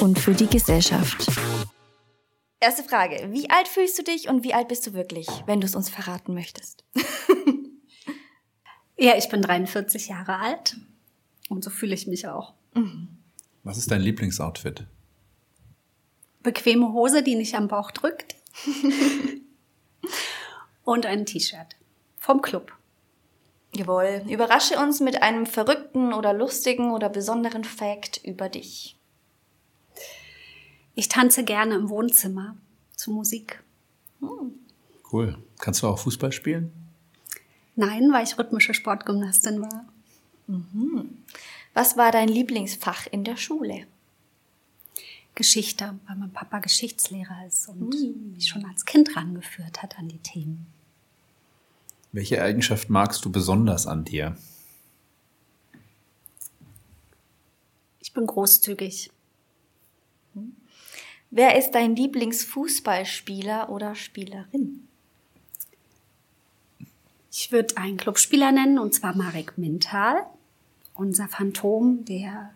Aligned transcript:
und 0.00 0.18
für 0.18 0.34
die 0.34 0.48
Gesellschaft. 0.48 1.30
Erste 2.60 2.82
Frage. 2.82 3.28
Wie 3.30 3.48
alt 3.48 3.68
fühlst 3.68 3.96
du 3.98 4.02
dich 4.02 4.28
und 4.28 4.42
wie 4.42 4.54
alt 4.54 4.66
bist 4.66 4.86
du 4.86 4.92
wirklich, 4.92 5.28
wenn 5.46 5.60
du 5.60 5.66
es 5.66 5.76
uns 5.76 5.88
verraten 5.88 6.34
möchtest? 6.34 6.84
ja, 8.98 9.16
ich 9.16 9.28
bin 9.28 9.42
43 9.42 10.08
Jahre 10.08 10.38
alt 10.38 10.76
und 11.48 11.62
so 11.62 11.70
fühle 11.70 11.94
ich 11.94 12.08
mich 12.08 12.26
auch. 12.26 12.54
Mhm. 12.74 13.08
Was 13.62 13.78
ist 13.78 13.90
dein 13.90 14.00
Lieblingsoutfit? 14.00 14.86
Bequeme 16.42 16.92
Hose, 16.92 17.22
die 17.22 17.36
nicht 17.36 17.54
am 17.54 17.68
Bauch 17.68 17.92
drückt. 17.92 18.34
und 20.84 21.06
ein 21.06 21.24
T-Shirt 21.24 21.76
vom 22.16 22.42
Club. 22.42 22.72
Jawohl. 23.78 24.24
Überrasche 24.28 24.78
uns 24.78 24.98
mit 25.00 25.22
einem 25.22 25.46
verrückten 25.46 26.12
oder 26.12 26.32
lustigen 26.32 26.90
oder 26.90 27.08
besonderen 27.08 27.62
Fact 27.62 28.20
über 28.24 28.48
dich. 28.48 28.96
Ich 30.94 31.08
tanze 31.08 31.44
gerne 31.44 31.76
im 31.76 31.88
Wohnzimmer 31.88 32.56
zu 32.96 33.12
Musik. 33.12 33.62
Hm. 34.20 34.54
Cool. 35.12 35.38
Kannst 35.60 35.82
du 35.82 35.86
auch 35.86 35.98
Fußball 35.98 36.32
spielen? 36.32 36.72
Nein, 37.76 38.12
weil 38.12 38.24
ich 38.24 38.36
rhythmische 38.36 38.74
Sportgymnastin 38.74 39.62
war. 39.62 39.84
Mhm. 40.48 41.18
Was 41.74 41.96
war 41.96 42.10
dein 42.10 42.28
Lieblingsfach 42.28 43.06
in 43.06 43.22
der 43.22 43.36
Schule? 43.36 43.86
Geschichte, 45.36 45.96
weil 46.08 46.16
mein 46.16 46.32
Papa 46.32 46.58
Geschichtslehrer 46.58 47.46
ist 47.46 47.68
und 47.68 47.94
mhm. 47.94 48.32
mich 48.32 48.48
schon 48.48 48.64
als 48.64 48.84
Kind 48.84 49.14
rangeführt 49.16 49.80
hat 49.80 49.96
an 49.96 50.08
die 50.08 50.18
Themen. 50.18 50.66
Welche 52.12 52.42
Eigenschaft 52.42 52.88
magst 52.90 53.24
du 53.24 53.30
besonders 53.30 53.86
an 53.86 54.04
dir? 54.04 54.36
Ich 58.00 58.12
bin 58.12 58.26
großzügig. 58.26 59.10
Wer 61.30 61.58
ist 61.58 61.72
dein 61.72 61.94
Lieblingsfußballspieler 61.94 63.68
oder 63.68 63.94
Spielerin? 63.94 64.88
Ich 67.30 67.52
würde 67.52 67.76
einen 67.76 67.98
Clubspieler 67.98 68.50
nennen, 68.50 68.78
und 68.78 68.94
zwar 68.94 69.14
Marek 69.14 69.58
Mintal, 69.58 70.26
unser 70.94 71.28
Phantom, 71.28 72.04
der 72.06 72.54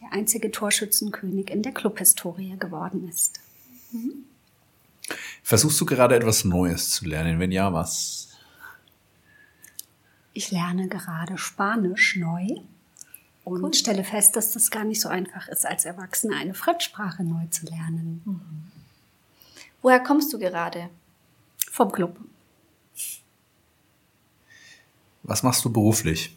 der 0.00 0.12
einzige 0.12 0.50
Torschützenkönig 0.50 1.50
in 1.50 1.62
der 1.62 1.72
Clubhistorie 1.72 2.56
geworden 2.58 3.08
ist. 3.08 3.40
Mhm. 3.92 4.24
Versuchst 5.42 5.80
du 5.80 5.86
gerade 5.86 6.16
etwas 6.16 6.44
Neues 6.44 6.90
zu 6.90 7.06
lernen? 7.06 7.38
Wenn 7.38 7.52
ja, 7.52 7.72
was? 7.72 8.25
Ich 10.36 10.50
lerne 10.50 10.88
gerade 10.88 11.38
Spanisch 11.38 12.16
neu 12.16 12.46
und 13.44 13.62
cool. 13.62 13.74
stelle 13.74 14.04
fest, 14.04 14.36
dass 14.36 14.52
das 14.52 14.70
gar 14.70 14.84
nicht 14.84 15.00
so 15.00 15.08
einfach 15.08 15.48
ist, 15.48 15.64
als 15.64 15.84
Erwachsene 15.84 16.36
eine 16.36 16.52
Fremdsprache 16.52 17.24
neu 17.24 17.46
zu 17.50 17.64
lernen. 17.66 18.22
Mhm. 18.24 18.40
Woher 19.82 20.00
kommst 20.00 20.32
du 20.32 20.38
gerade? 20.38 20.90
Vom 21.70 21.92
Club. 21.92 22.18
Was 25.22 25.42
machst 25.42 25.64
du 25.64 25.72
beruflich? 25.72 26.36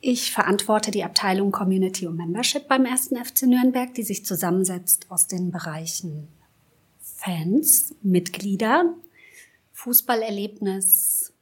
Ich 0.00 0.32
verantworte 0.32 0.90
die 0.90 1.04
Abteilung 1.04 1.50
Community 1.52 2.06
und 2.06 2.16
Membership 2.16 2.68
beim 2.68 2.84
ersten 2.84 3.16
FC 3.16 3.42
Nürnberg, 3.42 3.94
die 3.94 4.04
sich 4.04 4.24
zusammensetzt 4.24 5.06
aus 5.10 5.26
den 5.26 5.50
Bereichen 5.50 6.28
Fans, 7.02 7.94
Mitglieder, 8.02 8.94
Fußballerlebnis, 9.72 11.32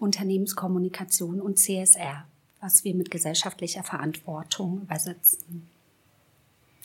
Unternehmenskommunikation 0.00 1.40
und 1.40 1.58
CSR, 1.58 2.26
was 2.60 2.84
wir 2.84 2.94
mit 2.94 3.10
gesellschaftlicher 3.10 3.82
Verantwortung 3.82 4.82
übersetzen. 4.82 5.68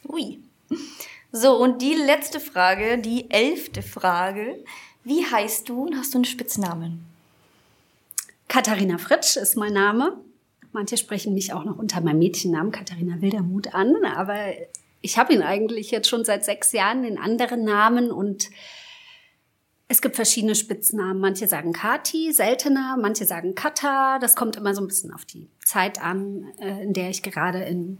Ui. 0.07 0.39
So, 1.31 1.57
und 1.57 1.81
die 1.81 1.95
letzte 1.95 2.39
Frage, 2.39 2.97
die 2.97 3.29
elfte 3.29 3.81
Frage. 3.81 4.63
Wie 5.03 5.25
heißt 5.25 5.69
du 5.69 5.83
und 5.83 5.97
hast 5.97 6.13
du 6.13 6.19
einen 6.19 6.25
Spitznamen? 6.25 7.05
Katharina 8.47 8.97
Fritsch 8.97 9.37
ist 9.37 9.55
mein 9.55 9.73
Name. 9.73 10.17
Manche 10.71 10.97
sprechen 10.97 11.33
mich 11.33 11.53
auch 11.53 11.63
noch 11.63 11.77
unter 11.77 12.01
meinem 12.01 12.19
Mädchennamen 12.19 12.71
Katharina 12.71 13.21
Wildermuth 13.21 13.73
an, 13.73 13.95
aber 14.05 14.53
ich 15.01 15.17
habe 15.17 15.33
ihn 15.33 15.41
eigentlich 15.41 15.91
jetzt 15.91 16.09
schon 16.09 16.25
seit 16.25 16.43
sechs 16.43 16.71
Jahren 16.71 17.03
in 17.03 17.17
anderen 17.17 17.63
Namen 17.63 18.11
und 18.11 18.49
es 19.87 20.01
gibt 20.01 20.15
verschiedene 20.15 20.55
Spitznamen. 20.55 21.19
Manche 21.19 21.47
sagen 21.47 21.73
Kati, 21.73 22.31
seltener, 22.31 22.97
manche 22.99 23.25
sagen 23.25 23.53
Kata. 23.55 24.19
Das 24.19 24.35
kommt 24.35 24.55
immer 24.55 24.73
so 24.73 24.81
ein 24.81 24.87
bisschen 24.87 25.13
auf 25.13 25.25
die 25.25 25.47
Zeit 25.63 26.01
an, 26.01 26.45
äh, 26.59 26.83
in 26.83 26.93
der 26.93 27.09
ich 27.09 27.21
gerade 27.21 27.63
in 27.63 27.97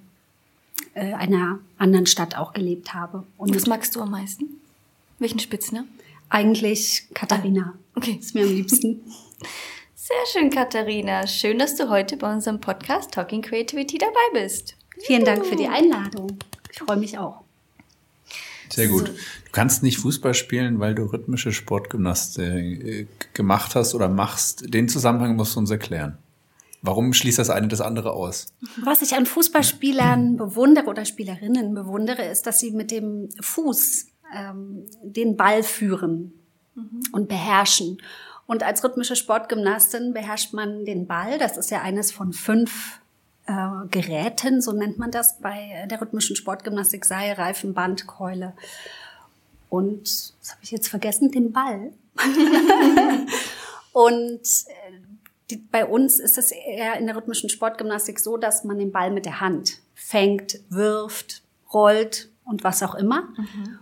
äh, 0.94 1.14
einer 1.14 1.60
anderen 1.78 2.08
Stadt 2.08 2.36
auch 2.38 2.54
gelebt 2.54 2.94
habe. 2.94 3.24
Und 3.38 3.56
was 3.56 3.68
magst 3.68 3.96
du 3.96 4.02
am 4.02 4.12
meisten? 4.12 4.62
Welchen 5.20 5.40
Spitznamen? 5.40 5.90
Eigentlich 6.30 7.04
Katharina. 7.14 7.74
Ah, 7.76 7.98
okay. 7.98 8.18
Ist 8.20 8.34
mir 8.34 8.44
am 8.44 8.54
liebsten. 8.54 9.02
Sehr 9.96 10.26
schön, 10.32 10.50
Katharina. 10.50 11.26
Schön, 11.28 11.60
dass 11.60 11.76
du 11.76 11.90
heute 11.90 12.18
bei 12.18 12.32
unserem 12.32 12.60
Podcast 12.60 13.12
Talking 13.12 13.42
Creativity 13.42 13.98
dabei 13.98 14.42
bist. 14.42 14.76
Vielen 15.00 15.26
Dank 15.26 15.46
für 15.46 15.56
die 15.56 15.68
Einladung. 15.68 16.38
Ich 16.72 16.80
freue 16.80 16.98
mich 16.98 17.18
auch. 17.18 17.45
Sehr 18.70 18.88
gut. 18.88 19.10
Du 19.10 19.52
kannst 19.52 19.84
nicht 19.84 20.00
Fußball 20.00 20.34
spielen, 20.34 20.80
weil 20.80 20.96
du 20.96 21.04
rhythmische 21.04 21.52
Sportgymnastik 21.52 22.46
äh, 22.46 23.08
gemacht 23.34 23.76
hast 23.76 23.96
oder 23.96 24.10
machst. 24.10 24.74
Den 24.74 24.90
Zusammenhang 24.90 25.36
musst 25.36 25.56
du 25.56 25.60
uns 25.60 25.72
erklären. 25.72 26.18
Warum 26.82 27.14
schließt 27.14 27.40
das 27.40 27.50
eine 27.50 27.68
das 27.68 27.82
andere 27.82 28.12
aus? 28.12 28.54
Was 28.84 29.02
ich 29.02 29.16
an 29.16 29.26
Fußballspielern 29.26 30.38
bewundere 30.38 30.86
oder 30.86 31.04
Spielerinnen 31.04 31.74
bewundere, 31.74 32.26
ist, 32.26 32.46
dass 32.46 32.60
sie 32.60 32.72
mit 32.72 32.92
dem 32.92 33.30
Fuß 33.42 34.08
ähm, 34.36 34.86
den 35.02 35.36
Ball 35.36 35.64
führen 35.64 36.34
mhm. 36.76 37.02
und 37.12 37.28
beherrschen. 37.28 37.98
Und 38.46 38.62
als 38.62 38.84
rhythmische 38.84 39.16
Sportgymnastin 39.16 40.14
beherrscht 40.14 40.54
man 40.54 40.86
den 40.86 41.08
Ball. 41.08 41.40
Das 41.40 41.58
ist 41.58 41.72
ja 41.72 41.82
eines 41.82 42.12
von 42.12 42.34
fünf 42.34 43.00
äh, 43.48 43.88
Geräten, 43.92 44.62
so 44.62 44.72
nennt 44.72 44.98
man 44.98 45.12
das 45.12 45.40
bei 45.40 45.86
der 45.90 46.02
rhythmischen 46.02 46.36
Sportgymnastik, 46.36 47.06
Seil, 47.06 47.34
Reifen, 47.34 47.74
Band, 47.74 48.08
Keule. 48.08 48.54
Und, 49.70 50.34
was 50.40 50.52
habe 50.52 50.64
ich 50.64 50.72
jetzt 50.72 50.88
vergessen, 50.88 51.32
den 51.32 51.52
Ball. 51.52 51.92
und 53.94 54.42
äh, 54.42 54.92
die, 55.50 55.58
bei 55.58 55.86
uns 55.86 56.20
ist 56.20 56.38
es 56.38 56.52
eher 56.52 56.98
in 56.98 57.06
der 57.06 57.16
rhythmischen 57.16 57.50
Sportgymnastik 57.50 58.20
so, 58.20 58.38
dass 58.38 58.64
man 58.64 58.80
den 58.80 58.92
Ball 58.92 59.12
mit 59.12 59.26
der 59.26 59.42
Hand 59.42 59.80
fängt, 59.94 60.60
wirft, 60.70 61.44
rollt 61.74 62.30
und 62.46 62.64
was 62.64 62.82
auch 62.82 62.96
immer. 62.96 63.24
Mhm. 63.38 63.80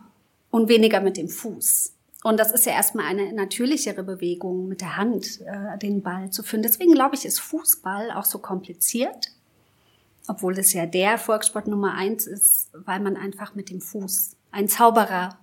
Und 0.51 0.67
weniger 0.67 1.01
mit 1.01 1.17
dem 1.17 1.29
Fuß. 1.29 1.93
Und 2.23 2.39
das 2.39 2.51
ist 2.51 2.65
ja 2.65 2.73
erstmal 2.73 3.05
eine 3.05 3.33
natürlichere 3.33 4.03
Bewegung, 4.03 4.67
mit 4.67 4.81
der 4.81 4.97
Hand 4.97 5.41
äh, 5.41 5.77
den 5.77 6.01
Ball 6.01 6.29
zu 6.31 6.43
führen. 6.43 6.63
Deswegen 6.63 6.93
glaube 6.93 7.15
ich, 7.15 7.25
ist 7.25 7.39
Fußball 7.39 8.11
auch 8.11 8.25
so 8.25 8.39
kompliziert 8.39 9.31
obwohl 10.27 10.57
es 10.57 10.73
ja 10.73 10.85
der 10.85 11.17
Volkssport 11.17 11.67
Nummer 11.67 11.93
eins 11.93 12.27
ist, 12.27 12.69
weil 12.73 12.99
man 12.99 13.17
einfach 13.17 13.55
mit 13.55 13.69
dem 13.69 13.81
Fuß 13.81 14.35
ein 14.51 14.67
Zauberer 14.67 15.37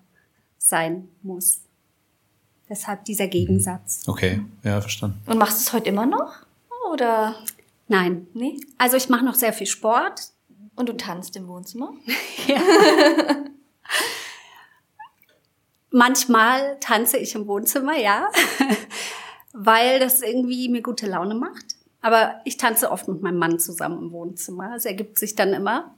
sein 0.58 1.08
muss. 1.22 1.60
Deshalb 2.68 3.04
dieser 3.04 3.26
Gegensatz. 3.26 4.04
Okay, 4.06 4.42
ja, 4.62 4.80
verstanden. 4.80 5.20
Und 5.26 5.38
machst 5.38 5.58
du 5.58 5.62
es 5.62 5.72
heute 5.72 5.88
immer 5.88 6.06
noch? 6.06 6.34
Oder? 6.92 7.34
Nein. 7.88 8.28
Nee? 8.32 8.60
Also 8.78 8.96
ich 8.96 9.08
mache 9.08 9.24
noch 9.24 9.34
sehr 9.34 9.52
viel 9.52 9.66
Sport. 9.66 10.30
Und 10.76 10.88
du 10.88 10.96
tanzt 10.96 11.34
im 11.36 11.48
Wohnzimmer? 11.48 11.92
ja. 12.46 12.60
Manchmal 15.90 16.78
tanze 16.78 17.18
ich 17.18 17.34
im 17.34 17.48
Wohnzimmer, 17.48 17.96
ja. 17.96 18.30
weil 19.52 19.98
das 19.98 20.22
irgendwie 20.22 20.68
mir 20.68 20.82
gute 20.82 21.06
Laune 21.06 21.34
macht. 21.34 21.76
Aber 22.02 22.40
ich 22.44 22.56
tanze 22.56 22.90
oft 22.90 23.08
mit 23.08 23.22
meinem 23.22 23.38
Mann 23.38 23.58
zusammen 23.58 23.98
im 23.98 24.12
Wohnzimmer. 24.12 24.74
Es 24.76 24.84
ergibt 24.84 25.18
sich 25.18 25.34
dann 25.34 25.52
immer 25.52 25.94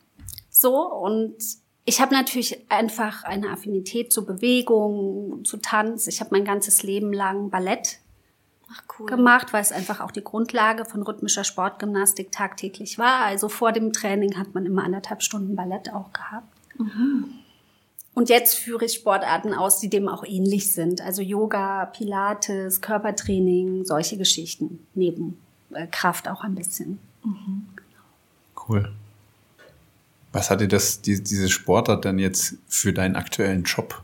so. 0.50 0.76
Und 0.92 1.36
ich 1.84 2.00
habe 2.00 2.14
natürlich 2.14 2.70
einfach 2.70 3.24
eine 3.24 3.50
Affinität 3.50 4.12
zu 4.12 4.24
Bewegung, 4.24 5.44
zu 5.44 5.56
Tanz. 5.58 6.06
Ich 6.06 6.20
habe 6.20 6.30
mein 6.32 6.44
ganzes 6.44 6.82
Leben 6.82 7.12
lang 7.12 7.50
Ballett 7.50 7.98
cool. 8.98 9.06
gemacht, 9.06 9.52
weil 9.52 9.62
es 9.62 9.72
einfach 9.72 10.00
auch 10.00 10.10
die 10.10 10.24
Grundlage 10.24 10.84
von 10.84 11.02
rhythmischer 11.02 11.44
Sportgymnastik 11.44 12.32
tagtäglich 12.32 12.98
war. 12.98 13.24
Also 13.24 13.48
vor 13.48 13.72
dem 13.72 13.92
Training 13.92 14.38
hat 14.38 14.54
man 14.54 14.66
immer 14.66 14.84
anderthalb 14.84 15.22
Stunden 15.22 15.56
Ballett 15.56 15.92
auch 15.92 16.12
gehabt. 16.12 16.48
Mhm. 16.78 17.24
Und 18.14 18.28
jetzt 18.28 18.58
führe 18.58 18.84
ich 18.84 18.92
Sportarten 18.92 19.54
aus, 19.54 19.78
die 19.78 19.88
dem 19.88 20.08
auch 20.08 20.24
ähnlich 20.24 20.72
sind. 20.72 21.00
Also 21.00 21.22
Yoga, 21.22 21.86
Pilates, 21.86 22.80
Körpertraining, 22.82 23.84
solche 23.84 24.18
Geschichten. 24.18 24.86
Neben 24.94 25.38
Kraft 25.90 26.28
auch 26.28 26.42
ein 26.42 26.54
bisschen. 26.54 26.98
Mhm. 27.24 27.66
Cool. 28.68 28.92
Was 30.32 30.50
hat 30.50 30.60
dir 30.60 30.68
das, 30.68 31.02
die, 31.02 31.22
diese 31.22 31.48
Sportart 31.50 32.04
denn 32.04 32.18
jetzt 32.18 32.56
für 32.68 32.92
deinen 32.92 33.16
aktuellen 33.16 33.64
Job 33.64 34.02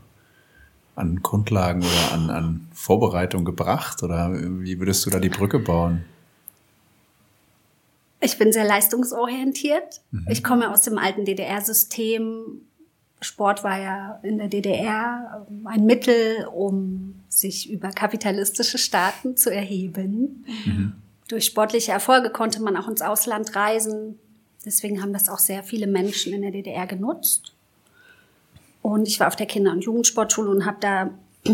an 0.95 1.23
Grundlagen 1.23 1.81
oder 1.81 2.11
an, 2.13 2.29
an 2.29 2.67
Vorbereitung 2.73 3.45
gebracht? 3.45 4.03
Oder 4.03 4.31
wie 4.33 4.79
würdest 4.79 5.05
du 5.05 5.09
da 5.09 5.19
die 5.19 5.29
Brücke 5.29 5.59
bauen? 5.59 6.03
Ich 8.21 8.37
bin 8.37 8.51
sehr 8.51 8.65
leistungsorientiert. 8.65 10.01
Mhm. 10.11 10.27
Ich 10.29 10.43
komme 10.43 10.71
aus 10.71 10.81
dem 10.83 10.97
alten 10.97 11.25
DDR-System. 11.25 12.61
Sport 13.21 13.63
war 13.63 13.79
ja 13.79 14.19
in 14.23 14.37
der 14.37 14.47
DDR 14.47 15.45
ein 15.65 15.85
Mittel, 15.85 16.47
um 16.53 17.15
sich 17.27 17.69
über 17.71 17.89
kapitalistische 17.89 18.77
Staaten 18.77 19.35
zu 19.35 19.53
erheben. 19.53 20.45
Mhm. 20.65 20.93
Durch 21.29 21.45
sportliche 21.45 21.91
Erfolge 21.91 22.31
konnte 22.31 22.61
man 22.61 22.75
auch 22.75 22.87
ins 22.87 23.03
Ausland 23.03 23.55
reisen. 23.55 24.19
Deswegen 24.65 25.01
haben 25.01 25.13
das 25.13 25.29
auch 25.29 25.37
sehr 25.37 25.63
viele 25.63 25.85
Menschen 25.85 26.33
in 26.33 26.41
der 26.41 26.51
DDR 26.51 26.87
genutzt. 26.87 27.53
Und 28.81 29.07
ich 29.07 29.19
war 29.19 29.27
auf 29.27 29.35
der 29.35 29.45
Kinder- 29.45 29.71
und 29.71 29.83
Jugendsportschule 29.83 30.49
und 30.49 30.65
habe 30.65 30.77
da 30.81 31.11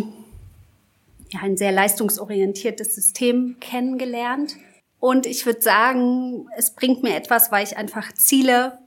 ja, 1.30 1.42
ein 1.42 1.57
sehr 1.57 1.74
leistungsorientiertes 1.74 2.95
System 2.95 3.57
kennengelernt. 3.60 4.56
Und 5.01 5.25
ich 5.25 5.45
würde 5.45 5.62
sagen, 5.62 6.48
es 6.56 6.71
bringt 6.71 7.04
mir 7.04 7.16
etwas, 7.18 7.51
weil 7.51 7.66
ich 7.66 7.75
einfach 7.75 8.13
Ziele, 8.13 8.80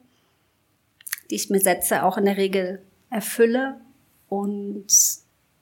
die 1.31 1.35
ich 1.35 1.51
mir 1.51 1.61
setze, 1.61 2.03
auch 2.03 2.17
in 2.17 2.25
der 2.25 2.39
Regel 2.39 2.81
erfülle 3.11 3.79
und 4.31 4.87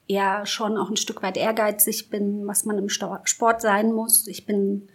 ja 0.07 0.45
schon 0.45 0.77
auch 0.77 0.89
ein 0.89 0.95
Stück 0.95 1.21
weit 1.21 1.35
ehrgeizig 1.35 2.09
bin, 2.09 2.47
was 2.47 2.63
man 2.63 2.77
im 2.77 2.87
Sport 2.87 3.61
sein 3.61 3.91
muss. 3.91 4.25
Ich 4.27 4.45
bin 4.45 4.87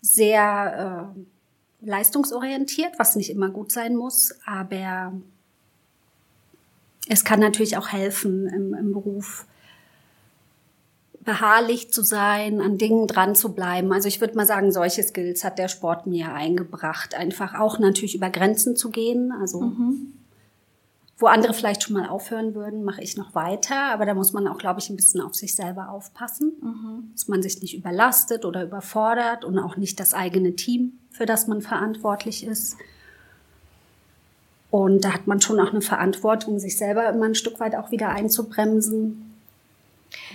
sehr 0.00 1.14
äh, 1.16 1.86
leistungsorientiert, 1.86 2.98
was 2.98 3.16
nicht 3.16 3.30
immer 3.30 3.50
gut 3.50 3.72
sein 3.72 3.96
muss, 3.96 4.34
aber 4.44 5.12
es 7.08 7.24
kann 7.24 7.40
natürlich 7.40 7.76
auch 7.76 7.88
helfen 7.88 8.46
im, 8.48 8.74
im 8.74 8.92
Beruf 8.92 9.46
beharrlich 11.24 11.92
zu 11.92 12.02
sein, 12.02 12.60
an 12.60 12.78
Dingen 12.78 13.06
dran 13.06 13.34
zu 13.34 13.52
bleiben. 13.52 13.92
Also 13.92 14.08
ich 14.08 14.20
würde 14.20 14.34
mal 14.34 14.46
sagen, 14.46 14.72
solche 14.72 15.02
Skills 15.02 15.44
hat 15.44 15.58
der 15.58 15.68
Sport 15.68 16.06
mir 16.06 16.32
eingebracht. 16.32 17.14
Einfach 17.14 17.54
auch 17.54 17.78
natürlich 17.78 18.14
über 18.14 18.30
Grenzen 18.30 18.76
zu 18.76 18.90
gehen. 18.90 19.30
Also 19.32 19.60
mhm. 19.60 20.14
Wo 21.18 21.26
andere 21.26 21.52
vielleicht 21.52 21.82
schon 21.82 21.94
mal 21.94 22.08
aufhören 22.08 22.54
würden, 22.54 22.84
mache 22.84 23.02
ich 23.02 23.16
noch 23.16 23.34
weiter. 23.34 23.92
Aber 23.92 24.06
da 24.06 24.14
muss 24.14 24.32
man 24.32 24.46
auch, 24.46 24.56
glaube 24.56 24.78
ich, 24.78 24.88
ein 24.88 24.96
bisschen 24.96 25.20
auf 25.20 25.34
sich 25.34 25.54
selber 25.54 25.90
aufpassen, 25.90 26.52
mhm. 26.62 27.10
dass 27.12 27.26
man 27.26 27.42
sich 27.42 27.60
nicht 27.60 27.76
überlastet 27.76 28.44
oder 28.44 28.62
überfordert 28.62 29.44
und 29.44 29.58
auch 29.58 29.76
nicht 29.76 29.98
das 29.98 30.14
eigene 30.14 30.54
Team, 30.54 30.98
für 31.10 31.26
das 31.26 31.48
man 31.48 31.60
verantwortlich 31.60 32.44
ist. 32.44 32.76
Und 34.70 35.04
da 35.04 35.12
hat 35.12 35.26
man 35.26 35.40
schon 35.40 35.58
auch 35.58 35.70
eine 35.70 35.80
Verantwortung, 35.80 36.60
sich 36.60 36.76
selber 36.76 37.08
immer 37.08 37.26
ein 37.26 37.34
Stück 37.34 37.58
weit 37.58 37.74
auch 37.74 37.90
wieder 37.90 38.10
einzubremsen 38.10 39.34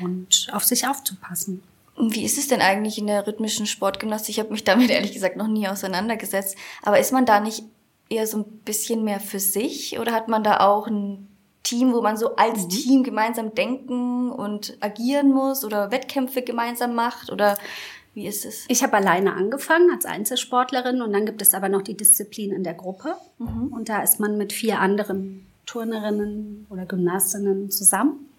und 0.01 0.49
auf 0.51 0.65
sich 0.65 0.87
aufzupassen. 0.87 1.63
Wie 1.95 2.25
ist 2.25 2.39
es 2.39 2.47
denn 2.47 2.61
eigentlich 2.61 2.97
in 2.97 3.07
der 3.07 3.25
rhythmischen 3.25 3.67
Sportgymnastik? 3.67 4.31
Ich 4.31 4.39
habe 4.39 4.51
mich 4.51 4.63
damit 4.63 4.89
ehrlich 4.89 5.13
gesagt 5.13 5.37
noch 5.37 5.47
nie 5.47 5.67
auseinandergesetzt. 5.67 6.57
Aber 6.81 6.99
ist 6.99 7.13
man 7.13 7.25
da 7.25 7.39
nicht 7.39 7.63
eher 8.09 8.27
so 8.27 8.39
ein 8.39 8.45
bisschen 8.65 9.03
mehr 9.03 9.19
für 9.19 9.39
sich 9.39 9.99
oder 9.99 10.11
hat 10.11 10.27
man 10.27 10.43
da 10.43 10.59
auch 10.59 10.87
ein 10.87 11.27
Team, 11.63 11.93
wo 11.93 12.01
man 12.01 12.17
so 12.17 12.35
als 12.35 12.63
mhm. 12.63 12.69
Team 12.69 13.03
gemeinsam 13.03 13.55
denken 13.55 14.31
und 14.31 14.77
agieren 14.81 15.31
muss 15.31 15.63
oder 15.63 15.91
Wettkämpfe 15.91 16.41
gemeinsam 16.41 16.93
macht 16.93 17.31
oder 17.31 17.57
wie 18.13 18.27
ist 18.27 18.45
es? 18.45 18.65
Ich 18.67 18.83
habe 18.83 18.97
alleine 18.97 19.33
angefangen 19.33 19.89
als 19.91 20.05
Einzelsportlerin 20.05 21.01
und 21.01 21.13
dann 21.13 21.25
gibt 21.25 21.41
es 21.41 21.53
aber 21.53 21.69
noch 21.69 21.81
die 21.81 21.97
Disziplin 21.97 22.51
in 22.51 22.63
der 22.63 22.75
Gruppe. 22.75 23.15
Mhm. 23.39 23.73
Und 23.73 23.89
da 23.89 24.03
ist 24.03 24.19
man 24.19 24.37
mit 24.37 24.53
vier 24.53 24.79
anderen 24.79 25.47
Turnerinnen 25.65 26.67
oder 26.69 26.85
Gymnastinnen 26.85 27.71
zusammen. 27.71 28.29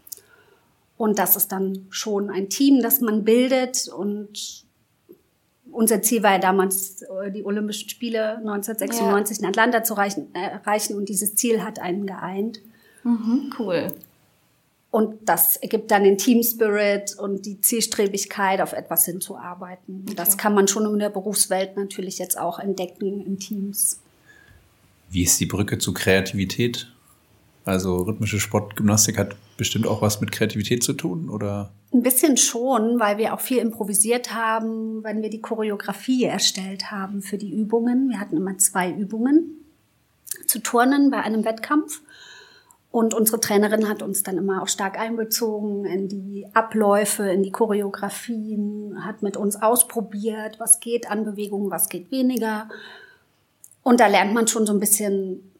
Und 0.96 1.18
das 1.18 1.34
ist 1.34 1.50
dann 1.50 1.86
schon 1.90 2.30
ein 2.30 2.48
Team, 2.50 2.82
das 2.82 3.00
man 3.00 3.24
bildet. 3.24 3.88
Und 3.88 4.63
unser 5.74 6.02
Ziel 6.02 6.22
war 6.22 6.32
ja 6.32 6.38
damals, 6.38 7.02
äh, 7.02 7.30
die 7.30 7.44
Olympischen 7.44 7.88
Spiele 7.88 8.36
1996 8.38 9.38
ja. 9.38 9.42
in 9.42 9.48
Atlanta 9.48 9.82
zu 9.82 9.94
erreichen. 9.94 10.96
Und 10.96 11.08
dieses 11.08 11.34
Ziel 11.34 11.62
hat 11.62 11.80
einen 11.80 12.06
geeint. 12.06 12.60
Mhm, 13.02 13.52
cool. 13.58 13.88
Und 14.90 15.28
das 15.28 15.56
ergibt 15.56 15.90
dann 15.90 16.04
den 16.04 16.18
Team 16.18 16.42
Spirit 16.44 17.16
und 17.18 17.46
die 17.46 17.60
Zielstrebigkeit, 17.60 18.60
auf 18.60 18.72
etwas 18.72 19.04
hinzuarbeiten. 19.04 20.04
Okay. 20.06 20.14
Das 20.14 20.38
kann 20.38 20.54
man 20.54 20.68
schon 20.68 20.86
in 20.86 21.00
der 21.00 21.10
Berufswelt 21.10 21.76
natürlich 21.76 22.18
jetzt 22.18 22.38
auch 22.38 22.60
entdecken 22.60 23.26
in 23.26 23.40
Teams. 23.40 23.98
Wie 25.10 25.24
ist 25.24 25.40
die 25.40 25.46
Brücke 25.46 25.78
zu 25.78 25.92
Kreativität? 25.92 26.93
Also 27.64 27.96
rhythmische 27.96 28.40
Sportgymnastik 28.40 29.16
hat 29.16 29.36
bestimmt 29.56 29.86
auch 29.86 30.02
was 30.02 30.20
mit 30.20 30.32
Kreativität 30.32 30.82
zu 30.82 30.92
tun, 30.92 31.30
oder? 31.30 31.72
Ein 31.92 32.02
bisschen 32.02 32.36
schon, 32.36 33.00
weil 33.00 33.16
wir 33.16 33.32
auch 33.32 33.40
viel 33.40 33.58
improvisiert 33.58 34.34
haben, 34.34 35.02
wenn 35.02 35.22
wir 35.22 35.30
die 35.30 35.40
Choreografie 35.40 36.24
erstellt 36.24 36.90
haben 36.90 37.22
für 37.22 37.38
die 37.38 37.54
Übungen. 37.54 38.10
Wir 38.10 38.20
hatten 38.20 38.36
immer 38.36 38.58
zwei 38.58 38.90
Übungen 38.90 39.64
zu 40.46 40.58
turnen 40.58 41.10
bei 41.10 41.22
einem 41.22 41.44
Wettkampf. 41.44 42.02
Und 42.90 43.12
unsere 43.12 43.40
Trainerin 43.40 43.88
hat 43.88 44.02
uns 44.02 44.22
dann 44.22 44.36
immer 44.36 44.62
auch 44.62 44.68
stark 44.68 45.00
einbezogen 45.00 45.84
in 45.84 46.08
die 46.08 46.46
Abläufe, 46.52 47.24
in 47.24 47.42
die 47.42 47.50
Choreografien, 47.50 49.04
hat 49.04 49.22
mit 49.22 49.36
uns 49.36 49.56
ausprobiert, 49.60 50.60
was 50.60 50.78
geht 50.78 51.10
an 51.10 51.24
Bewegungen, 51.24 51.70
was 51.70 51.88
geht 51.88 52.12
weniger. 52.12 52.68
Und 53.82 53.98
da 53.98 54.06
lernt 54.06 54.32
man 54.32 54.46
schon 54.46 54.64
so 54.64 54.72
ein 54.72 54.78
bisschen 54.78 55.53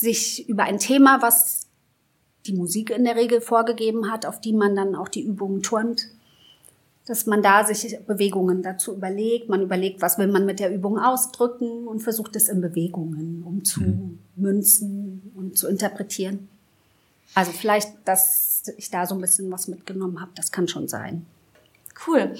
sich 0.00 0.48
über 0.48 0.64
ein 0.64 0.78
Thema, 0.78 1.22
was 1.22 1.66
die 2.46 2.52
Musik 2.52 2.90
in 2.90 3.04
der 3.04 3.16
Regel 3.16 3.40
vorgegeben 3.40 4.10
hat, 4.10 4.26
auf 4.26 4.40
die 4.40 4.52
man 4.52 4.74
dann 4.74 4.94
auch 4.94 5.08
die 5.08 5.22
Übungen 5.22 5.62
turnt, 5.62 6.08
dass 7.06 7.26
man 7.26 7.42
da 7.42 7.64
sich 7.64 7.98
Bewegungen 8.06 8.62
dazu 8.62 8.94
überlegt. 8.94 9.48
Man 9.48 9.62
überlegt, 9.62 10.02
was 10.02 10.18
will 10.18 10.28
man 10.28 10.44
mit 10.46 10.60
der 10.60 10.72
Übung 10.72 10.98
ausdrücken 10.98 11.86
und 11.86 12.00
versucht 12.00 12.36
es 12.36 12.48
in 12.48 12.60
Bewegungen 12.60 13.42
umzumünzen 13.44 15.32
und 15.34 15.56
zu 15.56 15.68
interpretieren. 15.68 16.48
Also 17.34 17.52
vielleicht, 17.52 17.90
dass 18.04 18.62
ich 18.76 18.90
da 18.90 19.06
so 19.06 19.14
ein 19.14 19.20
bisschen 19.20 19.50
was 19.50 19.68
mitgenommen 19.68 20.20
habe, 20.20 20.32
das 20.34 20.52
kann 20.52 20.68
schon 20.68 20.88
sein. 20.88 21.26
Cool. 22.06 22.34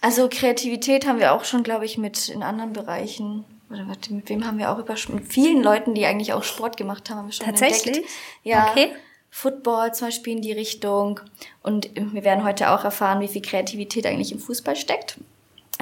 Also 0.00 0.28
Kreativität 0.28 1.06
haben 1.06 1.20
wir 1.20 1.32
auch 1.32 1.44
schon, 1.44 1.62
glaube 1.62 1.84
ich, 1.84 1.96
mit 1.96 2.28
in 2.28 2.42
anderen 2.42 2.72
Bereichen. 2.72 3.44
Oder 3.72 3.84
mit 3.84 4.28
wem 4.28 4.46
haben 4.46 4.58
wir 4.58 4.70
auch 4.70 4.78
über 4.78 4.94
mit 5.08 5.26
vielen 5.26 5.62
Leuten, 5.62 5.94
die 5.94 6.04
eigentlich 6.04 6.32
auch 6.32 6.42
Sport 6.42 6.76
gemacht 6.76 7.08
haben, 7.08 7.18
haben 7.18 7.26
wir 7.28 7.32
schon 7.32 7.46
Tatsächlich? 7.46 7.96
Entdeckt. 7.96 8.14
Ja. 8.42 8.70
Okay. 8.70 8.92
Football 9.30 9.94
zum 9.94 10.08
Beispiel 10.08 10.34
in 10.34 10.42
die 10.42 10.52
Richtung. 10.52 11.20
Und 11.62 11.90
wir 11.94 12.22
werden 12.22 12.44
heute 12.44 12.70
auch 12.70 12.84
erfahren, 12.84 13.20
wie 13.20 13.28
viel 13.28 13.40
Kreativität 13.40 14.06
eigentlich 14.06 14.30
im 14.30 14.38
Fußball 14.38 14.76
steckt. 14.76 15.16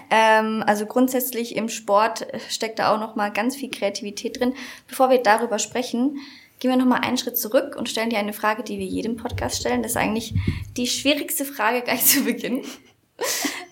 Ähm, 0.09 0.62
also 0.66 0.87
grundsätzlich 0.87 1.56
im 1.56 1.68
Sport 1.68 2.26
steckt 2.49 2.78
da 2.78 2.94
auch 2.94 3.00
noch 3.00 3.16
mal 3.16 3.30
ganz 3.30 3.56
viel 3.56 3.70
Kreativität 3.70 4.38
drin. 4.38 4.54
Bevor 4.87 5.11
wir 5.11 5.18
darüber 5.18 5.59
sprechen, 5.59 6.18
gehen 6.61 6.70
wir 6.70 6.76
noch 6.76 6.87
mal 6.87 7.00
einen 7.00 7.18
Schritt 7.18 7.38
zurück 7.38 7.75
und 7.76 7.88
stellen 7.88 8.11
dir 8.11 8.18
eine 8.18 8.32
Frage, 8.32 8.62
die 8.62 8.78
wir 8.78 8.87
jedem 8.87 9.16
Podcast 9.16 9.61
stellen. 9.61 9.82
Das 9.82 9.92
ist 9.92 9.97
eigentlich 9.97 10.35
die 10.76 10.87
schwierigste 10.87 11.44
Frage 11.44 11.82
gleich 11.82 12.06
zu 12.06 12.23
Beginn. 12.23 12.64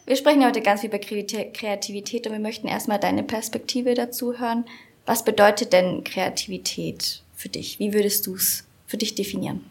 Wir 0.08 0.16
sprechen 0.16 0.42
heute 0.42 0.62
ganz 0.62 0.80
viel 0.80 0.88
über 0.88 0.98
Kreativität 0.98 2.26
und 2.26 2.32
wir 2.32 2.38
möchten 2.38 2.66
erstmal 2.66 2.98
deine 2.98 3.22
Perspektive 3.22 3.92
dazu 3.92 4.38
hören. 4.38 4.64
Was 5.04 5.22
bedeutet 5.22 5.74
denn 5.74 6.02
Kreativität 6.02 7.22
für 7.34 7.50
dich? 7.50 7.78
Wie 7.78 7.92
würdest 7.92 8.26
du 8.26 8.34
es 8.34 8.64
für 8.86 8.96
dich 8.96 9.16
definieren? 9.16 9.66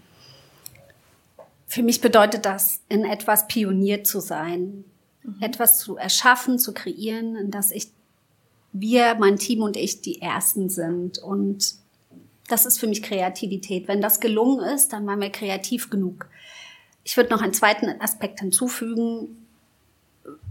Für 1.66 1.82
mich 1.82 2.02
bedeutet 2.02 2.46
das, 2.46 2.82
in 2.88 3.04
etwas 3.04 3.48
Pionier 3.48 4.04
zu 4.04 4.20
sein, 4.20 4.84
mhm. 5.24 5.42
etwas 5.42 5.80
zu 5.80 5.98
erschaffen, 5.98 6.60
zu 6.60 6.72
kreieren, 6.72 7.36
in 7.36 7.50
das 7.50 7.72
ich, 7.72 7.88
wir, 8.74 9.16
mein 9.16 9.38
Team 9.38 9.64
und 9.64 9.76
ich 9.76 10.02
die 10.02 10.22
Ersten 10.22 10.70
sind. 10.70 11.18
Und 11.18 11.74
das 12.48 12.68
ist 12.68 12.80
für 12.80 12.86
mich 12.86 13.02
Kreativität. 13.02 13.88
Wenn 13.88 14.02
das 14.02 14.20
gelungen 14.20 14.60
ist, 14.60 14.94
dann 14.94 15.08
waren 15.08 15.20
wir 15.20 15.32
kreativ 15.32 15.90
genug. 15.90 16.30
Ich 17.04 17.18
würde 17.18 17.32
noch 17.32 17.42
einen 17.42 17.54
zweiten 17.54 18.00
Aspekt 18.00 18.40
hinzufügen. 18.40 19.47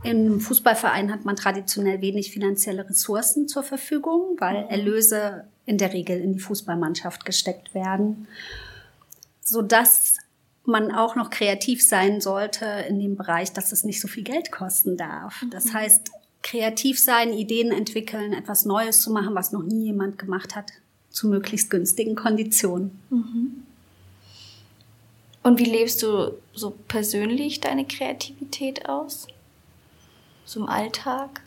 Im 0.03 0.41
Fußballverein 0.41 1.13
hat 1.13 1.25
man 1.25 1.37
traditionell 1.37 2.01
wenig 2.01 2.31
finanzielle 2.31 2.89
Ressourcen 2.89 3.49
zur 3.49 3.63
Verfügung, 3.63 4.37
weil 4.39 4.65
mhm. 4.65 4.71
Erlöse 4.71 5.45
in 5.67 5.79
der 5.79 5.93
Regel 5.93 6.21
in 6.21 6.33
die 6.33 6.39
Fußballmannschaft 6.39 7.25
gesteckt 7.25 7.75
werden, 7.75 8.29
so 9.41 9.63
dass 9.63 10.17
man 10.65 10.93
auch 10.93 11.15
noch 11.15 11.31
kreativ 11.31 11.87
sein 11.87 12.21
sollte 12.21 12.65
in 12.89 12.99
dem 12.99 13.17
Bereich, 13.17 13.53
dass 13.53 13.73
es 13.73 13.85
nicht 13.85 14.01
so 14.01 14.09
viel 14.09 14.25
Geld 14.25 14.51
kosten 14.51 14.97
darf. 14.97 15.45
Das 15.51 15.73
heißt, 15.73 16.11
kreativ 16.43 17.01
sein, 17.01 17.33
Ideen 17.33 17.73
entwickeln, 17.73 18.33
etwas 18.33 18.65
Neues 18.65 19.01
zu 19.01 19.11
machen, 19.13 19.35
was 19.35 19.53
noch 19.53 19.63
nie 19.63 19.85
jemand 19.85 20.19
gemacht 20.19 20.57
hat, 20.57 20.71
zu 21.11 21.29
möglichst 21.29 21.71
günstigen 21.71 22.15
Konditionen. 22.15 23.01
Und 25.43 25.59
wie 25.59 25.65
lebst 25.65 26.03
du 26.03 26.33
so 26.55 26.71
persönlich 26.89 27.61
deine 27.61 27.85
Kreativität 27.85 28.89
aus? 28.89 29.29
So 30.47 30.61
im 30.61 30.69
Alltag? 30.69 31.43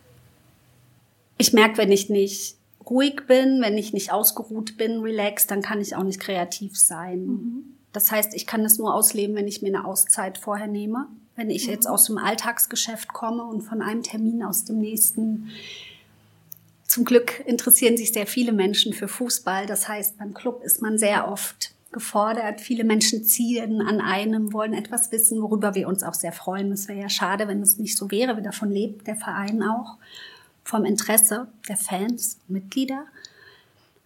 Ich 1.38 1.54
merke, 1.54 1.78
wenn 1.78 1.92
ich 1.92 2.10
nicht 2.10 2.58
ruhig 2.88 3.26
bin, 3.28 3.62
wenn 3.62 3.78
ich 3.78 3.94
nicht 3.94 4.12
ausgeruht 4.12 4.78
bin, 4.78 5.00
relaxed, 5.00 5.50
dann 5.50 5.62
kann 5.62 5.82
ich 5.82 5.96
auch 5.96 6.04
nicht 6.04 6.20
kreativ 6.20 6.78
sein. 6.78 7.78
Das 7.94 8.12
heißt, 8.12 8.36
ich 8.36 8.46
kann 8.46 8.64
es 8.66 8.78
nur 8.78 8.94
ausleben, 8.94 9.36
wenn 9.36 9.48
ich 9.48 9.62
mir 9.62 9.70
eine 9.70 9.86
Auszeit 9.86 10.38
vorher 10.38 10.68
nehme. 10.68 11.08
Wenn 11.36 11.50
ich 11.50 11.66
jetzt 11.68 11.88
aus 11.88 12.06
dem 12.06 12.18
Alltagsgeschäft 12.18 13.14
komme 13.14 13.44
und 13.46 13.62
von 13.62 13.82
einem 13.82 14.04
Termin 14.04 14.44
aus 14.44 14.66
dem 14.66 14.80
nächsten. 14.80 15.50
Zum 16.86 17.06
Glück 17.06 17.42
interessieren 17.46 17.96
sich 17.96 18.12
sehr 18.12 18.28
viele 18.28 18.52
Menschen 18.52 18.94
für 18.94 19.08
Fußball. 19.08 19.66
Das 19.66 19.88
heißt, 19.88 20.18
beim 20.18 20.34
Club 20.34 20.62
ist 20.64 20.82
man 20.82 20.98
sehr 20.98 21.32
oft 21.32 21.74
gefordert. 21.92 22.62
Viele 22.62 22.84
Menschen 22.84 23.24
ziehen 23.24 23.82
an 23.82 24.02
einem, 24.02 24.54
wollen 24.54 24.74
etwas 24.74 25.12
wissen, 25.12 25.42
worüber 25.42 25.76
wir 25.76 25.88
uns 25.88 26.04
auch 26.04 26.14
sehr 26.14 26.32
freuen. 26.32 26.72
Es 26.72 26.88
wäre 26.88 27.00
ja 27.00 27.10
schade, 27.10 27.48
wenn 27.48 27.62
es 27.62 27.78
nicht 27.78 27.98
so 27.98 28.12
wäre, 28.12 28.42
davon 28.42 28.72
lebt 28.72 29.08
der 29.08 29.16
Verein 29.16 29.64
auch, 29.64 29.98
vom 30.64 30.86
Interesse 30.86 31.48
der 31.68 31.78
Fans, 31.78 32.38
Mitglieder. 32.48 33.06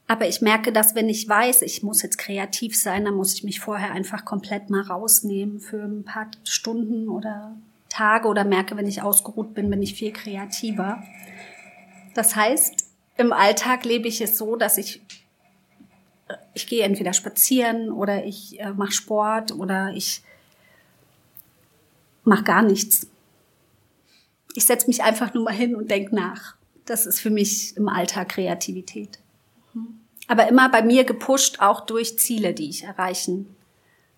Aber 0.07 0.27
ich 0.27 0.41
merke, 0.41 0.71
dass 0.71 0.95
wenn 0.95 1.09
ich 1.09 1.27
weiß, 1.27 1.61
ich 1.61 1.83
muss 1.83 2.01
jetzt 2.01 2.17
kreativ 2.17 2.77
sein, 2.77 3.05
dann 3.05 3.15
muss 3.15 3.33
ich 3.33 3.43
mich 3.43 3.59
vorher 3.59 3.91
einfach 3.91 4.25
komplett 4.25 4.69
mal 4.69 4.81
rausnehmen 4.81 5.59
für 5.59 5.81
ein 5.81 6.03
paar 6.03 6.29
Stunden 6.43 7.09
oder 7.09 7.55
Tage 7.89 8.27
oder 8.27 8.43
merke, 8.43 8.75
wenn 8.75 8.87
ich 8.87 9.01
ausgeruht 9.01 9.53
bin, 9.53 9.69
bin 9.69 9.81
ich 9.81 9.93
viel 9.93 10.11
kreativer. 10.11 11.03
Das 12.15 12.35
heißt, 12.35 12.85
im 13.17 13.31
Alltag 13.31 13.85
lebe 13.85 14.07
ich 14.07 14.19
es 14.21 14.37
so, 14.37 14.55
dass 14.55 14.77
ich 14.77 15.01
ich 16.53 16.67
gehe 16.67 16.83
entweder 16.83 17.13
spazieren 17.13 17.91
oder 17.91 18.25
ich 18.25 18.59
äh, 18.59 18.71
mache 18.71 18.91
Sport 18.91 19.51
oder 19.51 19.91
ich 19.93 20.23
mache 22.23 22.43
gar 22.43 22.61
nichts. 22.61 23.07
Ich 24.55 24.65
setze 24.65 24.87
mich 24.87 25.03
einfach 25.03 25.33
nur 25.33 25.43
mal 25.43 25.53
hin 25.53 25.75
und 25.75 25.89
denke 25.89 26.15
nach. 26.15 26.55
Das 26.85 27.05
ist 27.05 27.19
für 27.19 27.29
mich 27.29 27.75
im 27.77 27.89
Alltag 27.89 28.29
Kreativität. 28.29 29.19
Aber 30.27 30.47
immer 30.47 30.69
bei 30.69 30.81
mir 30.81 31.03
gepusht 31.03 31.59
auch 31.59 31.81
durch 31.81 32.17
Ziele, 32.17 32.53
die 32.53 32.69
ich 32.69 32.83
erreichen 32.83 33.55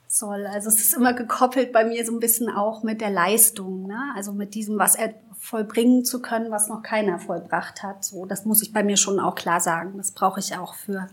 soll. 0.07 0.45
Also 0.45 0.69
es 0.69 0.79
ist 0.79 0.93
immer 0.93 1.13
gekoppelt 1.13 1.71
bei 1.71 1.83
mir 1.83 2.05
so 2.05 2.13
ein 2.13 2.19
bisschen 2.19 2.49
auch 2.49 2.83
mit 2.83 3.01
der 3.01 3.09
Leistung, 3.09 3.87
ne? 3.87 4.13
also 4.15 4.31
mit 4.31 4.53
diesem, 4.53 4.77
was 4.77 4.95
er 4.95 5.15
vollbringen 5.37 6.05
zu 6.05 6.21
können, 6.21 6.51
was 6.51 6.69
noch 6.69 6.83
keiner 6.83 7.19
vollbracht 7.19 7.83
hat. 7.83 8.03
So, 8.03 8.25
das 8.25 8.45
muss 8.45 8.61
ich 8.61 8.71
bei 8.71 8.83
mir 8.83 8.97
schon 8.97 9.19
auch 9.19 9.35
klar 9.35 9.59
sagen. 9.59 9.97
Das 9.97 10.11
brauche 10.11 10.39
ich 10.39 10.57
auch 10.57 10.75
für 10.75 11.07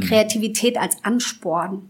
Kreativität 0.00 0.76
als 0.78 1.02
Ansporn. 1.04 1.88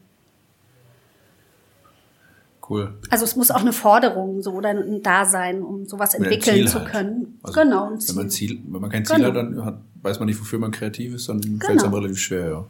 Cool. 2.68 2.92
Also 3.08 3.24
es 3.24 3.34
muss 3.34 3.50
auch 3.50 3.60
eine 3.62 3.72
Forderung 3.72 4.42
so 4.42 4.52
oder 4.52 4.68
ein 4.70 5.02
Dasein, 5.02 5.62
um 5.62 5.86
sowas 5.86 6.12
entwickeln 6.14 6.66
zu 6.68 6.80
halt. 6.80 6.88
können. 6.90 7.38
Also, 7.42 7.60
genau. 7.60 7.90
Wenn 8.06 8.14
man, 8.14 8.30
Ziel, 8.30 8.60
wenn 8.68 8.80
man 8.82 8.90
kein 8.90 9.06
Ziel 9.06 9.16
Genau. 9.16 9.28
hat, 9.28 9.36
dann 9.36 9.64
hat, 9.64 9.78
weiß 10.02 10.18
man 10.18 10.26
nicht, 10.26 10.38
wofür 10.38 10.58
man 10.58 10.70
kreativ 10.70 11.14
ist, 11.14 11.28
dann 11.30 11.42
fällt 11.42 11.78
es 11.78 11.84
einem 11.84 11.94
relativ 11.94 12.18
schwer. 12.18 12.48
Ja. 12.50 12.64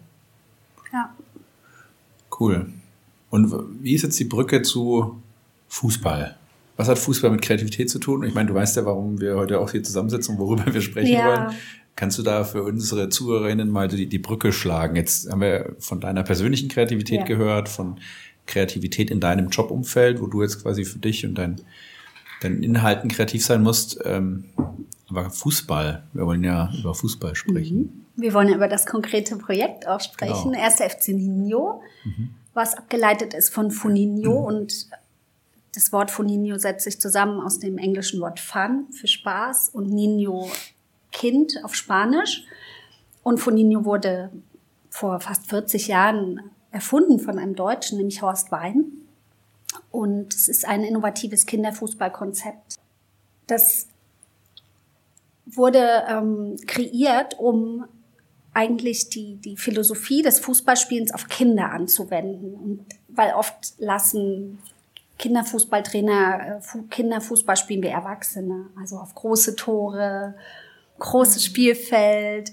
Ja. 0.92 1.14
Cool. 2.38 2.66
Und 3.30 3.52
wie 3.82 3.94
ist 3.94 4.02
jetzt 4.02 4.18
die 4.20 4.24
Brücke 4.24 4.62
zu 4.62 5.20
Fußball? 5.68 6.36
Was 6.76 6.88
hat 6.88 6.98
Fußball 6.98 7.30
mit 7.32 7.42
Kreativität 7.42 7.90
zu 7.90 7.98
tun? 7.98 8.22
Ich 8.22 8.34
meine, 8.34 8.48
du 8.48 8.54
weißt 8.54 8.76
ja, 8.76 8.86
warum 8.86 9.20
wir 9.20 9.34
heute 9.34 9.58
auch 9.58 9.72
hier 9.72 9.82
zusammensitzen 9.82 10.36
und 10.36 10.40
worüber 10.40 10.72
wir 10.72 10.80
sprechen 10.80 11.12
Ja. 11.12 11.26
wollen. 11.26 11.56
Kannst 11.98 12.16
du 12.16 12.22
da 12.22 12.44
für 12.44 12.62
unsere 12.62 13.08
Zuhörerinnen 13.08 13.72
mal 13.72 13.88
die, 13.88 14.06
die 14.06 14.20
Brücke 14.20 14.52
schlagen? 14.52 14.94
Jetzt 14.94 15.28
haben 15.28 15.40
wir 15.40 15.74
von 15.80 16.00
deiner 16.00 16.22
persönlichen 16.22 16.68
Kreativität 16.68 17.18
Ja. 17.18 17.24
gehört, 17.24 17.68
von 17.68 17.98
Kreativität 18.46 19.10
in 19.10 19.18
deinem 19.18 19.48
Jobumfeld, 19.48 20.20
wo 20.20 20.28
du 20.28 20.42
jetzt 20.42 20.62
quasi 20.62 20.84
für 20.84 21.00
dich 21.00 21.26
und 21.26 21.34
dein, 21.34 21.60
deinen 22.40 22.62
Inhalten 22.62 23.10
kreativ 23.10 23.44
sein 23.44 23.64
musst. 23.64 23.98
Ähm, 24.04 24.44
aber 25.08 25.28
Fußball, 25.28 26.04
wir 26.12 26.24
wollen 26.24 26.44
ja 26.44 26.70
über 26.78 26.94
Fußball 26.94 27.34
sprechen. 27.34 28.06
Wir 28.14 28.32
wollen 28.32 28.48
ja 28.48 28.54
über 28.54 28.68
das 28.68 28.86
konkrete 28.86 29.34
Projekt 29.34 29.88
auch 29.88 30.00
sprechen. 30.00 30.52
Genau. 30.52 30.62
Erster 30.62 30.88
FC 30.88 31.08
Nino, 31.08 31.82
was 32.54 32.76
abgeleitet 32.76 33.34
ist 33.34 33.52
von 33.52 33.72
Funinho 33.72 34.34
und 34.46 34.86
das 35.74 35.90
Wort 35.90 36.12
Funinho 36.12 36.58
setzt 36.58 36.84
sich 36.84 37.00
zusammen 37.00 37.40
aus 37.40 37.58
dem 37.58 37.76
englischen 37.76 38.20
Wort 38.20 38.38
Fun 38.38 38.86
für 38.92 39.08
Spaß 39.08 39.70
und 39.70 39.90
Nino 39.90 40.48
Kind 41.12 41.64
auf 41.64 41.74
Spanisch. 41.74 42.44
Und 43.22 43.38
Funinho 43.38 43.84
wurde 43.84 44.30
vor 44.90 45.20
fast 45.20 45.48
40 45.48 45.88
Jahren 45.88 46.50
erfunden 46.70 47.18
von 47.18 47.38
einem 47.38 47.54
Deutschen, 47.54 47.98
nämlich 47.98 48.22
Horst 48.22 48.50
Wein. 48.50 48.86
Und 49.90 50.34
es 50.34 50.48
ist 50.48 50.66
ein 50.66 50.82
innovatives 50.84 51.46
Kinderfußballkonzept, 51.46 52.78
das 53.48 53.88
wurde 55.46 56.04
ähm, 56.08 56.56
kreiert, 56.66 57.38
um 57.38 57.86
eigentlich 58.52 59.08
die, 59.08 59.36
die 59.36 59.56
Philosophie 59.56 60.22
des 60.22 60.40
Fußballspielens 60.40 61.12
auf 61.12 61.28
Kinder 61.28 61.70
anzuwenden. 61.70 62.54
Und 62.54 62.86
weil 63.08 63.32
oft 63.32 63.74
lassen 63.78 64.58
Kinderfußballtrainer 65.18 66.58
äh, 66.58 66.60
Fu 66.60 66.82
Kinderfußball 66.82 67.56
spielen 67.56 67.82
wie 67.82 67.88
Erwachsene, 67.88 68.66
also 68.78 68.98
auf 68.98 69.14
große 69.14 69.56
Tore, 69.56 70.34
großes 70.98 71.44
Spielfeld, 71.44 72.52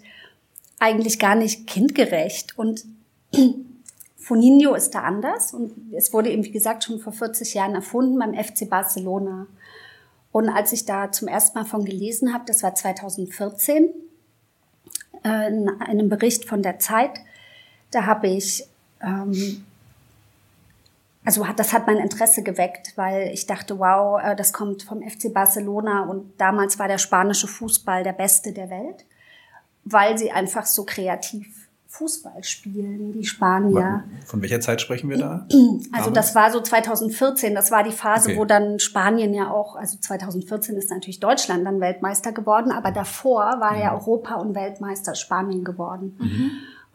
eigentlich 0.79 1.19
gar 1.19 1.35
nicht 1.35 1.67
kindgerecht. 1.67 2.57
Und 2.57 2.85
Funinho 4.17 4.73
ist 4.73 4.95
da 4.95 5.01
anders 5.01 5.53
und 5.53 5.93
es 5.93 6.11
wurde 6.11 6.31
eben, 6.31 6.43
wie 6.43 6.51
gesagt, 6.51 6.83
schon 6.83 6.99
vor 6.99 7.13
40 7.13 7.53
Jahren 7.53 7.75
erfunden 7.75 8.17
beim 8.17 8.33
FC 8.33 8.69
Barcelona. 8.69 9.47
Und 10.31 10.49
als 10.49 10.73
ich 10.73 10.85
da 10.85 11.11
zum 11.11 11.27
ersten 11.27 11.57
Mal 11.57 11.65
von 11.65 11.85
gelesen 11.85 12.33
habe, 12.33 12.43
das 12.45 12.61
war 12.63 12.75
2014, 12.75 13.93
äh, 15.23 15.47
in 15.47 15.69
einem 15.79 16.09
Bericht 16.09 16.45
von 16.45 16.61
der 16.61 16.79
Zeit, 16.79 17.19
da 17.91 18.05
habe 18.05 18.27
ich, 18.27 18.67
ähm, 19.01 19.65
also 21.25 21.47
hat, 21.47 21.59
das 21.59 21.73
hat 21.73 21.87
mein 21.87 21.97
Interesse 21.97 22.43
geweckt, 22.43 22.93
weil 22.95 23.31
ich 23.33 23.47
dachte, 23.47 23.79
wow, 23.79 24.21
äh, 24.23 24.35
das 24.35 24.53
kommt 24.53 24.83
vom 24.83 25.01
FC 25.01 25.33
Barcelona 25.33 26.03
und 26.03 26.33
damals 26.39 26.77
war 26.79 26.87
der 26.87 26.97
spanische 26.99 27.47
Fußball 27.47 28.03
der 28.03 28.13
beste 28.13 28.53
der 28.53 28.69
Welt, 28.69 29.05
weil 29.83 30.17
sie 30.17 30.31
einfach 30.31 30.65
so 30.65 30.85
kreativ 30.85 31.65
Fußball 31.87 32.43
spielen, 32.43 33.13
die 33.13 33.23
Spanier. 33.23 34.03
Von 34.25 34.41
welcher 34.41 34.59
Zeit 34.59 34.81
sprechen 34.81 35.09
wir 35.09 35.17
da? 35.17 35.47
Also 35.93 36.09
das 36.09 36.35
war 36.35 36.51
so 36.51 36.59
2014, 36.59 37.55
das 37.55 37.71
war 37.71 37.83
die 37.83 37.91
Phase, 37.91 38.31
Okay. 38.31 38.39
wo 38.39 38.43
dann 38.45 38.79
Spanien 38.79 39.33
ja 39.33 39.49
auch, 39.49 39.77
also 39.77 39.97
2014 39.97 40.75
ist 40.75 40.89
natürlich 40.89 41.21
Deutschland 41.21 41.65
dann 41.65 41.79
Weltmeister 41.79 42.33
geworden, 42.33 42.71
aber 42.71 42.91
davor 42.91 43.59
war 43.59 43.77
ja 43.77 43.93
Europa 43.93 44.35
und 44.35 44.55
Weltmeister 44.55 45.15
Spanien 45.15 45.63
geworden. 45.63 46.17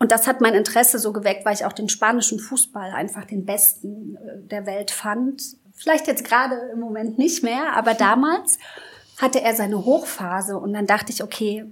Und 0.00 0.11
das 0.12 0.26
hat 0.26 0.40
mein 0.40 0.54
Interesse 0.54 0.99
so 0.99 1.12
geweckt, 1.12 1.45
weil 1.45 1.54
ich 1.54 1.66
auch 1.66 1.75
den 1.75 1.90
spanischen 1.90 2.40
Fußball 2.40 2.90
einfach 2.90 3.26
den 3.26 3.45
besten 3.45 4.16
äh, 4.16 4.49
der 4.49 4.66
Welt 4.66 4.90
fand. 4.90 5.42
Vielleicht 5.75 6.07
jetzt 6.07 6.25
gerade 6.25 6.57
im 6.73 6.80
Moment 6.80 7.19
nicht 7.19 7.45
mehr, 7.45 7.75
aber 7.75 7.95
damals 7.95 8.59
hatte 9.19 9.42
er 9.42 9.54
seine 9.54 9.85
Hochphase 9.85 10.59
und 10.59 10.73
dann 10.73 10.87
dachte 10.87 11.12
ich, 11.12 11.23
okay, 11.23 11.66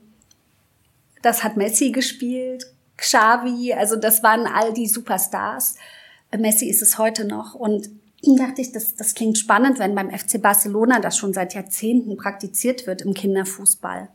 das 1.23 1.43
hat 1.43 1.57
Messi 1.57 1.91
gespielt, 1.91 2.67
Xavi, 2.99 3.73
also 3.73 3.97
das 3.97 4.23
waren 4.23 4.47
all 4.47 4.75
die 4.75 4.87
Superstars. 4.87 5.77
Messi 6.37 6.69
ist 6.69 6.83
es 6.83 6.99
heute 6.99 7.25
noch. 7.25 7.55
Und 7.55 7.89
dachte 8.23 8.61
ich, 8.61 8.73
das, 8.73 8.95
das 8.95 9.15
klingt 9.15 9.39
spannend, 9.39 9.79
wenn 9.79 9.95
beim 9.95 10.11
FC 10.11 10.43
Barcelona 10.43 11.01
das 11.01 11.17
schon 11.17 11.33
seit 11.33 11.55
Jahrzehnten 11.55 12.19
praktiziert 12.19 12.87
wird 12.87 13.03
im 13.03 13.15
Kinderfußball. 13.15 14.09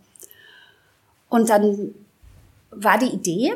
Und 1.30 1.50
dann 1.50 1.96
war 2.70 3.00
die 3.00 3.08
Idee, 3.08 3.54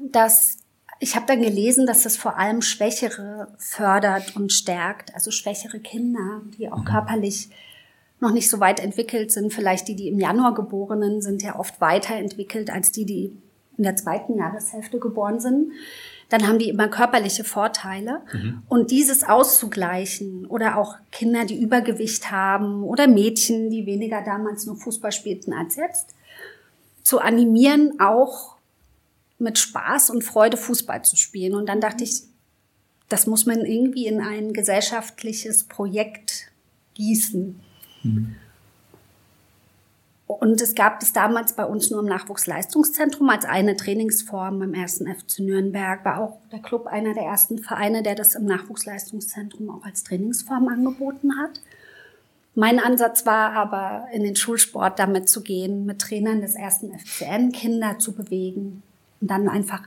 dass 0.00 0.58
ich 1.02 1.16
habe 1.16 1.24
dann 1.26 1.40
gelesen, 1.40 1.86
dass 1.86 2.02
das 2.02 2.18
vor 2.18 2.36
allem 2.36 2.60
Schwächere 2.60 3.48
fördert 3.56 4.36
und 4.36 4.52
stärkt, 4.52 5.14
also 5.14 5.30
schwächere 5.30 5.80
Kinder, 5.80 6.42
die 6.58 6.70
auch 6.70 6.84
körperlich 6.84 7.48
noch 8.20 8.32
nicht 8.32 8.50
so 8.50 8.60
weit 8.60 8.80
entwickelt 8.80 9.32
sind. 9.32 9.52
Vielleicht 9.52 9.88
die, 9.88 9.96
die 9.96 10.08
im 10.08 10.20
Januar 10.20 10.54
geborenen 10.54 11.22
sind, 11.22 11.42
ja 11.42 11.58
oft 11.58 11.80
weiterentwickelt 11.80 12.68
als 12.70 12.92
die, 12.92 13.06
die 13.06 13.32
in 13.78 13.84
der 13.84 13.96
zweiten 13.96 14.36
Jahreshälfte 14.36 14.98
geboren 14.98 15.40
sind. 15.40 15.72
Dann 16.28 16.46
haben 16.46 16.58
die 16.58 16.68
immer 16.68 16.88
körperliche 16.88 17.44
Vorteile. 17.44 18.20
Und 18.68 18.90
dieses 18.90 19.24
auszugleichen 19.24 20.44
oder 20.46 20.76
auch 20.76 20.96
Kinder, 21.10 21.46
die 21.46 21.60
Übergewicht 21.60 22.30
haben 22.30 22.84
oder 22.84 23.08
Mädchen, 23.08 23.70
die 23.70 23.86
weniger 23.86 24.22
damals 24.22 24.66
nur 24.66 24.76
Fußball 24.76 25.12
spielten 25.12 25.54
als 25.54 25.76
jetzt, 25.76 26.14
zu 27.02 27.20
animieren, 27.20 27.98
auch 28.00 28.59
mit 29.40 29.58
Spaß 29.58 30.10
und 30.10 30.22
Freude 30.22 30.56
Fußball 30.56 31.04
zu 31.04 31.16
spielen. 31.16 31.54
Und 31.54 31.66
dann 31.68 31.80
dachte 31.80 32.04
ich, 32.04 32.22
das 33.10 33.26
muss 33.26 33.44
man 33.44 33.64
irgendwie 33.64 34.06
in 34.06 34.20
ein 34.20 34.52
gesellschaftliches 34.52 35.64
Projekt 35.64 36.50
gießen. 36.94 37.60
Mhm. 38.02 38.36
Und 40.26 40.60
es 40.60 40.76
gab 40.76 41.02
es 41.02 41.12
damals 41.12 41.54
bei 41.54 41.64
uns 41.64 41.90
nur 41.90 41.98
im 41.98 42.06
Nachwuchsleistungszentrum 42.06 43.28
als 43.28 43.44
eine 43.44 43.74
Trainingsform 43.74 44.62
im 44.62 44.74
ersten 44.74 45.12
FC 45.12 45.40
Nürnberg. 45.40 46.04
War 46.04 46.20
auch 46.20 46.38
der 46.52 46.60
Club 46.60 46.86
einer 46.86 47.14
der 47.14 47.24
ersten 47.24 47.58
Vereine, 47.58 48.04
der 48.04 48.14
das 48.14 48.36
im 48.36 48.44
Nachwuchsleistungszentrum 48.44 49.70
auch 49.70 49.84
als 49.84 50.04
Trainingsform 50.04 50.68
angeboten 50.68 51.36
hat. 51.36 51.60
Mein 52.54 52.78
Ansatz 52.78 53.26
war 53.26 53.54
aber, 53.54 54.06
in 54.12 54.22
den 54.22 54.36
Schulsport 54.36 55.00
damit 55.00 55.28
zu 55.28 55.42
gehen, 55.42 55.84
mit 55.84 56.00
Trainern 56.00 56.42
des 56.42 56.54
ersten 56.54 56.96
FCN 56.96 57.50
Kinder 57.50 57.98
zu 57.98 58.12
bewegen 58.12 58.84
und 59.20 59.30
dann 59.30 59.48
einfach 59.48 59.82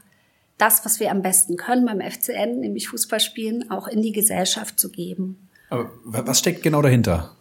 das, 0.58 0.86
was 0.86 1.00
wir 1.00 1.12
am 1.12 1.22
besten 1.22 1.58
können 1.58 1.86
beim 1.86 2.00
FCN, 2.00 2.60
nämlich 2.60 2.90
Fußball 2.90 3.20
spielen, 3.20 3.70
auch 3.72 3.88
in 3.88 4.02
die 4.02 4.12
Gesellschaft 4.12 4.80
zu 4.80 4.90
geben. 4.90 5.50
Aber 5.70 5.92
was 6.04 6.40
steckt 6.40 6.62
genau 6.62 6.82
dahinter? 6.82 7.36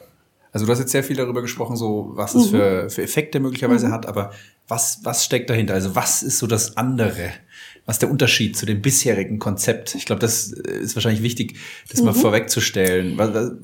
Also 0.52 0.66
du 0.66 0.72
hast 0.72 0.80
jetzt 0.80 0.92
sehr 0.92 1.04
viel 1.04 1.16
darüber 1.16 1.40
gesprochen, 1.40 1.76
so 1.76 2.12
was 2.14 2.34
es 2.34 2.46
mhm. 2.46 2.50
für, 2.50 2.90
für 2.90 3.02
Effekte 3.02 3.40
möglicherweise 3.40 3.88
mhm. 3.88 3.92
hat, 3.92 4.06
aber 4.06 4.32
was, 4.68 5.00
was 5.02 5.24
steckt 5.24 5.50
dahinter? 5.50 5.74
Also 5.74 5.94
was 5.94 6.22
ist 6.22 6.38
so 6.38 6.46
das 6.46 6.76
andere? 6.76 7.30
Was 7.84 7.96
ist 7.96 8.02
der 8.02 8.10
Unterschied 8.10 8.56
zu 8.56 8.64
dem 8.64 8.80
bisherigen 8.80 9.38
Konzept? 9.38 9.94
Ich 9.94 10.06
glaube, 10.06 10.20
das 10.20 10.48
ist 10.52 10.94
wahrscheinlich 10.94 11.22
wichtig, 11.22 11.58
das 11.90 12.00
mhm. 12.00 12.06
mal 12.06 12.12
vorwegzustellen. 12.12 13.18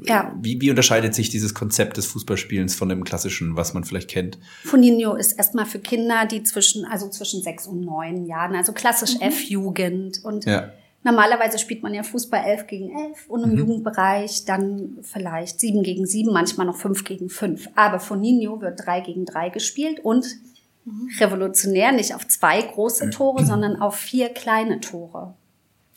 Ja. 0.05 0.35
Wie, 0.41 0.61
wie 0.61 0.71
unterscheidet 0.71 1.15
sich 1.15 1.31
dieses 1.31 1.55
Konzept 1.55 1.97
des 1.97 2.07
Fußballspielens 2.07 2.75
von 2.75 2.89
dem 2.89 3.05
klassischen, 3.05 3.57
was 3.57 3.75
man 3.75 3.85
vielleicht 3.85 4.11
kennt? 4.11 4.39
Funinho 4.65 5.15
ist 5.15 5.33
erstmal 5.33 5.67
für 5.67 5.79
Kinder, 5.79 6.27
die 6.27 6.43
zwischen, 6.43 6.85
also 6.85 7.09
zwischen 7.09 7.43
sechs 7.43 7.67
und 7.67 7.83
neun 7.83 8.27
Jahren, 8.27 8.57
also 8.57 8.73
klassisch 8.73 9.15
mhm. 9.17 9.23
F-Jugend 9.29 10.25
und 10.25 10.45
ja 10.47 10.73
Normalerweise 11.05 11.59
spielt 11.59 11.83
man 11.83 11.95
ja 11.95 12.03
Fußball 12.03 12.45
11 12.45 12.67
gegen 12.67 12.91
11 12.91 13.29
und 13.29 13.45
im 13.45 13.53
mhm. 13.53 13.59
Jugendbereich 13.59 14.45
dann 14.45 14.99
vielleicht 15.03 15.61
7 15.61 15.83
gegen 15.83 16.07
7, 16.07 16.33
manchmal 16.33 16.67
noch 16.67 16.77
5 16.77 17.05
gegen 17.05 17.29
5. 17.29 17.69
Aber 17.77 18.01
von 18.01 18.21
Nino 18.21 18.61
wird 18.61 18.85
3 18.85 19.01
gegen 19.01 19.25
3 19.25 19.51
gespielt 19.51 20.01
und. 20.03 20.27
Revolutionär 21.21 21.93
nicht 21.93 22.15
auf 22.15 22.27
zwei 22.29 22.63
große 22.63 23.11
Tore, 23.11 23.45
sondern 23.45 23.77
auf 23.81 23.97
vier 23.97 24.29
kleine 24.29 24.81
Tore. 24.81 25.35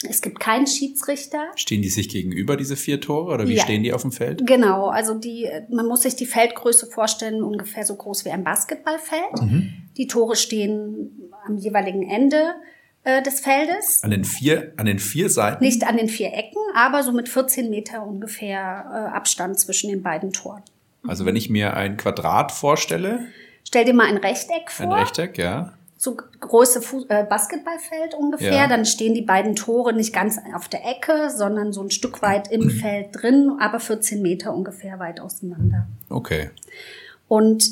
Es 0.10 0.22
gibt 0.22 0.40
keinen 0.40 0.68
Schiedsrichter. 0.68 1.52
Stehen 1.56 1.82
die 1.82 1.90
sich 1.90 2.10
gegenüber, 2.10 2.58
diese 2.58 2.76
vier 2.76 3.00
Tore, 3.02 3.34
oder 3.34 3.48
wie 3.48 3.56
ja. 3.56 3.64
stehen 3.64 3.84
die 3.84 3.94
auf 3.94 4.02
dem 4.02 4.12
Feld? 4.12 4.46
Genau, 4.48 4.88
also 4.88 5.14
die, 5.14 5.48
man 5.70 5.86
muss 5.86 6.02
sich 6.02 6.16
die 6.16 6.26
Feldgröße 6.26 6.88
vorstellen, 6.88 7.44
ungefähr 7.44 7.86
so 7.86 7.96
groß 7.96 8.26
wie 8.26 8.32
ein 8.32 8.44
Basketballfeld. 8.44 9.42
Mhm. 9.42 9.74
Die 9.98 10.08
Tore 10.08 10.36
stehen 10.36 11.30
am 11.46 11.58
jeweiligen 11.58 12.10
Ende 12.10 12.56
äh, 13.04 13.22
des 13.22 13.42
Feldes. 13.42 14.04
An 14.04 14.12
den 14.12 14.24
vier, 14.24 14.74
an 14.78 14.86
den 14.86 15.00
vier 15.00 15.30
Seiten? 15.30 15.64
Nicht 15.64 15.86
an 15.86 15.98
den 15.98 16.10
vier 16.10 16.34
Ecken, 16.34 16.62
aber 16.76 17.04
so 17.04 17.12
mit 17.12 17.30
14 17.30 17.70
Meter 17.70 18.06
ungefähr 18.06 18.58
äh, 18.60 19.16
Abstand 19.16 19.60
zwischen 19.60 19.90
den 19.90 20.02
beiden 20.02 20.32
Toren. 20.34 20.64
Also 21.08 21.26
wenn 21.26 21.36
ich 21.36 21.50
mir 21.50 21.76
ein 21.76 21.98
Quadrat 21.98 22.52
vorstelle. 22.52 23.26
Stell 23.64 23.86
dir 23.86 23.94
mal 23.94 24.08
ein 24.08 24.18
Rechteck 24.18 24.70
vor. 24.70 24.88
Ein 24.88 25.04
Rechteck, 25.04 25.38
ja. 25.38 25.74
So 25.98 26.16
große 26.16 26.82
Fu 26.82 27.06
äh, 27.10 27.24
Basketballfeld 27.24 28.16
ungefähr. 28.16 28.54
Ja. 28.54 28.68
Dann 28.68 28.86
stehen 28.86 29.14
die 29.14 29.22
beiden 29.22 29.56
Tore 29.56 29.94
nicht 29.94 30.14
ganz 30.14 30.40
auf 30.56 30.68
der 30.68 30.86
Ecke, 30.86 31.30
sondern 31.30 31.74
so 31.74 31.82
ein 31.82 31.92
Stück 31.92 32.22
weit 32.22 32.52
im 32.52 32.70
Feld 32.82 33.10
drin, 33.12 33.58
aber 33.60 33.80
14 33.80 34.22
Meter 34.22 34.54
ungefähr 34.54 35.00
weit 35.00 35.20
auseinander. 35.20 35.88
Okay. 36.10 36.50
Und 37.28 37.70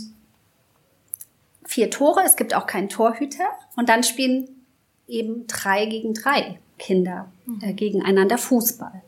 vier 1.66 1.90
Tore, 1.90 2.22
es 2.26 2.36
gibt 2.36 2.54
auch 2.54 2.68
keinen 2.68 2.90
Torhüter. 2.90 3.46
Und 3.76 3.90
dann 3.90 4.04
spielen 4.04 4.48
eben 5.08 5.48
drei 5.48 5.86
gegen 5.86 6.14
drei 6.14 6.60
Kinder 6.78 7.32
äh, 7.62 7.74
gegeneinander 7.74 8.38
Fußball. 8.38 9.02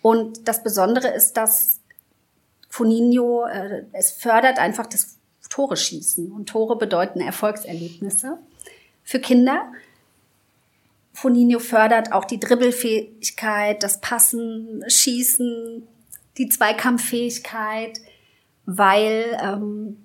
Und 0.00 0.48
das 0.48 0.62
Besondere 0.62 1.08
ist, 1.08 1.36
dass 1.38 1.80
Funinho, 2.68 3.46
äh, 3.46 3.84
es 3.92 4.10
fördert 4.10 4.58
einfach 4.58 4.86
das 4.86 5.16
Tore 5.54 5.76
schießen. 5.76 6.32
Und 6.32 6.48
Tore 6.48 6.76
bedeuten 6.76 7.20
Erfolgserlebnisse 7.20 8.38
für 9.04 9.20
Kinder. 9.20 9.70
Funinho 11.12 11.60
fördert 11.60 12.12
auch 12.12 12.24
die 12.24 12.40
Dribbelfähigkeit, 12.40 13.80
das 13.84 14.00
Passen, 14.00 14.82
Schießen, 14.88 15.86
die 16.38 16.48
Zweikampffähigkeit, 16.48 18.00
weil 18.66 19.38
ähm, 19.40 20.03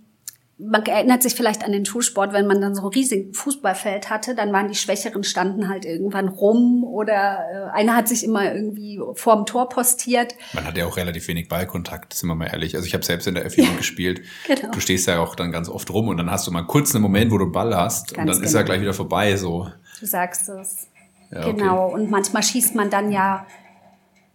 man 0.60 0.86
erinnert 0.86 1.24
sich 1.24 1.36
vielleicht 1.36 1.63
an 1.63 1.72
den 1.72 1.86
Schulsport, 1.86 2.34
wenn 2.34 2.45
man 2.45 2.60
dann 2.60 2.76
so 2.76 2.82
ein 2.82 2.88
riesiges 2.88 3.38
Fußballfeld 3.38 4.10
hatte, 4.10 4.36
dann 4.36 4.52
waren 4.52 4.67
die 4.67 4.76
Schwächeren 4.76 5.24
standen 5.24 5.69
halt 5.69 5.86
irgendwann 5.86 6.28
rum 6.28 6.84
oder 6.84 7.72
äh, 7.74 7.78
einer 7.78 7.95
hat 7.95 8.10
sich 8.10 8.26
immer 8.26 8.54
irgendwie 8.54 9.00
vorm 9.13 9.45
Tor 9.45 9.69
postiert. 9.69 10.36
Man 10.54 10.65
hat 10.65 10.78
ja 10.78 10.86
auch 10.86 10.98
relativ 10.98 11.30
wenig 11.30 11.48
Ballkontakt, 11.48 12.13
sind 12.13 12.28
wir 12.28 12.36
mal 12.36 12.48
ehrlich. 12.48 12.76
Also 12.76 12.86
ich 12.86 12.93
habe 12.93 13.06
selbst 13.06 13.26
in 13.26 13.36
der 13.36 13.50
F4 13.50 13.63
ja, 13.63 13.69
gespielt. 13.78 14.22
Genau. 14.48 14.72
Du 14.72 14.82
stehst 14.82 15.08
ja 15.08 15.19
auch 15.19 15.36
dann 15.36 15.54
ganz 15.54 15.69
oft 15.69 15.89
rum 15.91 16.10
und 16.10 16.17
dann 16.17 16.30
hast 16.30 16.45
du 16.45 16.52
mal 16.52 16.63
kurz 16.63 16.93
einen 16.93 17.04
Moment, 17.04 17.32
wo 17.32 17.38
du 17.38 17.50
Ball 17.50 17.74
hast 17.76 18.13
ganz 18.13 18.17
und 18.17 18.17
dann 18.17 18.36
genau. 18.36 18.45
ist 18.45 18.54
er 18.54 18.63
genau. 18.63 18.65
gleich 18.65 18.82
wieder 18.82 18.93
vorbei 18.93 19.38
so. 19.38 19.72
Du 20.02 20.06
sagst 20.06 20.50
es. 20.50 20.88
Ja, 21.32 21.50
genau. 21.50 21.86
Okay. 21.86 21.93
Und 21.93 22.12
manchmal 22.12 22.43
schießt 22.43 22.76
man 22.76 22.89
dann 22.89 23.13
ja 23.13 23.45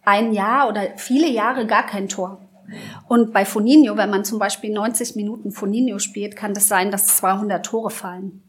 ein 0.05 0.33
Jahr 0.33 0.69
oder 0.69 0.97
viele 0.97 1.29
Jahre 1.29 1.67
gar 1.67 1.85
kein 1.85 2.09
Tor. 2.09 2.41
Und 3.09 3.33
bei 3.33 3.45
Foninho, 3.45 3.97
wenn 3.97 4.11
man 4.11 4.25
zum 4.25 4.39
Beispiel 4.39 4.73
90 4.73 5.17
Minuten 5.17 5.53
Foninho 5.53 5.99
spielt, 5.99 6.37
kann 6.37 6.55
das 6.55 6.69
sein, 6.69 6.91
dass 6.91 7.07
200 7.19 7.65
Tore 7.65 7.91
fallen. 7.91 8.43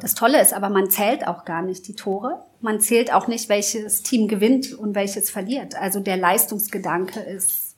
Das 0.00 0.14
Tolle 0.14 0.40
ist 0.40 0.54
aber, 0.54 0.68
man 0.68 0.90
zählt 0.90 1.26
auch 1.26 1.44
gar 1.44 1.62
nicht 1.62 1.86
die 1.88 1.94
Tore. 1.94 2.44
Man 2.60 2.80
zählt 2.80 3.12
auch 3.12 3.28
nicht, 3.28 3.48
welches 3.48 4.02
Team 4.02 4.28
gewinnt 4.28 4.72
und 4.72 4.94
welches 4.94 5.30
verliert. 5.30 5.76
Also 5.76 6.00
der 6.00 6.16
Leistungsgedanke 6.16 7.20
ist 7.20 7.76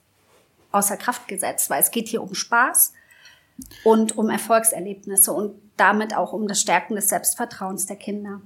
außer 0.71 0.97
Kraft 0.97 1.27
gesetzt, 1.27 1.69
weil 1.69 1.81
es 1.81 1.91
geht 1.91 2.07
hier 2.07 2.23
um 2.23 2.33
Spaß 2.33 2.93
und 3.83 4.17
um 4.17 4.29
Erfolgserlebnisse 4.29 5.33
und 5.33 5.55
damit 5.77 6.15
auch 6.15 6.33
um 6.33 6.47
das 6.47 6.61
Stärken 6.61 6.95
des 6.95 7.09
Selbstvertrauens 7.09 7.85
der 7.85 7.97
Kinder. 7.97 8.41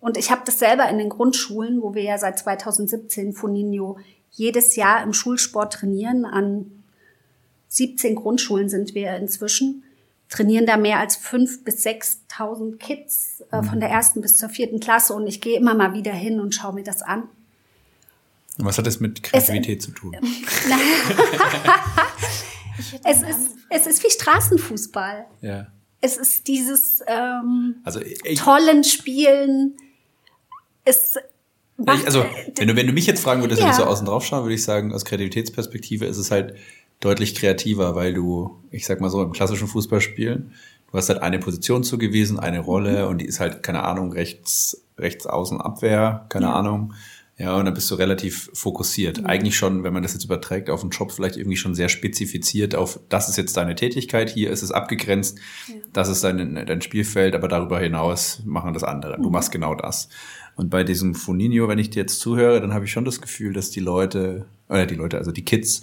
Und 0.00 0.16
ich 0.16 0.30
habe 0.30 0.42
das 0.46 0.58
selber 0.58 0.88
in 0.88 0.98
den 0.98 1.10
Grundschulen, 1.10 1.82
wo 1.82 1.94
wir 1.94 2.02
ja 2.02 2.18
seit 2.18 2.38
2017 2.38 3.34
Foninho 3.34 3.98
jedes 4.30 4.76
Jahr 4.76 5.02
im 5.02 5.12
Schulsport 5.12 5.72
trainieren. 5.72 6.24
An 6.24 6.70
17 7.68 8.14
Grundschulen 8.16 8.68
sind 8.68 8.94
wir 8.94 9.16
inzwischen. 9.16 9.84
Trainieren 10.28 10.66
da 10.66 10.76
mehr 10.76 10.98
als 11.00 11.16
fünf 11.16 11.64
bis 11.64 11.84
6.000 11.84 12.76
Kids 12.76 13.42
äh, 13.50 13.62
von 13.62 13.80
der 13.80 13.88
ersten 13.90 14.20
bis 14.20 14.36
zur 14.36 14.48
vierten 14.48 14.78
Klasse 14.78 15.14
und 15.14 15.26
ich 15.26 15.40
gehe 15.40 15.56
immer 15.56 15.74
mal 15.74 15.92
wieder 15.92 16.12
hin 16.12 16.38
und 16.40 16.54
schaue 16.54 16.74
mir 16.74 16.84
das 16.84 17.02
an. 17.02 17.24
Und 18.58 18.64
was 18.64 18.78
hat 18.78 18.86
das 18.86 19.00
mit 19.00 19.22
Kreativität 19.22 19.80
es, 19.80 19.86
zu 19.86 19.92
tun? 19.92 20.14
es, 23.04 23.22
ist, 23.22 23.56
es 23.70 23.86
ist 23.86 24.04
wie 24.04 24.10
Straßenfußball. 24.10 25.26
Ja. 25.40 25.66
Es 26.00 26.16
ist 26.16 26.46
dieses 26.46 27.02
ähm, 27.06 27.76
also 27.84 28.00
ich, 28.00 28.38
tollen 28.38 28.84
Spielen. 28.84 29.76
Es, 30.84 31.16
ich, 31.94 32.06
also, 32.06 32.24
wenn 32.56 32.68
du, 32.68 32.76
wenn 32.76 32.86
du 32.86 32.92
mich 32.92 33.06
jetzt 33.06 33.22
fragen 33.22 33.42
würdest, 33.42 33.60
ja. 33.60 33.66
wenn 33.66 33.72
ich 33.72 33.78
so 33.78 33.84
außen 33.84 34.06
drauf 34.06 34.24
schaue, 34.24 34.42
würde 34.42 34.54
ich 34.54 34.62
sagen, 34.62 34.92
aus 34.92 35.04
Kreativitätsperspektive 35.04 36.04
ist 36.04 36.18
es 36.18 36.30
halt 36.30 36.54
deutlich 37.00 37.34
kreativer, 37.34 37.94
weil 37.94 38.14
du, 38.14 38.62
ich 38.70 38.86
sag 38.86 39.00
mal 39.00 39.10
so, 39.10 39.22
im 39.22 39.32
klassischen 39.32 39.68
Fußballspielen, 39.68 40.52
du 40.90 40.98
hast 40.98 41.08
halt 41.08 41.22
eine 41.22 41.38
Position 41.38 41.82
zugewiesen, 41.82 42.38
eine 42.38 42.60
Rolle 42.60 43.04
mhm. 43.04 43.08
und 43.08 43.18
die 43.18 43.26
ist 43.26 43.40
halt, 43.40 43.62
keine 43.62 43.84
Ahnung, 43.84 44.12
rechts, 44.12 44.84
rechts 44.98 45.26
außen 45.26 45.60
Abwehr, 45.60 46.26
keine 46.28 46.46
ja. 46.46 46.54
Ahnung. 46.54 46.94
Ja, 47.40 47.56
und 47.56 47.64
dann 47.64 47.72
bist 47.72 47.90
du 47.90 47.94
relativ 47.94 48.50
fokussiert. 48.52 49.22
Mhm. 49.22 49.26
Eigentlich 49.26 49.56
schon, 49.56 49.82
wenn 49.82 49.94
man 49.94 50.02
das 50.02 50.12
jetzt 50.12 50.26
überträgt 50.26 50.68
auf 50.68 50.82
einen 50.82 50.90
Job, 50.90 51.10
vielleicht 51.10 51.38
irgendwie 51.38 51.56
schon 51.56 51.74
sehr 51.74 51.88
spezifiziert 51.88 52.74
auf, 52.74 53.00
das 53.08 53.30
ist 53.30 53.38
jetzt 53.38 53.56
deine 53.56 53.74
Tätigkeit, 53.74 54.28
hier 54.28 54.50
ist 54.50 54.62
es 54.62 54.70
abgegrenzt, 54.70 55.38
ja. 55.66 55.76
das 55.94 56.10
ist 56.10 56.22
dein, 56.22 56.54
dein 56.66 56.82
Spielfeld, 56.82 57.34
aber 57.34 57.48
darüber 57.48 57.80
hinaus 57.80 58.42
machen 58.44 58.74
das 58.74 58.84
andere. 58.84 59.16
Mhm. 59.16 59.22
Du 59.22 59.30
machst 59.30 59.52
genau 59.52 59.74
das. 59.74 60.10
Und 60.60 60.68
bei 60.68 60.84
diesem 60.84 61.14
Funinho, 61.14 61.68
wenn 61.68 61.78
ich 61.78 61.88
dir 61.88 62.00
jetzt 62.00 62.20
zuhöre, 62.20 62.60
dann 62.60 62.74
habe 62.74 62.84
ich 62.84 62.92
schon 62.92 63.06
das 63.06 63.22
Gefühl, 63.22 63.54
dass 63.54 63.70
die 63.70 63.80
Leute, 63.80 64.44
oder 64.68 64.84
die 64.84 64.94
Leute, 64.94 65.16
also 65.16 65.32
die 65.32 65.42
Kids, 65.42 65.80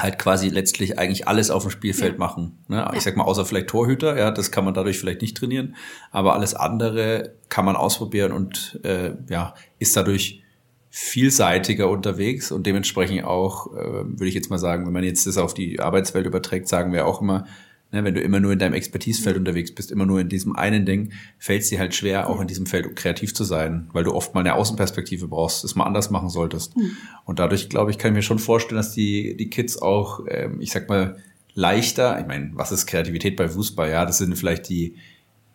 halt 0.00 0.18
quasi 0.18 0.48
letztlich 0.48 0.98
eigentlich 0.98 1.28
alles 1.28 1.50
auf 1.50 1.64
dem 1.64 1.70
Spielfeld 1.70 2.14
ja. 2.14 2.18
machen. 2.18 2.56
Ne? 2.68 2.90
Ich 2.94 3.02
sag 3.02 3.18
mal, 3.18 3.24
außer 3.24 3.44
vielleicht 3.44 3.66
Torhüter, 3.66 4.16
ja, 4.16 4.30
das 4.30 4.50
kann 4.50 4.64
man 4.64 4.72
dadurch 4.72 4.98
vielleicht 4.98 5.20
nicht 5.20 5.36
trainieren, 5.36 5.76
aber 6.10 6.32
alles 6.32 6.54
andere 6.54 7.34
kann 7.50 7.66
man 7.66 7.76
ausprobieren 7.76 8.32
und 8.32 8.80
äh, 8.84 9.12
ja, 9.28 9.52
ist 9.78 9.94
dadurch 9.98 10.42
vielseitiger 10.88 11.90
unterwegs 11.90 12.50
und 12.50 12.64
dementsprechend 12.66 13.24
auch, 13.24 13.66
äh, 13.74 13.76
würde 13.76 14.28
ich 14.28 14.34
jetzt 14.34 14.48
mal 14.48 14.58
sagen, 14.58 14.86
wenn 14.86 14.94
man 14.94 15.04
jetzt 15.04 15.26
das 15.26 15.36
auf 15.36 15.52
die 15.52 15.78
Arbeitswelt 15.78 16.24
überträgt, 16.24 16.68
sagen 16.68 16.90
wir 16.94 17.06
auch 17.06 17.20
immer, 17.20 17.44
Ne, 17.90 18.04
wenn 18.04 18.14
du 18.14 18.20
immer 18.20 18.38
nur 18.38 18.52
in 18.52 18.58
deinem 18.58 18.74
Expertisefeld 18.74 19.36
mhm. 19.36 19.40
unterwegs 19.40 19.74
bist, 19.74 19.90
immer 19.90 20.04
nur 20.04 20.20
in 20.20 20.28
diesem 20.28 20.54
einen 20.54 20.84
Ding, 20.84 21.12
fällt 21.38 21.62
es 21.62 21.70
dir 21.70 21.78
halt 21.78 21.94
schwer, 21.94 22.28
auch 22.28 22.38
in 22.38 22.46
diesem 22.46 22.66
Feld 22.66 22.94
kreativ 22.96 23.34
zu 23.34 23.44
sein, 23.44 23.88
weil 23.94 24.04
du 24.04 24.12
oft 24.12 24.34
mal 24.34 24.40
eine 24.40 24.54
Außenperspektive 24.54 25.26
brauchst, 25.26 25.64
es 25.64 25.74
mal 25.74 25.84
anders 25.84 26.10
machen 26.10 26.28
solltest. 26.28 26.76
Mhm. 26.76 26.90
Und 27.24 27.38
dadurch, 27.38 27.70
glaube 27.70 27.90
ich, 27.90 27.96
kann 27.96 28.10
ich 28.10 28.16
mir 28.16 28.22
schon 28.22 28.38
vorstellen, 28.38 28.76
dass 28.76 28.92
die, 28.92 29.38
die 29.38 29.48
Kids 29.48 29.80
auch, 29.80 30.20
ähm, 30.28 30.60
ich 30.60 30.70
sag 30.72 30.90
mal, 30.90 31.16
leichter, 31.54 32.20
ich 32.20 32.26
meine, 32.26 32.50
was 32.52 32.72
ist 32.72 32.86
Kreativität 32.86 33.36
bei 33.36 33.48
Fußball? 33.48 33.90
Ja, 33.90 34.04
das 34.04 34.18
sind 34.18 34.36
vielleicht 34.36 34.68
die, 34.68 34.96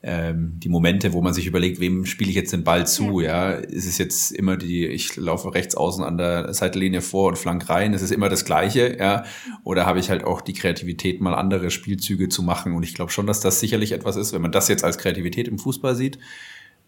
ähm, 0.06 0.56
die 0.58 0.68
Momente, 0.68 1.13
wo 1.13 1.22
man 1.22 1.34
sich 1.34 1.48
überlegt, 1.48 1.80
wem 1.80 2.06
spiele 2.06 2.30
ich 2.30 2.36
jetzt 2.36 2.52
den 2.52 2.66
Ball 2.66 2.86
zu, 2.86 3.22
ja. 3.22 3.52
Ist 3.52 3.88
es 3.88 3.98
jetzt 3.98 4.32
immer 4.34 4.58
die, 4.58 4.86
ich 4.86 5.16
laufe 5.16 5.54
rechts 5.54 5.76
außen 5.76 6.04
an 6.04 6.18
der 6.18 6.54
Seitenlinie 6.54 7.02
vor 7.02 7.30
und 7.30 7.38
flank 7.38 7.70
rein, 7.70 7.94
ist 7.94 8.02
es 8.02 8.12
immer 8.12 8.28
das 8.28 8.44
Gleiche, 8.44 8.98
ja. 9.00 9.24
Oder 9.63 9.86
habe 9.86 10.00
ich 10.00 10.10
halt 10.10 10.26
auch 10.26 10.42
die 10.42 10.52
Kreativität, 10.52 11.22
mal 11.22 11.34
andere 11.34 11.72
Spielzüge 11.72 12.28
zu 12.28 12.44
machen. 12.44 12.74
Und 12.74 12.84
ich 12.84 12.94
glaube 12.94 13.12
schon, 13.12 13.28
dass 13.28 13.39
das 13.39 13.62
sicherlich 13.62 13.94
etwas 13.94 14.18
ist, 14.18 14.34
wenn 14.34 14.42
man 14.42 14.52
das 14.52 14.68
jetzt 14.68 14.84
als 14.84 14.98
Kreativität 14.98 15.48
im 15.48 15.58
Fußball 15.58 15.96
sieht, 15.96 16.20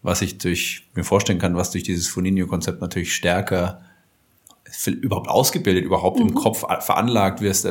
was 0.02 0.20
ich 0.20 0.36
durch, 0.36 0.86
mir 0.94 1.04
vorstellen 1.04 1.38
kann, 1.38 1.56
was 1.56 1.70
durch 1.70 1.84
dieses 1.84 2.08
Foninho-Konzept 2.08 2.82
natürlich 2.82 3.14
stärker 3.14 3.80
überhaupt 4.86 5.28
ausgebildet, 5.28 5.84
überhaupt 5.84 6.18
mhm. 6.18 6.28
im 6.28 6.34
Kopf 6.34 6.66
veranlagt 6.84 7.40
wird, 7.40 7.64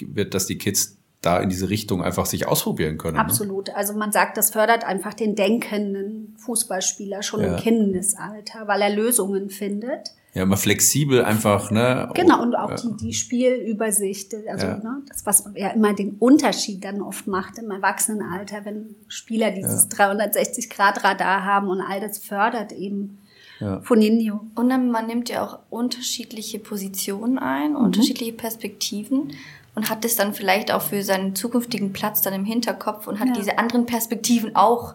wird, 0.00 0.34
dass 0.34 0.46
die 0.46 0.58
Kids 0.58 0.96
da 1.22 1.38
in 1.38 1.48
diese 1.48 1.70
Richtung 1.70 2.02
einfach 2.02 2.26
sich 2.26 2.46
ausprobieren 2.46 2.98
können. 2.98 3.16
Ne? 3.16 3.20
Absolut. 3.20 3.68
Ne? 3.68 3.76
Also 3.76 3.94
man 3.94 4.12
sagt, 4.12 4.36
das 4.36 4.50
fördert 4.50 4.84
einfach 4.84 5.14
den 5.14 5.36
denkenden 5.36 6.34
Fußballspieler 6.38 7.22
schon 7.22 7.40
ja. 7.40 7.54
im 7.54 7.56
Kindesalter, 7.56 8.66
weil 8.66 8.82
er 8.82 8.90
Lösungen 8.90 9.48
findet. 9.48 10.10
Ja, 10.34 10.42
immer 10.42 10.56
flexibel 10.56 11.22
einfach, 11.24 11.70
ne? 11.70 12.08
Genau, 12.14 12.42
und 12.42 12.54
auch 12.54 12.70
ja. 12.70 12.76
die, 12.76 12.96
die 12.96 13.12
Spielübersicht, 13.12 14.34
also 14.48 14.66
ja. 14.66 14.76
ne, 14.78 15.02
das, 15.06 15.26
was 15.26 15.44
ja 15.54 15.68
immer 15.68 15.92
den 15.92 16.16
Unterschied 16.18 16.82
dann 16.84 17.02
oft 17.02 17.26
macht 17.26 17.58
im 17.58 17.70
Erwachsenenalter, 17.70 18.64
wenn 18.64 18.96
Spieler 19.08 19.50
dieses 19.50 19.88
ja. 19.96 20.10
360-Grad-Radar 20.10 21.44
haben 21.44 21.68
und 21.68 21.82
all 21.82 22.00
das 22.00 22.18
fördert 22.18 22.72
eben 22.72 23.18
ja. 23.60 23.80
Foninho. 23.82 24.40
Und 24.54 24.70
dann, 24.70 24.90
man 24.90 25.06
nimmt 25.06 25.28
ja 25.28 25.44
auch 25.44 25.58
unterschiedliche 25.68 26.58
Positionen 26.58 27.38
ein, 27.38 27.72
mhm. 27.72 27.76
unterschiedliche 27.76 28.32
Perspektiven 28.32 29.32
und 29.74 29.88
hat 29.88 30.04
es 30.04 30.16
dann 30.16 30.34
vielleicht 30.34 30.70
auch 30.70 30.82
für 30.82 31.02
seinen 31.02 31.34
zukünftigen 31.34 31.92
Platz 31.92 32.20
dann 32.22 32.34
im 32.34 32.44
Hinterkopf 32.44 33.06
und 33.06 33.20
hat 33.20 33.28
ja. 33.28 33.34
diese 33.34 33.58
anderen 33.58 33.86
Perspektiven 33.86 34.54
auch 34.54 34.94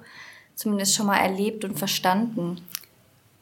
zumindest 0.55 0.95
schon 0.95 1.07
mal 1.07 1.17
erlebt 1.17 1.65
und 1.65 1.77
verstanden. 1.77 2.61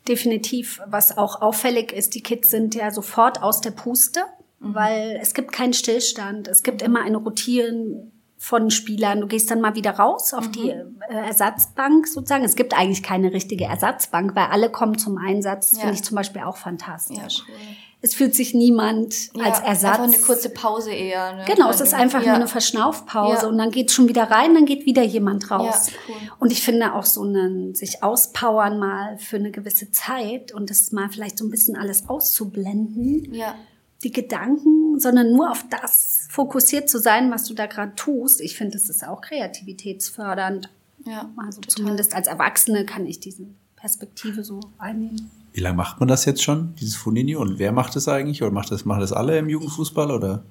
Definitiv. 0.08 0.82
Was 0.86 1.18
auch 1.18 1.42
auffällig 1.42 1.92
ist, 1.92 2.16
die 2.16 2.22
Kids 2.22 2.52
sind 2.52 2.76
ja 2.76 2.92
sofort 2.92 3.42
aus 3.42 3.62
der 3.62 3.72
Puste, 3.72 4.22
mhm. 4.60 4.76
weil 4.76 5.20
es 5.22 5.34
gibt 5.34 5.52
keinen 5.52 5.74
Stillstand. 5.74 6.48
Es 6.48 6.64
gibt 6.64 6.82
immer 6.82 7.02
ein 7.02 7.16
Rotieren 7.16 8.12
von 8.38 8.70
Spielern. 8.70 9.22
Du 9.22 9.28
gehst 9.28 9.50
dann 9.50 9.62
mal 9.62 9.76
wieder 9.76 9.92
raus 9.92 10.34
auf 10.34 10.48
mhm. 10.48 10.52
die 10.52 10.70
äh, 10.70 10.84
Ersatzbank 11.10 12.08
sozusagen. 12.08 12.44
Es 12.44 12.56
gibt 12.56 12.78
eigentlich 12.78 13.02
keine 13.02 13.34
richtige 13.34 13.66
Ersatzbank, 13.66 14.36
weil 14.36 14.46
alle 14.46 14.70
kommen 14.70 14.98
zum 14.98 15.18
Einsatz. 15.18 15.72
Das 15.72 15.80
ja. 15.80 15.86
finde 15.86 15.96
ich 15.96 16.04
zum 16.04 16.16
Beispiel 16.16 16.44
auch 16.44 16.58
fantastisch. 16.58 17.40
Ja, 17.40 17.46
cool 17.50 17.76
es 18.02 18.14
fühlt 18.14 18.36
sich 18.36 18.54
niemand 18.54 19.34
ja, 19.34 19.46
als 19.46 19.60
Ersatz. 19.60 20.00
Einfach 20.00 20.14
eine 20.14 20.24
kurze 20.24 20.50
Pause 20.50 20.92
eher. 20.92 21.34
Ne? 21.34 21.46
Genau, 21.48 21.70
es 21.70 21.82
ist 21.82 21.94
einfach 21.94 22.22
ja. 22.22 22.28
nur 22.28 22.36
eine 22.36 22.48
Verschnaufpause 22.48 23.44
ja. 23.44 23.48
und 23.48 23.58
dann 23.58 23.72
geht's 23.72 23.94
schon 23.94 24.08
wieder 24.08 24.30
rein, 24.30 24.54
dann 24.54 24.66
geht 24.66 24.86
wieder 24.86 25.04
jemand 25.04 25.50
raus. 25.50 25.88
Cool. 26.08 26.16
Und 26.40 26.52
ich 26.52 26.62
finde 26.62 26.94
auch 26.94 27.06
so 27.06 27.24
ein 27.24 27.74
sich 27.74 28.04
auspowern 28.04 28.78
mal 28.78 29.18
für 29.18 29.38
eine 29.38 29.52
gewisse 29.52 29.92
Zeit 29.92 30.52
und 30.52 30.70
das 30.70 30.92
mal 30.92 31.10
vielleicht 31.10 31.38
so 31.40 31.46
ein 31.46 31.50
bisschen 31.50 31.76
alles 31.78 32.08
auszublenden. 32.08 33.34
Ja. 33.34 33.56
Die 34.04 34.12
Gedanken, 34.12 35.00
sondern 35.00 35.32
nur 35.32 35.50
auf 35.50 35.66
das 35.70 36.28
fokussiert 36.30 36.90
zu 36.90 37.00
sein, 37.00 37.32
was 37.32 37.46
du 37.46 37.56
da 37.56 37.66
gerade 37.66 37.96
tust. 37.96 38.40
Ich 38.40 38.56
finde, 38.56 38.78
das 38.78 38.88
ist 38.90 39.08
auch 39.08 39.22
kreativitätsfördernd. 39.22 40.70
Ja, 41.06 41.30
also 41.38 41.62
total. 41.62 41.76
zumindest 41.76 42.14
als 42.14 42.28
Erwachsene 42.28 42.86
kann 42.86 43.06
ich 43.08 43.20
diese 43.20 43.48
Perspektive 43.76 44.44
so 44.44 44.60
einnehmen. 44.78 45.32
Wie 45.56 45.62
lange 45.62 45.78
macht 45.78 46.02
man 46.02 46.10
das 46.10 46.26
jetzt 46.26 46.44
schon, 46.44 46.76
dieses 46.82 46.98
Foninho? 46.98 47.40
Und 47.40 47.60
wer 47.60 47.72
macht 47.72 47.96
das 47.96 48.10
eigentlich? 48.10 48.44
Oder 48.44 48.52
macht 48.52 48.72
das, 48.72 48.84
machen 48.84 49.00
das 49.00 49.14
alle 49.14 49.38
im 49.38 49.48
Jugendfußball? 49.48 50.12
Oder? 50.12 50.44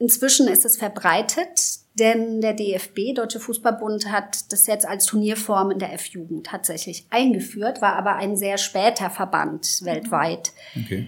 Inzwischen 0.00 0.48
ist 0.48 0.64
es 0.64 0.76
verbreitet, 0.76 1.78
denn 1.94 2.40
der 2.40 2.52
DFB, 2.52 3.14
Deutsche 3.14 3.38
Fußballbund, 3.38 4.10
hat 4.10 4.50
das 4.50 4.66
jetzt 4.66 4.84
als 4.84 5.06
Turnierform 5.06 5.70
in 5.70 5.78
der 5.78 5.92
F-Jugend 5.92 6.44
tatsächlich 6.44 7.06
eingeführt, 7.10 7.80
war 7.80 7.94
aber 7.94 8.16
ein 8.16 8.36
sehr 8.36 8.58
später 8.58 9.10
Verband 9.10 9.84
weltweit. 9.84 10.52
Okay. 10.74 11.06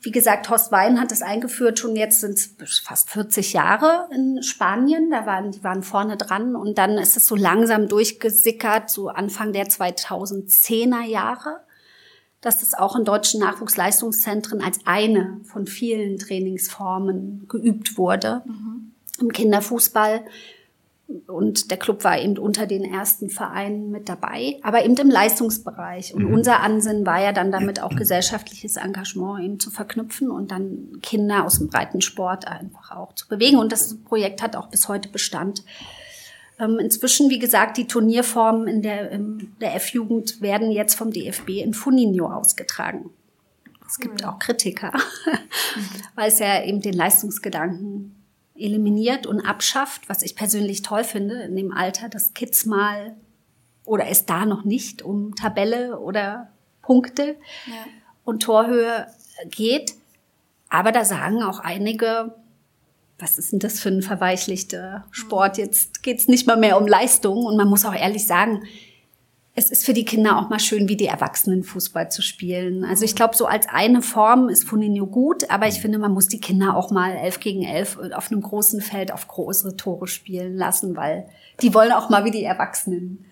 Wie 0.00 0.10
gesagt, 0.10 0.50
Horst 0.50 0.72
Wein 0.72 1.00
hat 1.00 1.12
es 1.12 1.22
eingeführt, 1.22 1.78
schon 1.78 1.94
jetzt 1.94 2.22
sind 2.22 2.36
es 2.36 2.80
fast 2.80 3.08
40 3.10 3.52
Jahre 3.52 4.08
in 4.12 4.42
Spanien. 4.42 5.12
Da 5.12 5.26
waren, 5.26 5.52
die 5.52 5.62
waren 5.62 5.84
vorne 5.84 6.16
dran 6.16 6.56
und 6.56 6.76
dann 6.76 6.98
ist 6.98 7.16
es 7.16 7.28
so 7.28 7.36
langsam 7.36 7.86
durchgesickert, 7.86 8.90
so 8.90 9.10
Anfang 9.10 9.52
der 9.52 9.68
2010er 9.68 11.04
Jahre 11.04 11.60
dass 12.42 12.60
es 12.60 12.74
auch 12.74 12.96
in 12.96 13.04
deutschen 13.04 13.40
Nachwuchsleistungszentren 13.40 14.60
als 14.62 14.80
eine 14.84 15.40
von 15.44 15.66
vielen 15.66 16.18
Trainingsformen 16.18 17.46
geübt 17.48 17.96
wurde. 17.96 18.42
Mhm. 18.44 18.92
Im 19.20 19.32
Kinderfußball. 19.32 20.22
Und 21.26 21.70
der 21.70 21.78
Club 21.78 22.04
war 22.04 22.18
eben 22.18 22.38
unter 22.38 22.66
den 22.66 22.84
ersten 22.84 23.28
Vereinen 23.28 23.90
mit 23.90 24.08
dabei, 24.08 24.58
aber 24.62 24.84
eben 24.84 24.96
im 24.96 25.10
Leistungsbereich. 25.10 26.14
Und 26.14 26.24
mhm. 26.24 26.34
unser 26.34 26.60
Ansinnen 26.60 27.06
war 27.06 27.22
ja 27.22 27.32
dann 27.32 27.52
damit 27.52 27.80
auch 27.80 27.94
gesellschaftliches 27.94 28.76
Engagement 28.76 29.44
eben 29.44 29.60
zu 29.60 29.70
verknüpfen 29.70 30.30
und 30.30 30.50
dann 30.50 30.98
Kinder 31.02 31.44
aus 31.44 31.58
dem 31.58 31.68
breiten 31.68 32.00
Sport 32.00 32.48
einfach 32.48 32.92
auch 32.92 33.14
zu 33.14 33.28
bewegen. 33.28 33.58
Und 33.58 33.70
das 33.72 33.96
Projekt 34.04 34.42
hat 34.42 34.56
auch 34.56 34.68
bis 34.68 34.88
heute 34.88 35.08
Bestand. 35.08 35.62
Ähm, 36.58 36.78
inzwischen, 36.78 37.30
wie 37.30 37.38
gesagt, 37.38 37.76
die 37.76 37.86
Turnierformen 37.86 38.66
in 38.66 38.82
der, 38.82 39.10
in 39.10 39.54
der 39.60 39.74
F-Jugend 39.76 40.40
werden 40.40 40.70
jetzt 40.70 40.94
vom 40.94 41.10
DFB 41.10 41.48
in 41.62 41.74
Funinho 41.74 42.26
ausgetragen. 42.26 43.10
Es 43.86 43.98
gibt 43.98 44.24
auch 44.24 44.38
Kritiker, 44.38 44.92
weil 46.14 46.28
es 46.28 46.38
ja 46.38 46.62
eben 46.64 46.80
den 46.80 46.94
Leistungsgedanken 46.94 48.14
eliminiert 48.54 49.26
und 49.26 49.40
abschafft, 49.40 50.08
was 50.08 50.22
ich 50.22 50.34
persönlich 50.34 50.82
toll 50.82 51.04
finde, 51.04 51.42
in 51.42 51.56
dem 51.56 51.72
Alter, 51.72 52.08
dass 52.08 52.32
Kids 52.32 52.64
mal 52.64 53.16
oder 53.84 54.06
es 54.08 54.24
da 54.24 54.46
noch 54.46 54.64
nicht 54.64 55.02
um 55.02 55.34
Tabelle 55.34 55.98
oder 55.98 56.48
Punkte 56.80 57.36
ja. 57.66 57.84
und 58.24 58.42
Torhöhe 58.42 59.08
geht. 59.50 59.94
Aber 60.68 60.92
da 60.92 61.04
sagen 61.04 61.42
auch 61.42 61.58
einige, 61.60 62.34
was 63.22 63.38
ist 63.38 63.52
denn 63.52 63.60
das 63.60 63.78
für 63.78 63.88
ein 63.88 64.02
verweichlichter 64.02 65.04
Sport? 65.12 65.56
Jetzt 65.56 66.02
geht's 66.02 66.26
nicht 66.26 66.46
mal 66.46 66.56
mehr 66.56 66.76
um 66.76 66.88
Leistung. 66.88 67.46
Und 67.46 67.56
man 67.56 67.68
muss 67.68 67.84
auch 67.84 67.94
ehrlich 67.94 68.26
sagen, 68.26 68.64
es 69.54 69.70
ist 69.70 69.86
für 69.86 69.92
die 69.92 70.04
Kinder 70.04 70.38
auch 70.38 70.48
mal 70.48 70.58
schön, 70.58 70.88
wie 70.88 70.96
die 70.96 71.06
Erwachsenen 71.06 71.62
Fußball 71.62 72.10
zu 72.10 72.20
spielen. 72.20 72.84
Also 72.84 73.04
ich 73.04 73.14
glaube, 73.14 73.36
so 73.36 73.46
als 73.46 73.68
eine 73.68 74.02
Form 74.02 74.48
ist 74.48 74.64
Funinho 74.64 75.06
gut, 75.06 75.50
aber 75.50 75.68
ich 75.68 75.80
finde, 75.80 75.98
man 75.98 76.12
muss 76.12 76.26
die 76.26 76.40
Kinder 76.40 76.74
auch 76.74 76.90
mal 76.90 77.12
elf 77.12 77.38
gegen 77.38 77.62
elf 77.62 77.98
auf 78.12 78.32
einem 78.32 78.42
großen 78.42 78.80
Feld 78.80 79.12
auf 79.12 79.28
größere 79.28 79.76
Tore 79.76 80.08
spielen 80.08 80.56
lassen, 80.56 80.96
weil 80.96 81.28
die 81.60 81.74
wollen 81.74 81.92
auch 81.92 82.08
mal 82.08 82.24
wie 82.24 82.30
die 82.30 82.44
Erwachsenen. 82.44 83.26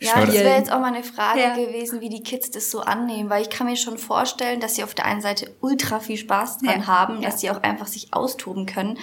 Ja, 0.00 0.24
das 0.24 0.34
wäre 0.34 0.56
jetzt 0.56 0.72
auch 0.72 0.80
mal 0.80 0.92
eine 0.92 1.02
Frage 1.02 1.40
ja. 1.40 1.54
gewesen, 1.54 2.00
wie 2.00 2.08
die 2.08 2.22
Kids 2.22 2.50
das 2.50 2.70
so 2.70 2.80
annehmen, 2.80 3.30
weil 3.30 3.42
ich 3.42 3.50
kann 3.50 3.66
mir 3.66 3.76
schon 3.76 3.98
vorstellen, 3.98 4.60
dass 4.60 4.74
sie 4.74 4.84
auf 4.84 4.94
der 4.94 5.06
einen 5.06 5.20
Seite 5.20 5.50
ultra 5.60 6.00
viel 6.00 6.16
Spaß 6.16 6.58
dran 6.58 6.80
ja. 6.80 6.86
haben, 6.86 7.22
dass 7.22 7.40
sie 7.40 7.50
auch 7.50 7.62
einfach 7.62 7.86
sich 7.86 8.12
austoben 8.12 8.66
können. 8.66 8.98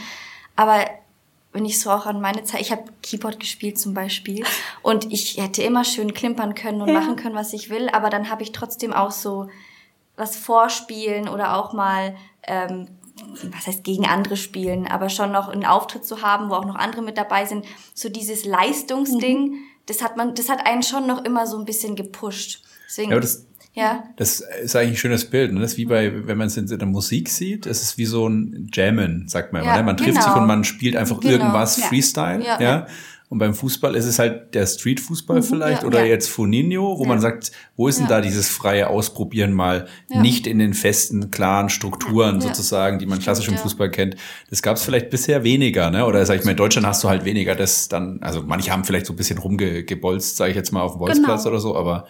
Aber 0.56 0.86
wenn 1.54 1.66
ich 1.66 1.80
so 1.80 1.90
auch 1.90 2.06
an 2.06 2.22
meine 2.22 2.44
Zeit, 2.44 2.62
ich 2.62 2.72
habe 2.72 2.84
Keyboard 3.04 3.40
gespielt 3.40 3.80
zum 3.80 3.94
Beispiel 3.94 4.44
und 4.82 5.12
ich 5.12 5.38
hätte 5.38 5.64
immer 5.64 5.84
schön 5.84 6.14
klimpern 6.14 6.56
können 6.56 6.82
und 6.82 6.90
ja. 6.90 7.00
machen 7.00 7.16
können, 7.16 7.36
was 7.36 7.54
ich 7.54 7.70
will, 7.70 7.90
aber 7.90 8.10
dann 8.10 8.30
habe 8.30 8.44
ich 8.44 8.52
trotzdem 8.52 8.94
auch 8.94 9.12
so 9.12 9.48
was 10.16 10.36
vorspielen 10.36 11.28
oder 11.28 11.58
auch 11.58 11.74
mal, 11.74 12.16
ähm, 12.44 12.88
was 13.44 13.68
heißt 13.68 13.84
gegen 13.84 14.06
andere 14.06 14.38
spielen, 14.38 14.88
aber 14.88 15.10
schon 15.10 15.32
noch 15.32 15.50
einen 15.50 15.66
Auftritt 15.66 16.06
zu 16.06 16.22
haben, 16.22 16.50
wo 16.50 16.56
auch 16.56 16.66
noch 16.66 16.76
andere 16.76 17.02
mit 17.02 17.18
dabei 17.18 17.46
sind, 17.46 17.66
so 17.94 18.10
dieses 18.10 18.46
Leistungsding, 18.46 19.52
mhm. 19.52 19.58
das 19.86 20.02
hat 20.02 20.18
man, 20.18 20.36
das 20.36 20.50
hat 20.50 20.66
einen 20.66 20.84
schon 20.84 21.08
noch 21.08 21.24
immer 21.26 21.48
so 21.48 21.58
ein 21.58 21.66
bisschen 21.66 21.96
gepusht. 21.96 22.64
Deswegen, 22.88 23.12
ja, 23.12 23.20
ja. 23.74 24.04
Das 24.18 24.42
ist 24.64 24.76
eigentlich 24.76 24.92
ein 24.92 24.98
schönes 24.98 25.26
Bild. 25.26 25.54
Ne? 25.54 25.62
Das 25.62 25.74
ist 25.74 25.78
wie 25.78 25.86
bei, 25.86 26.28
wenn 26.28 26.38
man 26.38 26.48
es 26.48 26.58
in 26.58 26.68
der 26.68 26.88
Musik 26.88 27.30
sieht, 27.30 27.66
es 27.66 27.82
ist 27.82 27.98
wie 27.98 28.06
so 28.06 28.28
ein 28.28 28.70
Jammen, 28.74 29.28
sagt 29.28 29.54
man 29.54 29.62
immer. 29.62 29.72
Ja, 29.72 29.78
ne? 29.78 29.84
Man 29.84 29.98
trifft 29.98 30.18
genau. 30.18 30.26
sich 30.26 30.36
und 30.36 30.48
man 30.48 30.64
spielt 30.64 30.96
einfach 30.96 31.20
genau. 31.20 31.34
irgendwas 31.34 31.78
ja. 31.78 31.86
Freestyle. 31.86 32.44
Ja. 32.44 32.62
ja. 32.62 32.88
Und 33.30 33.38
beim 33.38 33.54
Fußball 33.54 33.96
ist 33.96 34.04
es 34.04 34.20
halt 34.20 34.56
der 34.56 34.68
Street-Fußball 34.68 35.38
mhm, 35.38 35.44
vielleicht 35.44 35.86
oder 35.86 36.06
jetzt 36.06 36.28
Funinho, 36.28 37.00
wo 37.00 37.06
man 37.06 37.22
sagt, 37.22 37.54
wo 37.78 37.88
ist 37.88 37.98
denn 37.98 38.10
da 38.10 38.20
dieses 38.20 38.50
freie 38.50 38.90
Ausprobieren 38.90 39.54
mal 39.54 39.88
nicht 40.10 40.48
in 40.48 40.60
den 40.60 40.74
festen, 40.74 41.32
klaren 41.32 41.70
Strukturen 41.70 42.42
sozusagen, 42.42 43.00
die 43.00 43.06
man 43.06 43.20
klassisch 43.20 43.48
im 43.48 43.58
Fußball 43.58 43.90
kennt. 43.90 44.18
Das 44.50 44.62
gab 44.62 44.76
es 44.76 44.84
vielleicht 44.84 45.12
bisher 45.12 45.46
weniger, 45.46 45.92
ne? 45.92 46.06
Oder 46.06 46.26
sag 46.26 46.40
ich 46.40 46.44
mal, 46.44 46.52
in 46.52 46.58
Deutschland 46.58 46.86
hast 46.86 47.06
du 47.06 47.08
halt 47.08 47.24
weniger 47.24 47.56
das 47.56 47.88
dann, 47.88 48.22
also 48.22 48.44
manche 48.44 48.70
haben 48.70 48.84
vielleicht 48.84 49.06
so 49.06 49.14
ein 49.14 49.16
bisschen 49.16 49.38
rumgebolzt, 49.38 50.36
sage 50.36 50.50
ich 50.50 50.58
jetzt 50.58 50.74
mal, 50.74 50.82
auf 50.82 50.96
dem 50.96 51.00
Bolzplatz 51.00 51.44
genau. 51.44 51.54
oder 51.54 51.62
so, 51.62 51.78
aber 51.78 52.08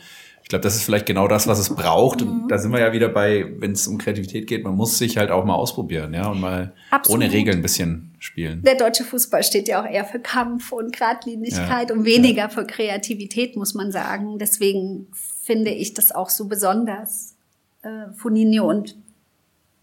glaube, 0.50 0.64
das 0.64 0.76
ist 0.76 0.84
vielleicht 0.84 1.06
genau 1.06 1.28
das, 1.28 1.48
was 1.48 1.60
es 1.60 1.74
braucht. 1.74 2.22
Und 2.22 2.44
mhm. 2.44 2.48
da 2.48 2.58
sind 2.58 2.72
wir 2.72 2.80
ja 2.80 2.94
wieder 2.94 3.10
bei, 3.10 3.52
wenn 3.58 3.72
es 3.72 3.88
um 3.88 3.98
Kreativität 3.98 4.48
geht, 4.48 4.64
man 4.64 4.76
muss 4.76 4.98
sich 4.98 5.18
halt 5.18 5.32
auch 5.32 5.46
mal 5.46 5.56
ausprobieren, 5.56 6.14
ja, 6.14 6.30
und 6.30 6.40
mal 6.40 6.74
Absolut. 6.90 7.24
ohne 7.24 7.34
Regeln 7.34 7.60
ein 7.60 7.62
bisschen 7.62 8.16
spielen. 8.20 8.62
Der 8.64 8.76
deutsche 8.76 9.04
Fußball 9.04 9.44
steht 9.44 9.68
ja 9.68 9.82
auch 9.82 9.90
eher 9.90 10.06
für 10.06 10.20
Kampf 10.20 10.72
und 10.72 10.96
Gradlinigkeit 10.96 11.90
ja. 11.90 11.96
und 11.96 12.06
weniger 12.06 12.44
ja. 12.44 12.50
für 12.50 12.66
Kreativität, 12.66 13.56
muss 13.56 13.74
man 13.74 13.92
sagen. 13.92 14.38
Deswegen 14.38 15.08
finde 15.42 15.72
ich 15.72 15.94
das 15.94 16.12
auch 16.12 16.30
so 16.30 16.46
besonders, 16.46 17.36
äh, 17.82 18.14
Funinho 18.16 18.70
und 18.70 18.96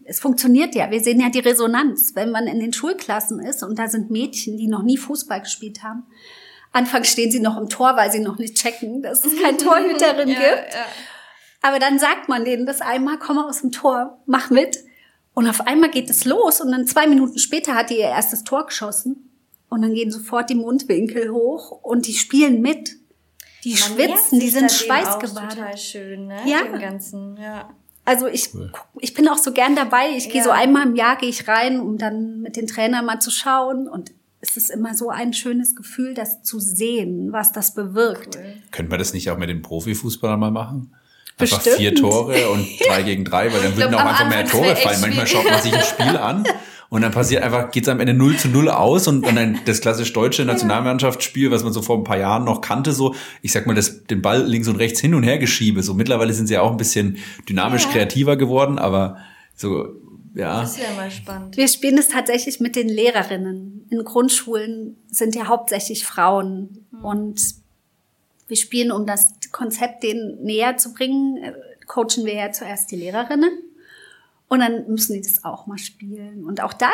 es 0.05 0.19
funktioniert 0.19 0.73
ja. 0.73 0.89
Wir 0.89 1.01
sehen 1.01 1.19
ja 1.19 1.29
die 1.29 1.39
Resonanz, 1.39 2.13
wenn 2.15 2.31
man 2.31 2.47
in 2.47 2.59
den 2.59 2.73
Schulklassen 2.73 3.39
ist 3.39 3.63
und 3.63 3.77
da 3.77 3.87
sind 3.87 4.09
Mädchen, 4.09 4.57
die 4.57 4.67
noch 4.67 4.81
nie 4.81 4.97
Fußball 4.97 5.41
gespielt 5.41 5.83
haben 5.83 6.03
Anfangs 6.71 7.09
stehen 7.09 7.31
sie 7.31 7.39
noch 7.39 7.57
im 7.57 7.69
Tor, 7.69 7.95
weil 7.95 8.11
sie 8.11 8.19
noch 8.19 8.37
nicht 8.37 8.55
checken, 8.55 9.01
dass 9.01 9.25
es 9.25 9.41
kein 9.41 9.57
Torhüterin 9.57 10.29
ja, 10.29 10.39
gibt. 10.39 10.73
Ja. 10.73 10.85
Aber 11.61 11.79
dann 11.79 11.99
sagt 11.99 12.29
man 12.29 12.45
denen 12.45 12.65
das 12.65 12.81
einmal, 12.81 13.17
komm 13.17 13.37
mal 13.37 13.47
aus 13.47 13.61
dem 13.61 13.71
Tor, 13.71 14.19
mach 14.25 14.49
mit. 14.49 14.83
Und 15.33 15.47
auf 15.47 15.65
einmal 15.67 15.89
geht 15.89 16.09
es 16.09 16.25
los 16.25 16.61
und 16.61 16.71
dann 16.71 16.85
zwei 16.85 17.07
Minuten 17.07 17.37
später 17.39 17.75
hat 17.75 17.89
die 17.89 17.95
ihr 17.95 18.09
erstes 18.09 18.43
Tor 18.43 18.65
geschossen. 18.65 19.29
Und 19.69 19.81
dann 19.83 19.93
gehen 19.93 20.11
sofort 20.11 20.49
die 20.49 20.55
Mundwinkel 20.55 21.31
hoch 21.31 21.71
und 21.71 22.07
die 22.07 22.13
spielen 22.13 22.61
mit. 22.61 22.97
Die 23.63 23.71
Man 23.71 23.79
schwitzen, 23.79 24.39
die 24.39 24.49
sind 24.49 24.71
schweißgebadet. 24.71 25.57
total 25.57 25.77
schön, 25.77 26.27
ne? 26.27 26.39
Ja. 26.45 26.63
Dem 26.63 26.79
Ganzen, 26.79 27.37
ja. 27.37 27.69
Also 28.05 28.27
ich, 28.27 28.49
ich 28.99 29.13
bin 29.13 29.27
auch 29.27 29.37
so 29.37 29.51
gern 29.51 29.75
dabei. 29.75 30.09
Ich 30.15 30.25
ja. 30.25 30.31
gehe 30.31 30.43
so 30.43 30.49
einmal 30.49 30.87
im 30.87 30.95
Jahr 30.95 31.17
gehe 31.17 31.29
ich 31.29 31.47
rein, 31.47 31.79
um 31.79 31.97
dann 31.97 32.39
mit 32.39 32.55
den 32.55 32.65
Trainern 32.65 33.05
mal 33.05 33.19
zu 33.19 33.29
schauen. 33.29 33.87
Und 33.87 34.11
es 34.41 34.55
ist 34.55 34.69
immer 34.69 34.95
so 34.95 35.09
ein 35.09 35.33
schönes 35.33 35.75
Gefühl, 35.75 36.13
das 36.13 36.43
zu 36.43 36.59
sehen, 36.59 37.31
was 37.31 37.51
das 37.51 37.73
bewirkt. 37.73 38.37
Cool. 38.37 38.53
Können 38.71 38.91
wir 38.91 38.97
das 38.97 39.13
nicht 39.13 39.29
auch 39.29 39.37
mit 39.37 39.49
den 39.49 39.61
Profifußballern 39.61 40.39
mal 40.39 40.51
machen? 40.51 40.93
Einfach 41.37 41.57
Bestimmt. 41.57 41.77
vier 41.77 41.95
Tore 41.95 42.49
und 42.49 42.67
drei 42.85 43.03
gegen 43.03 43.23
drei, 43.23 43.51
weil 43.53 43.61
dann 43.61 43.77
würden 43.77 43.95
auch 43.95 44.05
einfach 44.05 44.27
mehr 44.27 44.45
Tore 44.45 44.75
fallen. 44.75 44.99
Manchmal 45.01 45.27
schaut 45.27 45.45
man 45.45 45.61
sich 45.61 45.73
ein 45.73 45.83
Spiel 45.83 46.17
an 46.17 46.43
und 46.89 47.01
dann 47.01 47.11
passiert 47.11 47.43
einfach, 47.43 47.71
geht's 47.71 47.87
am 47.87 47.99
Ende 47.99 48.13
0 48.13 48.35
zu 48.37 48.49
0 48.49 48.69
aus 48.69 49.07
und, 49.07 49.25
und 49.25 49.35
dann 49.35 49.59
das 49.65 49.79
klassisch 49.79 50.11
deutsche 50.11 50.43
Nationalmannschaftsspiel, 50.43 51.51
was 51.51 51.63
man 51.63 51.71
so 51.71 51.81
vor 51.81 51.97
ein 51.97 52.03
paar 52.03 52.17
Jahren 52.17 52.43
noch 52.43 52.61
kannte, 52.61 52.91
so, 52.91 53.15
ich 53.41 53.51
sag 53.51 53.67
mal, 53.67 53.75
das, 53.75 54.03
den 54.05 54.21
Ball 54.21 54.43
links 54.45 54.67
und 54.67 54.77
rechts 54.77 54.99
hin 54.99 55.13
und 55.13 55.23
her 55.23 55.37
geschiebe. 55.37 55.83
So 55.83 55.93
mittlerweile 55.93 56.33
sind 56.33 56.47
sie 56.47 56.55
ja 56.55 56.61
auch 56.61 56.71
ein 56.71 56.77
bisschen 56.77 57.17
dynamisch 57.47 57.85
ja. 57.85 57.91
kreativer 57.91 58.35
geworden, 58.35 58.79
aber 58.79 59.17
so, 59.55 59.98
ja. 60.33 60.61
Das 60.61 60.77
ist 60.77 60.83
ja 60.83 60.93
mal 60.95 61.11
spannend. 61.11 61.57
Wir 61.57 61.67
spielen 61.67 61.97
es 61.97 62.09
tatsächlich 62.09 62.59
mit 62.59 62.75
den 62.75 62.87
Lehrerinnen. 62.87 63.87
In 63.89 64.03
Grundschulen 64.03 64.97
sind 65.09 65.35
ja 65.35 65.47
hauptsächlich 65.47 66.05
Frauen 66.05 66.85
mhm. 66.91 67.05
und 67.05 67.41
wir 68.47 68.57
spielen, 68.57 68.91
um 68.91 69.05
das 69.05 69.33
Konzept 69.51 70.03
denen 70.03 70.43
näher 70.43 70.77
zu 70.77 70.93
bringen, 70.93 71.37
äh, 71.37 71.53
coachen 71.87 72.25
wir 72.25 72.33
ja 72.33 72.51
zuerst 72.51 72.91
die 72.91 72.95
Lehrerinnen. 72.95 73.51
Und 74.47 74.59
dann 74.59 74.87
müssen 74.87 75.13
die 75.13 75.21
das 75.21 75.43
auch 75.43 75.67
mal 75.67 75.77
spielen. 75.77 76.43
Und 76.43 76.61
auch 76.61 76.73
da, 76.73 76.89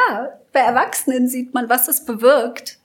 bei 0.52 0.60
Erwachsenen 0.60 1.30
sieht 1.30 1.54
man, 1.54 1.70
was 1.70 1.88
es 1.88 2.04
bewirkt. 2.04 2.80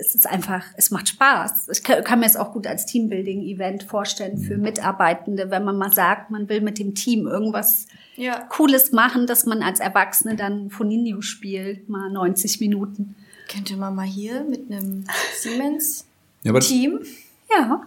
Es 0.00 0.14
ist 0.14 0.26
einfach, 0.26 0.64
es 0.76 0.90
macht 0.90 1.08
Spaß. 1.08 1.68
Ich 1.70 1.82
kann, 1.82 2.20
mir 2.20 2.26
es 2.26 2.36
auch 2.36 2.52
gut 2.52 2.66
als 2.66 2.86
Teambuilding-Event 2.86 3.84
vorstellen 3.84 4.38
für 4.38 4.56
mhm. 4.56 4.62
Mitarbeitende, 4.62 5.50
wenn 5.50 5.64
man 5.64 5.76
mal 5.76 5.92
sagt, 5.92 6.30
man 6.30 6.48
will 6.48 6.60
mit 6.60 6.78
dem 6.78 6.94
Team 6.94 7.26
irgendwas 7.26 7.86
ja. 8.16 8.40
Cooles 8.48 8.92
machen, 8.92 9.26
dass 9.26 9.46
man 9.46 9.62
als 9.62 9.80
Erwachsene 9.80 10.36
dann 10.36 10.70
Foninho 10.70 11.20
spielt, 11.20 11.88
mal 11.88 12.10
90 12.10 12.60
Minuten. 12.60 13.14
Könnte 13.50 13.76
man 13.76 13.94
mal 13.94 14.06
hier 14.06 14.44
mit 14.44 14.70
einem 14.70 15.04
Siemens-Team? 15.40 17.00
Ja, 17.50 17.60
ja. 17.60 17.82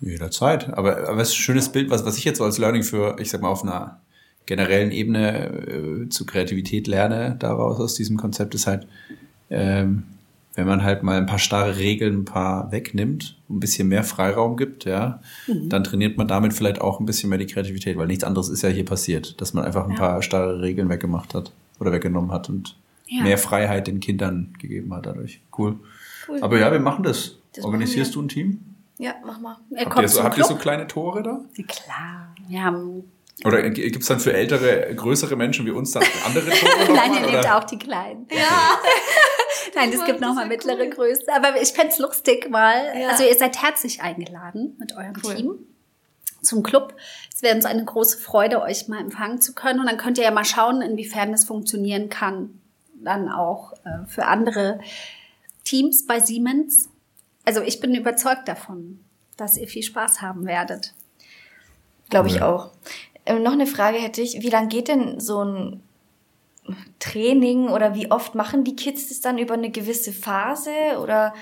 Jederzeit. 0.00 0.72
Aber, 0.72 1.06
aber 1.06 1.20
es 1.20 1.28
ist 1.28 1.34
ein 1.34 1.42
schönes 1.42 1.68
Bild, 1.68 1.90
was, 1.90 2.06
was 2.06 2.16
ich 2.16 2.24
jetzt 2.24 2.38
so 2.38 2.44
als 2.44 2.56
Learning 2.56 2.82
für, 2.82 3.16
ich 3.20 3.28
sag 3.28 3.42
mal, 3.42 3.50
auf 3.50 3.62
einer 3.62 4.00
generellen 4.46 4.90
Ebene 4.90 5.46
äh, 5.46 6.08
zu 6.08 6.26
Kreativität 6.26 6.86
lerne 6.86 7.36
daraus 7.38 7.78
aus 7.78 7.94
diesem 7.94 8.16
Konzept 8.16 8.54
ist 8.54 8.66
halt, 8.66 8.86
ähm, 9.50 10.04
wenn 10.54 10.66
man 10.66 10.82
halt 10.82 11.02
mal 11.02 11.16
ein 11.16 11.26
paar 11.26 11.38
starre 11.38 11.76
Regeln, 11.76 12.20
ein 12.20 12.24
paar 12.24 12.72
wegnimmt, 12.72 13.36
ein 13.48 13.60
bisschen 13.60 13.88
mehr 13.88 14.04
Freiraum 14.04 14.56
gibt, 14.56 14.84
ja, 14.84 15.20
mhm. 15.46 15.68
dann 15.68 15.84
trainiert 15.84 16.18
man 16.18 16.28
damit 16.28 16.52
vielleicht 16.52 16.80
auch 16.80 17.00
ein 17.00 17.06
bisschen 17.06 17.30
mehr 17.30 17.38
die 17.38 17.46
Kreativität, 17.46 17.96
weil 17.96 18.06
nichts 18.06 18.24
anderes 18.24 18.48
ist 18.48 18.62
ja 18.62 18.68
hier 18.68 18.84
passiert, 18.84 19.40
dass 19.40 19.54
man 19.54 19.64
einfach 19.64 19.84
ein 19.84 19.92
ja. 19.92 19.98
paar 19.98 20.22
starre 20.22 20.60
Regeln 20.60 20.88
weggemacht 20.88 21.34
hat 21.34 21.52
oder 21.78 21.92
weggenommen 21.92 22.32
hat 22.32 22.48
und 22.48 22.76
ja. 23.06 23.22
mehr 23.22 23.38
Freiheit 23.38 23.86
den 23.86 24.00
Kindern 24.00 24.54
gegeben 24.58 24.92
hat 24.94 25.06
dadurch. 25.06 25.40
Cool. 25.56 25.78
cool. 26.28 26.38
Aber 26.42 26.58
ja, 26.58 26.72
wir 26.72 26.80
machen 26.80 27.04
das. 27.04 27.36
das 27.54 27.64
Organisierst 27.64 28.16
machen 28.16 28.28
du 28.28 28.44
ein 28.44 28.44
Team? 28.44 28.60
Ja, 28.98 29.14
mach 29.24 29.40
mal. 29.40 29.56
Habt, 29.76 30.02
ihr 30.02 30.08
so, 30.08 30.22
habt 30.22 30.36
ihr 30.36 30.44
so 30.44 30.56
kleine 30.56 30.86
Tore 30.86 31.22
da? 31.22 31.40
Klar. 31.66 32.34
Wir 32.48 32.62
haben 32.62 33.04
oder 33.44 33.70
gibt 33.70 34.02
es 34.02 34.06
dann 34.06 34.20
für 34.20 34.34
ältere, 34.34 34.94
größere 34.94 35.34
Menschen 35.34 35.64
wie 35.64 35.70
uns 35.70 35.92
dann 35.92 36.02
andere 36.26 36.50
Tore? 36.50 36.92
Nein, 36.94 37.14
ihr 37.14 37.30
nehmt 37.30 37.50
auch 37.50 37.64
die 37.64 37.78
kleinen. 37.78 38.26
Ja. 38.30 38.78
Nein, 39.74 39.92
es 39.92 40.04
gibt 40.04 40.20
nochmal 40.20 40.46
mittlere 40.46 40.82
cool. 40.84 40.90
Größe. 40.90 41.32
Aber 41.32 41.60
ich 41.60 41.72
fände 41.72 41.94
lustig 41.98 42.50
mal. 42.50 42.98
Ja. 42.98 43.08
Also 43.08 43.24
ihr 43.24 43.34
seid 43.34 43.62
herzlich 43.62 44.02
eingeladen 44.02 44.76
mit 44.78 44.96
eurem 44.96 45.14
cool. 45.24 45.34
Team 45.34 45.66
zum 46.42 46.62
Club. 46.62 46.94
Es 47.32 47.42
wäre 47.42 47.54
uns 47.54 47.64
eine 47.64 47.84
große 47.84 48.18
Freude, 48.18 48.62
euch 48.62 48.88
mal 48.88 49.00
empfangen 49.00 49.40
zu 49.40 49.54
können. 49.54 49.80
Und 49.80 49.86
dann 49.86 49.98
könnt 49.98 50.18
ihr 50.18 50.24
ja 50.24 50.30
mal 50.30 50.44
schauen, 50.44 50.82
inwiefern 50.82 51.32
das 51.32 51.44
funktionieren 51.44 52.08
kann. 52.08 52.60
Dann 52.94 53.28
auch 53.28 53.72
äh, 53.84 54.06
für 54.06 54.26
andere 54.26 54.80
Teams 55.64 56.06
bei 56.06 56.20
Siemens. 56.20 56.88
Also 57.44 57.62
ich 57.62 57.80
bin 57.80 57.94
überzeugt 57.94 58.46
davon, 58.48 59.00
dass 59.36 59.56
ihr 59.56 59.68
viel 59.68 59.82
Spaß 59.82 60.20
haben 60.20 60.46
werdet. 60.46 60.94
Glaube 62.10 62.28
ich 62.28 62.42
auch. 62.42 62.70
Ähm, 63.26 63.42
noch 63.42 63.52
eine 63.52 63.66
Frage 63.66 63.98
hätte 63.98 64.20
ich, 64.20 64.42
wie 64.42 64.50
lange 64.50 64.68
geht 64.68 64.88
denn 64.88 65.20
so 65.20 65.44
ein 65.44 65.82
Training 66.98 67.68
oder 67.68 67.94
wie 67.94 68.10
oft 68.10 68.34
machen 68.34 68.64
die 68.64 68.76
Kids 68.76 69.08
das 69.08 69.20
dann 69.20 69.38
über 69.38 69.54
eine 69.54 69.70
gewisse 69.70 70.12
Phase 70.12 70.70
oder 71.02 71.34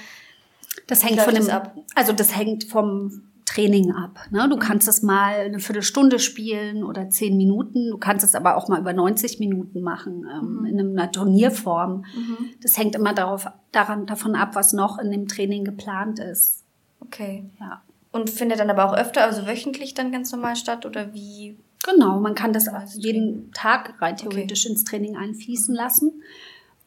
das 0.87 1.05
hängt 1.05 1.21
von 1.21 1.35
dem 1.35 1.51
ab? 1.51 1.77
Also 1.95 2.13
das 2.13 2.37
hängt 2.37 2.65
vom 2.65 3.29
Training 3.49 3.93
ab. 3.93 4.21
Ne? 4.31 4.47
Du 4.49 4.57
mhm. 4.57 4.61
kannst 4.61 4.89
es 4.89 5.03
mal 5.03 5.41
eine 5.41 5.59
Viertelstunde 5.59 6.19
spielen 6.19 6.85
oder 6.85 7.09
zehn 7.09 7.37
Minuten. 7.37 7.91
Du 7.91 7.99
kannst 7.99 8.25
es 8.25 8.35
aber 8.35 8.57
auch 8.57 8.69
mal 8.69 8.81
über 8.81 8.93
90 8.93 9.39
Minuten 9.39 9.81
machen 9.81 10.27
ähm, 10.31 10.59
mhm. 10.61 10.67
in 10.67 10.81
einer 10.99 11.11
Turnierform. 11.11 12.05
Mhm. 12.15 12.37
Das 12.63 12.77
hängt 12.77 12.95
immer 12.95 13.15
darauf, 13.15 13.47
daran, 13.73 14.07
davon 14.07 14.35
ab, 14.35 14.55
was 14.55 14.73
noch 14.73 14.99
in 14.99 15.11
dem 15.11 15.29
Training 15.29 15.65
geplant 15.65 16.19
ist. 16.19 16.65
Okay. 17.01 17.45
Ja. 17.59 17.83
Und 18.13 18.31
findet 18.31 18.61
dann 18.61 18.71
aber 18.71 18.85
auch 18.85 18.97
öfter, 18.97 19.25
also 19.25 19.47
wöchentlich 19.47 19.95
dann 19.95 20.13
ganz 20.13 20.31
normal 20.31 20.57
statt 20.57 20.85
oder 20.85 21.15
wie 21.15 21.59
Genau, 21.85 22.21
man 22.21 22.35
kann 22.35 22.53
das 22.53 22.69
jeden 22.97 23.53
Tag 23.53 24.01
rein 24.01 24.17
theoretisch 24.17 24.65
okay. 24.65 24.73
ins 24.73 24.85
Training 24.85 25.17
einfließen 25.17 25.75
lassen. 25.75 26.23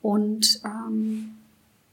Und 0.02 0.62
ähm, 0.66 1.36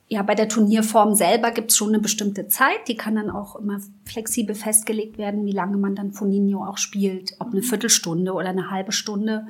ja, 0.08 0.22
bei 0.22 0.34
der 0.34 0.48
Turnierform 0.48 1.14
selber 1.14 1.50
gibt's 1.50 1.76
schon 1.76 1.88
eine 1.88 2.00
bestimmte 2.00 2.48
Zeit. 2.48 2.88
Die 2.88 2.96
kann 2.96 3.14
dann 3.14 3.30
auch 3.30 3.56
immer 3.56 3.80
flexibel 4.04 4.54
festgelegt 4.54 5.18
werden, 5.18 5.44
wie 5.44 5.52
lange 5.52 5.76
man 5.76 5.94
dann 5.94 6.12
Foninho 6.12 6.64
auch 6.64 6.78
spielt. 6.78 7.36
Ob 7.38 7.52
eine 7.52 7.62
Viertelstunde 7.62 8.32
oder 8.32 8.48
eine 8.48 8.70
halbe 8.70 8.92
Stunde. 8.92 9.46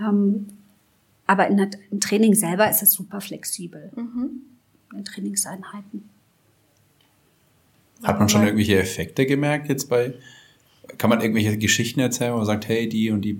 Ähm, 0.00 0.48
aber 1.26 1.46
in 1.46 1.56
der, 1.56 1.70
im 1.90 2.00
Training 2.00 2.34
selber 2.34 2.68
ist 2.68 2.82
es 2.82 2.92
super 2.92 3.20
flexibel. 3.20 3.92
Mhm. 3.94 4.42
In 4.92 5.04
Trainingseinheiten. 5.04 6.10
Hat 8.02 8.18
man 8.18 8.28
schon 8.28 8.42
irgendwelche 8.42 8.78
Effekte 8.78 9.24
gemerkt 9.24 9.68
jetzt 9.68 9.88
bei 9.88 10.14
kann 10.98 11.10
man 11.10 11.20
irgendwelche 11.20 11.56
Geschichten 11.58 12.00
erzählen, 12.00 12.32
wo 12.32 12.38
man 12.38 12.46
sagt, 12.46 12.68
hey, 12.68 12.88
die 12.88 13.10
und 13.10 13.22
die 13.22 13.38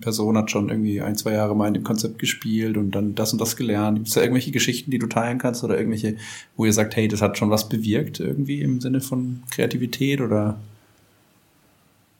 Person 0.00 0.36
hat 0.36 0.50
schon 0.50 0.68
irgendwie 0.68 1.00
ein, 1.00 1.16
zwei 1.16 1.32
Jahre 1.32 1.54
mal 1.54 1.68
in 1.68 1.74
dem 1.74 1.84
Konzept 1.84 2.18
gespielt 2.18 2.76
und 2.76 2.92
dann 2.92 3.14
das 3.14 3.32
und 3.32 3.40
das 3.40 3.56
gelernt. 3.56 3.98
Gibt 3.98 4.08
es 4.08 4.14
da 4.14 4.22
irgendwelche 4.22 4.50
Geschichten, 4.50 4.90
die 4.90 4.98
du 4.98 5.06
teilen 5.06 5.38
kannst 5.38 5.64
oder 5.64 5.76
irgendwelche, 5.76 6.16
wo 6.56 6.64
ihr 6.64 6.72
sagt, 6.72 6.96
hey, 6.96 7.08
das 7.08 7.22
hat 7.22 7.36
schon 7.38 7.50
was 7.50 7.68
bewirkt 7.68 8.20
irgendwie 8.20 8.62
im 8.62 8.80
Sinne 8.80 9.00
von 9.00 9.42
Kreativität 9.50 10.20
oder? 10.20 10.58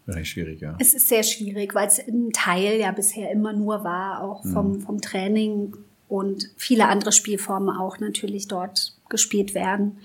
Recht 0.06 0.30
schwierig, 0.30 0.60
ja. 0.60 0.76
Es 0.78 0.94
ist 0.94 1.08
sehr 1.08 1.22
schwierig, 1.22 1.74
weil 1.74 1.86
es 1.86 1.98
ein 1.98 2.30
Teil 2.32 2.80
ja 2.80 2.92
bisher 2.92 3.30
immer 3.30 3.52
nur 3.52 3.84
war, 3.84 4.22
auch 4.22 4.42
vom, 4.42 4.72
mhm. 4.72 4.80
vom 4.80 5.00
Training 5.00 5.76
und 6.08 6.50
viele 6.56 6.88
andere 6.88 7.12
Spielformen 7.12 7.76
auch 7.76 7.98
natürlich 8.00 8.48
dort 8.48 8.94
gespielt 9.10 9.54
werden. 9.54 9.98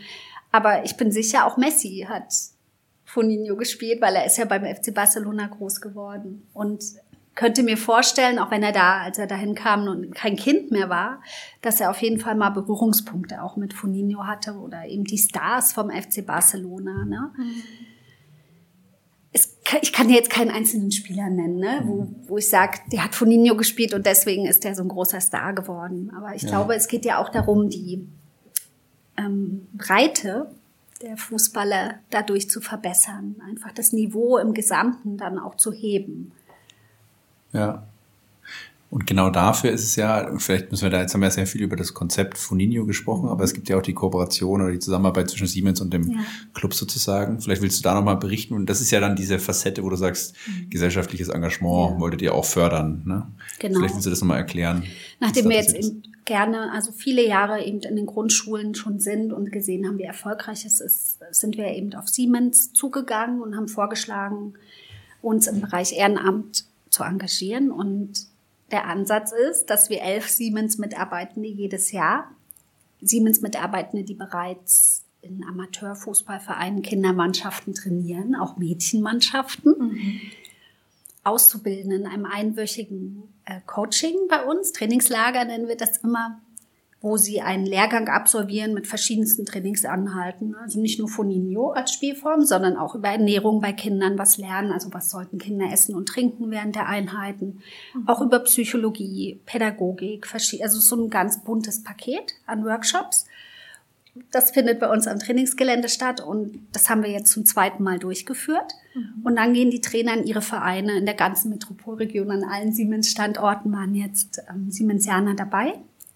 Aber 0.51 0.83
ich 0.83 0.97
bin 0.97 1.11
sicher, 1.11 1.47
auch 1.47 1.57
Messi 1.57 2.05
hat 2.07 2.52
Foninho 3.13 3.55
gespielt, 3.55 4.01
weil 4.01 4.15
er 4.15 4.25
ist 4.25 4.37
ja 4.37 4.45
beim 4.45 4.65
FC 4.65 4.91
Barcelona 4.93 5.45
groß 5.45 5.81
geworden. 5.81 6.47
Und 6.53 6.83
könnte 7.35 7.61
mir 7.61 7.77
vorstellen, 7.77 8.39
auch 8.39 8.49
wenn 8.49 8.63
er 8.63 8.71
da, 8.71 9.01
als 9.01 9.19
er 9.19 9.27
dahin 9.27 9.53
kam 9.53 9.87
und 9.87 10.15
kein 10.15 10.35
Kind 10.35 10.71
mehr 10.71 10.89
war, 10.89 11.21
dass 11.61 11.79
er 11.79 11.91
auf 11.91 12.01
jeden 12.01 12.19
Fall 12.19 12.35
mal 12.35 12.49
Berührungspunkte 12.49 13.43
auch 13.43 13.55
mit 13.55 13.73
Foninho 13.73 14.25
hatte 14.25 14.53
oder 14.53 14.85
eben 14.85 15.03
die 15.03 15.17
Stars 15.17 15.73
vom 15.73 15.91
FC 15.91 16.25
Barcelona. 16.25 17.05
Ne? 17.05 17.31
Mhm. 17.37 17.53
Es, 19.31 19.57
ich 19.81 19.93
kann 19.93 20.07
dir 20.07 20.15
jetzt 20.15 20.29
keinen 20.29 20.51
einzelnen 20.51 20.91
Spieler 20.91 21.29
nennen, 21.29 21.57
ne? 21.57 21.81
wo, 21.85 22.07
wo 22.27 22.37
ich 22.37 22.49
sage, 22.49 22.79
der 22.91 23.03
hat 23.03 23.15
Foninho 23.15 23.55
gespielt 23.55 23.93
und 23.93 24.05
deswegen 24.05 24.45
ist 24.45 24.63
der 24.63 24.75
so 24.75 24.83
ein 24.83 24.89
großer 24.89 25.21
Star 25.21 25.53
geworden. 25.53 26.11
Aber 26.15 26.35
ich 26.35 26.43
ja. 26.43 26.49
glaube, 26.49 26.75
es 26.75 26.87
geht 26.87 27.05
ja 27.05 27.19
auch 27.19 27.29
darum, 27.29 27.69
die 27.69 28.07
ähm, 29.17 29.67
Breite 29.73 30.51
der 31.03 31.17
Fußballer 31.17 31.95
dadurch 32.09 32.49
zu 32.49 32.61
verbessern, 32.61 33.35
einfach 33.45 33.73
das 33.73 33.91
Niveau 33.91 34.37
im 34.37 34.53
Gesamten 34.53 35.17
dann 35.17 35.37
auch 35.37 35.55
zu 35.55 35.71
heben. 35.71 36.31
Ja. 37.51 37.85
Und 38.93 39.07
genau 39.07 39.31
dafür 39.31 39.71
ist 39.71 39.83
es 39.83 39.95
ja, 39.95 40.37
vielleicht 40.37 40.69
müssen 40.69 40.83
wir 40.83 40.91
da, 40.91 41.01
jetzt 41.01 41.15
haben 41.15 41.21
wir 41.21 41.31
sehr 41.31 41.47
viel 41.47 41.63
über 41.63 41.75
das 41.75 41.95
Konzept 41.95 42.37
Funinho 42.37 42.85
gesprochen, 42.85 43.27
aber 43.27 43.43
es 43.43 43.55
gibt 43.55 43.67
ja 43.67 43.75
auch 43.75 43.81
die 43.81 43.95
Kooperation 43.95 44.61
oder 44.61 44.71
die 44.71 44.77
Zusammenarbeit 44.77 45.31
zwischen 45.31 45.47
Siemens 45.47 45.81
und 45.81 45.91
dem 45.91 46.11
ja. 46.11 46.19
Club 46.53 46.75
sozusagen. 46.75 47.41
Vielleicht 47.41 47.63
willst 47.63 47.79
du 47.79 47.81
da 47.81 47.95
nochmal 47.95 48.17
berichten. 48.17 48.53
Und 48.53 48.67
das 48.67 48.81
ist 48.81 48.91
ja 48.91 48.99
dann 48.99 49.15
diese 49.15 49.39
Facette, 49.39 49.81
wo 49.81 49.89
du 49.89 49.95
sagst, 49.95 50.35
mhm. 50.45 50.69
gesellschaftliches 50.69 51.29
Engagement 51.29 51.95
ja. 51.95 51.99
wolltet 52.01 52.21
ihr 52.21 52.35
auch 52.35 52.45
fördern. 52.45 53.01
Ne? 53.03 53.27
Genau. 53.57 53.79
Vielleicht 53.79 53.95
willst 53.95 54.05
du 54.05 54.11
das 54.11 54.21
nochmal 54.21 54.37
erklären. 54.37 54.83
Nachdem 55.19 55.49
wir 55.49 55.55
jetzt 55.55 55.73
eben 55.73 56.03
gerne, 56.25 56.71
also 56.71 56.91
viele 56.91 57.25
Jahre 57.25 57.63
eben 57.65 57.79
in 57.79 57.95
den 57.95 58.05
Grundschulen 58.05 58.75
schon 58.75 58.99
sind 58.99 59.33
und 59.33 59.51
gesehen 59.51 59.87
haben, 59.87 59.97
wie 59.97 60.03
erfolgreich 60.03 60.65
es 60.65 60.79
ist, 60.79 61.17
sind 61.31 61.57
wir 61.57 61.65
eben 61.69 61.95
auf 61.95 62.09
Siemens 62.09 62.73
zugegangen 62.73 63.41
und 63.41 63.55
haben 63.55 63.67
vorgeschlagen, 63.67 64.53
uns 65.23 65.47
im 65.47 65.61
Bereich 65.61 65.93
Ehrenamt 65.93 66.65
zu 66.91 67.01
engagieren 67.01 67.71
und 67.71 68.31
der 68.73 68.87
Ansatz 68.87 69.31
ist, 69.31 69.67
dass 69.67 69.89
wir 69.89 70.01
elf 70.01 70.27
Siemens-Mitarbeitende 70.27 71.47
jedes 71.47 71.91
Jahr, 71.91 72.31
Siemens-Mitarbeitende, 73.01 74.03
die 74.03 74.15
bereits 74.15 75.05
in 75.21 75.45
Amateurfußballvereinen 75.45 76.81
Kindermannschaften 76.81 77.75
trainieren, 77.75 78.35
auch 78.35 78.57
Mädchenmannschaften, 78.57 79.75
mhm. 79.77 80.21
auszubilden 81.23 81.91
in 81.91 82.07
einem 82.07 82.25
einwöchigen 82.25 83.23
äh, 83.45 83.61
Coaching 83.65 84.15
bei 84.27 84.43
uns, 84.43 84.73
Trainingslager 84.73 85.45
nennen 85.45 85.67
wir 85.67 85.77
das 85.77 85.97
immer, 85.97 86.41
wo 87.03 87.17
sie 87.17 87.41
einen 87.41 87.65
Lehrgang 87.65 88.07
absolvieren 88.07 88.73
mit 88.73 88.87
verschiedensten 88.87 89.45
Trainingsanhalten. 89.45 90.55
Also 90.55 90.79
nicht 90.79 90.99
nur 90.99 91.09
von 91.09 91.27
Nino 91.27 91.71
als 91.71 91.91
Spielform, 91.91 92.45
sondern 92.45 92.77
auch 92.77 92.95
über 92.95 93.09
Ernährung 93.09 93.59
bei 93.59 93.73
Kindern 93.73 94.17
was 94.17 94.37
lernen. 94.37 94.71
Also 94.71 94.93
was 94.93 95.11
sollten 95.11 95.37
Kinder 95.37 95.69
essen 95.69 95.95
und 95.95 96.07
trinken 96.07 96.49
während 96.49 96.77
der 96.77 96.87
Einheiten. 96.87 97.59
Mhm. 97.93 98.07
Auch 98.07 98.21
über 98.21 98.39
Psychologie, 98.39 99.41
Pädagogik, 99.45 100.33
also 100.33 100.79
so 100.79 100.95
ein 100.95 101.09
ganz 101.09 101.43
buntes 101.43 101.83
Paket 101.83 102.35
an 102.45 102.63
Workshops. 102.63 103.25
Das 104.31 104.51
findet 104.51 104.79
bei 104.79 104.89
uns 104.89 105.05
am 105.05 105.19
Trainingsgelände 105.19 105.89
statt 105.89 106.21
und 106.21 106.57
das 106.71 106.89
haben 106.89 107.03
wir 107.03 107.11
jetzt 107.11 107.33
zum 107.33 107.45
zweiten 107.45 107.83
Mal 107.83 107.99
durchgeführt. 107.99 108.75
Mhm. 108.95 109.25
Und 109.25 109.35
dann 109.35 109.53
gehen 109.53 109.71
die 109.71 109.81
Trainer 109.81 110.13
in 110.13 110.25
ihre 110.25 110.41
Vereine 110.41 110.99
in 110.99 111.05
der 111.05 111.15
ganzen 111.15 111.49
Metropolregion, 111.49 112.31
an 112.31 112.45
allen 112.45 112.71
Siemens-Standorten 112.71 113.73
waren 113.73 113.93
jetzt 113.93 114.41
ähm, 114.49 114.71
Siemensianer 114.71 115.33
dabei 115.33 115.73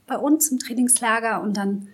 bei 0.07 0.17
uns 0.17 0.49
im 0.49 0.59
Trainingslager 0.59 1.41
und 1.41 1.57
dann 1.57 1.89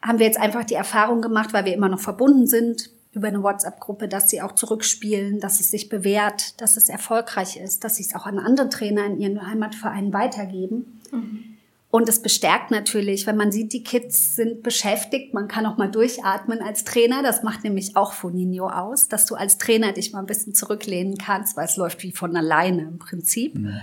haben 0.00 0.18
wir 0.18 0.26
jetzt 0.26 0.38
einfach 0.38 0.64
die 0.64 0.74
Erfahrung 0.74 1.20
gemacht, 1.20 1.52
weil 1.52 1.64
wir 1.64 1.74
immer 1.74 1.88
noch 1.88 2.00
verbunden 2.00 2.46
sind 2.46 2.90
über 3.12 3.28
eine 3.28 3.42
WhatsApp-Gruppe, 3.42 4.06
dass 4.06 4.30
sie 4.30 4.42
auch 4.42 4.52
zurückspielen, 4.52 5.40
dass 5.40 5.60
es 5.60 5.70
sich 5.70 5.88
bewährt, 5.88 6.60
dass 6.60 6.76
es 6.76 6.88
erfolgreich 6.88 7.56
ist, 7.56 7.82
dass 7.82 7.96
sie 7.96 8.04
es 8.04 8.14
auch 8.14 8.26
an 8.26 8.38
andere 8.38 8.68
Trainer 8.68 9.06
in 9.06 9.18
ihren 9.18 9.46
Heimatvereinen 9.46 10.12
weitergeben. 10.12 11.00
Mhm. 11.10 11.44
Und 11.90 12.06
es 12.08 12.20
bestärkt 12.20 12.70
natürlich, 12.70 13.26
wenn 13.26 13.36
man 13.36 13.50
sieht, 13.50 13.72
die 13.72 13.82
Kids 13.82 14.36
sind 14.36 14.62
beschäftigt, 14.62 15.32
man 15.32 15.48
kann 15.48 15.64
auch 15.64 15.78
mal 15.78 15.90
durchatmen 15.90 16.60
als 16.60 16.84
Trainer. 16.84 17.22
Das 17.22 17.42
macht 17.42 17.64
nämlich 17.64 17.96
auch 17.96 18.12
Foninho 18.12 18.68
aus, 18.68 19.08
dass 19.08 19.24
du 19.24 19.34
als 19.34 19.56
Trainer 19.56 19.92
dich 19.92 20.12
mal 20.12 20.20
ein 20.20 20.26
bisschen 20.26 20.54
zurücklehnen 20.54 21.16
kannst, 21.16 21.56
weil 21.56 21.64
es 21.64 21.76
läuft 21.76 22.02
wie 22.02 22.12
von 22.12 22.36
alleine 22.36 22.82
im 22.82 22.98
Prinzip. 22.98 23.54
Mhm. 23.54 23.80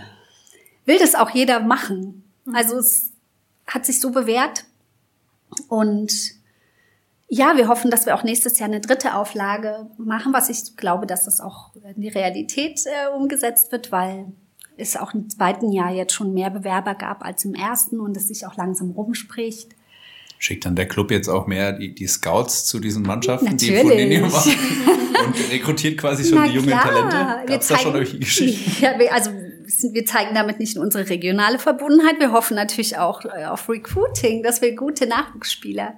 Will 0.86 1.00
das 1.00 1.15
auch 1.15 1.32
jeder 1.32 1.60
machen. 1.62 2.24
Also 2.54 2.78
es 2.78 3.12
hat 3.67 3.86
sich 3.86 3.99
so 3.99 4.12
bewährt. 4.12 4.65
Und 5.67 6.12
ja, 7.28 7.58
wir 7.58 7.67
hoffen, 7.67 7.89
dass 7.89 8.06
wir 8.06 8.15
auch 8.15 8.23
nächstes 8.23 8.60
Jahr 8.60 8.69
eine 8.69 8.82
dritte 8.82 9.15
Auflage 9.15 9.88
machen, 9.97 10.34
was 10.34 10.49
ich 10.49 10.78
glaube, 10.78 11.08
dass 11.08 11.25
das 11.25 11.39
auch 11.39 11.71
in 11.95 12.01
die 12.01 12.10
Realität 12.10 12.82
äh, 12.86 13.15
umgesetzt 13.15 13.71
wird, 13.71 13.91
weil 13.91 14.28
es 14.78 14.95
auch 14.95 15.13
im 15.13 15.30
zweiten 15.30 15.71
Jahr 15.71 15.91
jetzt 15.91 16.13
schon 16.13 16.34
mehr 16.34 16.49
Bewerber 16.49 16.95
gab 16.95 17.23
als 17.23 17.45
im 17.45 17.56
ersten 17.56 17.99
und 17.99 18.15
es 18.17 18.28
sich 18.28 18.45
auch 18.45 18.58
langsam 18.58 18.91
rumspricht. 18.91 19.69
Schickt 20.38 20.65
dann 20.65 20.75
der 20.75 20.88
Club 20.88 21.12
jetzt 21.12 21.30
auch 21.30 21.47
mehr 21.47 21.71
die, 21.71 21.95
die 21.95 22.08
Scouts 22.08 22.65
zu 22.65 22.80
diesen 22.80 23.04
Mannschaften, 23.04 23.45
Natürlich. 23.45 23.82
die 23.82 23.88
von 23.88 23.97
denen 23.97 24.21
machen 24.21 24.51
und 25.25 25.51
rekrutiert 25.51 25.97
quasi 25.97 26.25
schon 26.25 26.39
Na 26.39 26.47
die 26.47 26.56
jungen 26.56 26.67
klar. 26.67 26.84
Talente? 26.84 27.45
Gab 27.47 27.62
es 27.62 27.67
da 27.67 27.80
schon 27.80 27.93
solche 27.93 28.19
Geschichten? 28.19 28.71
Ja, 28.84 28.91
also 29.12 29.32
wir 29.65 30.06
zeigen 30.06 30.36
damit 30.36 30.60
nicht 30.60 30.75
nur 30.75 30.84
unsere 30.84 31.10
regionale 31.10 31.60
Verbundenheit, 31.60 32.19
wir 32.19 32.32
hoffen 32.32 32.56
natürlich 32.56 32.97
auch 32.97 33.25
äh, 33.25 33.45
auf 33.45 33.67
Recruiting, 33.69 34.43
dass 34.43 34.62
wir 34.62 34.75
gute 34.75 35.08
Nachwuchsspieler 35.08 35.95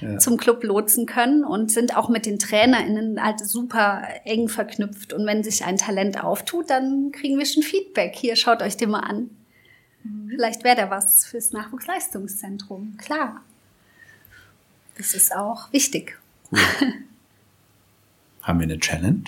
ja. 0.00 0.18
zum 0.18 0.36
Club 0.36 0.62
lotsen 0.64 1.06
können 1.06 1.44
und 1.44 1.70
sind 1.70 1.96
auch 1.96 2.08
mit 2.08 2.26
den 2.26 2.38
TrainerInnen 2.38 3.22
halt 3.22 3.40
super 3.40 4.02
eng 4.24 4.48
verknüpft. 4.48 5.12
Und 5.12 5.26
wenn 5.26 5.42
sich 5.42 5.64
ein 5.64 5.76
Talent 5.76 6.22
auftut, 6.22 6.70
dann 6.70 7.12
kriegen 7.12 7.38
wir 7.38 7.46
schon 7.46 7.62
Feedback. 7.62 8.14
Hier, 8.14 8.36
schaut 8.36 8.62
euch 8.62 8.76
den 8.76 8.90
mal 8.90 9.00
an. 9.00 9.30
Mhm. 10.04 10.30
Vielleicht 10.30 10.64
wäre 10.64 10.76
da 10.76 10.90
was 10.90 11.26
fürs 11.26 11.52
Nachwuchsleistungszentrum. 11.52 12.96
Klar. 12.98 13.42
Das 14.96 15.14
ist 15.14 15.34
auch 15.34 15.72
wichtig. 15.72 16.18
Cool. 16.50 16.58
Haben 18.42 18.60
wir 18.60 18.64
eine 18.64 18.78
Challenge? 18.78 19.24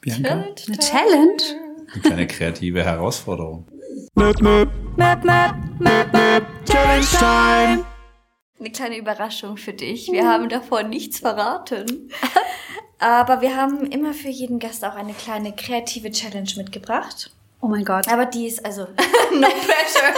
Bianca? 0.00 0.28
Challenge 0.28 0.54
eine 0.68 0.78
Challenge? 0.78 1.65
Eine 1.92 2.02
kleine 2.02 2.26
kreative 2.26 2.84
Herausforderung. 2.84 3.66
Möp, 4.14 4.40
möp, 4.40 4.68
möp, 4.96 5.24
möp, 5.24 5.54
möp, 5.78 6.12
möp, 6.12 6.44
Challenge 6.64 7.06
Time! 7.18 7.84
Eine 8.58 8.70
kleine 8.72 8.96
Überraschung 8.96 9.56
für 9.56 9.72
dich. 9.72 10.10
Wir 10.10 10.26
haben 10.26 10.48
davor 10.48 10.82
nichts 10.82 11.20
verraten. 11.20 12.10
Aber 12.98 13.42
wir 13.42 13.54
haben 13.56 13.84
immer 13.90 14.14
für 14.14 14.28
jeden 14.28 14.58
Gast 14.58 14.84
auch 14.84 14.94
eine 14.94 15.12
kleine 15.12 15.52
kreative 15.52 16.10
Challenge 16.10 16.50
mitgebracht. 16.56 17.30
Oh 17.60 17.68
mein 17.68 17.84
Gott. 17.84 18.08
Aber 18.08 18.24
die 18.24 18.46
ist 18.46 18.64
also 18.64 18.82
no 19.32 19.48
pressure. 19.48 20.14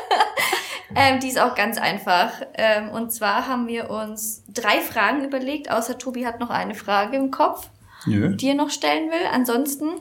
ähm, 0.96 1.20
die 1.20 1.28
ist 1.28 1.38
auch 1.38 1.54
ganz 1.54 1.78
einfach. 1.78 2.32
Ähm, 2.54 2.90
und 2.90 3.12
zwar 3.12 3.46
haben 3.46 3.68
wir 3.68 3.90
uns 3.90 4.42
drei 4.52 4.80
Fragen 4.80 5.24
überlegt, 5.24 5.70
außer 5.70 5.96
Tobi 5.98 6.26
hat 6.26 6.40
noch 6.40 6.50
eine 6.50 6.74
Frage 6.74 7.16
im 7.16 7.30
Kopf, 7.30 7.70
Nö. 8.06 8.34
die 8.34 8.48
er 8.48 8.54
noch 8.54 8.70
stellen 8.70 9.10
will. 9.10 9.26
Ansonsten. 9.32 10.00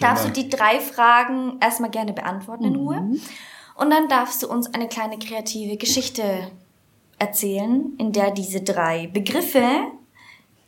Darfst 0.00 0.24
du 0.24 0.30
die 0.30 0.48
drei 0.48 0.80
Fragen 0.80 1.58
erstmal 1.60 1.90
gerne 1.90 2.12
beantworten 2.12 2.64
in 2.64 2.76
Ruhe. 2.76 3.00
Mhm. 3.00 3.20
Und 3.74 3.90
dann 3.90 4.08
darfst 4.08 4.42
du 4.42 4.48
uns 4.48 4.72
eine 4.74 4.88
kleine 4.88 5.18
kreative 5.18 5.76
Geschichte 5.76 6.50
erzählen, 7.18 7.94
in 7.98 8.12
der 8.12 8.30
diese 8.30 8.62
drei 8.62 9.06
Begriffe 9.06 9.62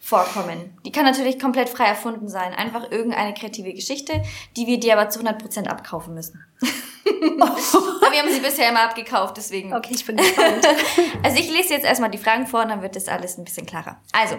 vorkommen. 0.04 0.76
Die 0.84 0.92
kann 0.92 1.04
natürlich 1.04 1.38
komplett 1.38 1.68
frei 1.68 1.86
erfunden 1.86 2.28
sein. 2.28 2.52
Einfach 2.52 2.90
irgendeine 2.90 3.32
kreative 3.32 3.72
Geschichte, 3.72 4.22
die 4.56 4.66
wir 4.66 4.78
dir 4.78 4.98
aber 4.98 5.08
zu 5.08 5.20
100% 5.20 5.66
abkaufen 5.66 6.12
müssen. 6.14 6.44
aber 6.60 8.12
wir 8.12 8.18
haben 8.20 8.30
sie 8.30 8.40
bisher 8.40 8.68
immer 8.68 8.82
abgekauft, 8.82 9.36
deswegen. 9.38 9.74
Okay, 9.74 9.94
ich 9.94 10.04
bin 10.04 10.16
gespannt. 10.16 10.66
also 11.22 11.38
ich 11.38 11.50
lese 11.50 11.72
jetzt 11.72 11.86
erstmal 11.86 12.10
die 12.10 12.18
Fragen 12.18 12.46
vor 12.46 12.62
und 12.62 12.68
dann 12.68 12.82
wird 12.82 12.96
das 12.96 13.08
alles 13.08 13.38
ein 13.38 13.44
bisschen 13.44 13.66
klarer. 13.66 14.00
Also, 14.12 14.36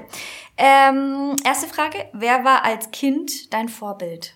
ähm, 0.57 1.35
erste 1.43 1.67
Frage. 1.67 2.09
Wer 2.13 2.43
war 2.45 2.63
als 2.63 2.91
Kind 2.91 3.51
dein 3.53 3.67
Vorbild? 3.67 4.35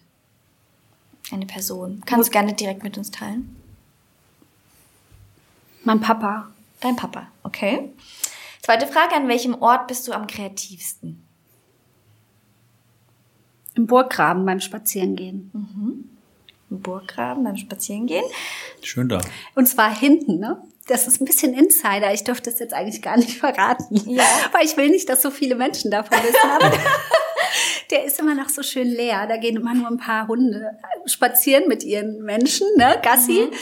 Eine 1.32 1.46
Person. 1.46 2.02
Kannst 2.06 2.30
du 2.30 2.32
gerne 2.32 2.54
direkt 2.54 2.84
mit 2.84 2.98
uns 2.98 3.12
teilen? 3.12 3.56
Mein 5.84 6.02
Papa. 6.02 6.50
Dein 6.82 6.96
Papa, 6.96 7.28
okay. 7.44 7.92
Zweite 8.62 8.88
Frage, 8.88 9.16
an 9.16 9.28
welchem 9.28 9.56
Ort 9.62 9.88
bist 9.88 10.08
du 10.08 10.14
am 10.14 10.28
kreativsten? 10.28 11.26
Im 13.76 13.88
Burggraben 13.88 14.46
beim 14.46 14.60
Spazierengehen. 14.60 15.52
Mhm. 15.54 16.10
Im 16.70 16.82
Burggraben 16.82 17.44
beim 17.44 17.58
Spazierengehen. 17.58 18.26
Schön 18.82 19.10
da. 19.10 19.22
Und 19.56 19.68
zwar 19.68 19.98
hinten, 19.98 20.40
ne? 20.40 20.62
Das 20.88 21.08
ist 21.08 21.22
ein 21.22 21.26
bisschen 21.26 21.54
Insider. 21.54 22.14
Ich 22.14 22.24
dürfte 22.24 22.50
das 22.50 22.60
jetzt 22.60 22.74
eigentlich 22.74 23.02
gar 23.02 23.18
nicht 23.18 23.38
verraten. 23.38 23.96
Ja. 24.10 24.24
Weil 24.52 24.66
ich 24.66 24.76
will 24.76 24.90
nicht, 24.90 25.08
dass 25.08 25.22
so 25.22 25.30
viele 25.32 25.56
Menschen 25.56 25.92
davon 25.92 26.18
wissen. 26.18 26.50
Aber 26.50 26.72
der 27.90 28.06
ist 28.06 28.20
immer 28.20 28.36
noch 28.36 28.50
so 28.50 28.62
schön 28.64 28.88
leer. 28.88 29.28
Da 29.28 29.38
gehen 29.38 29.56
immer 29.56 29.74
nur 29.74 29.88
ein 29.88 29.98
paar 29.98 30.28
Hunde 30.28 30.78
spazieren 31.06 31.68
mit 31.68 31.84
ihren 31.84 32.24
Menschen, 32.24 32.68
ne? 32.78 33.00
Gassi. 33.02 33.48
Mhm. 33.50 33.56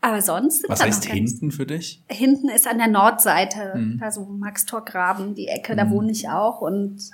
Aber 0.00 0.20
sonst. 0.20 0.68
Was 0.68 0.82
heißt 0.82 1.04
hinten 1.04 1.52
für 1.52 1.64
dich? 1.64 2.02
Hinten 2.08 2.48
ist 2.48 2.66
an 2.66 2.78
der 2.78 2.88
Nordseite, 2.88 3.72
mhm. 3.76 4.00
also 4.02 4.24
Maxtorgraben, 4.24 5.34
die 5.34 5.46
Ecke, 5.48 5.76
da 5.76 5.84
mhm. 5.84 5.90
wohne 5.90 6.12
ich 6.12 6.28
auch 6.28 6.60
und 6.60 7.10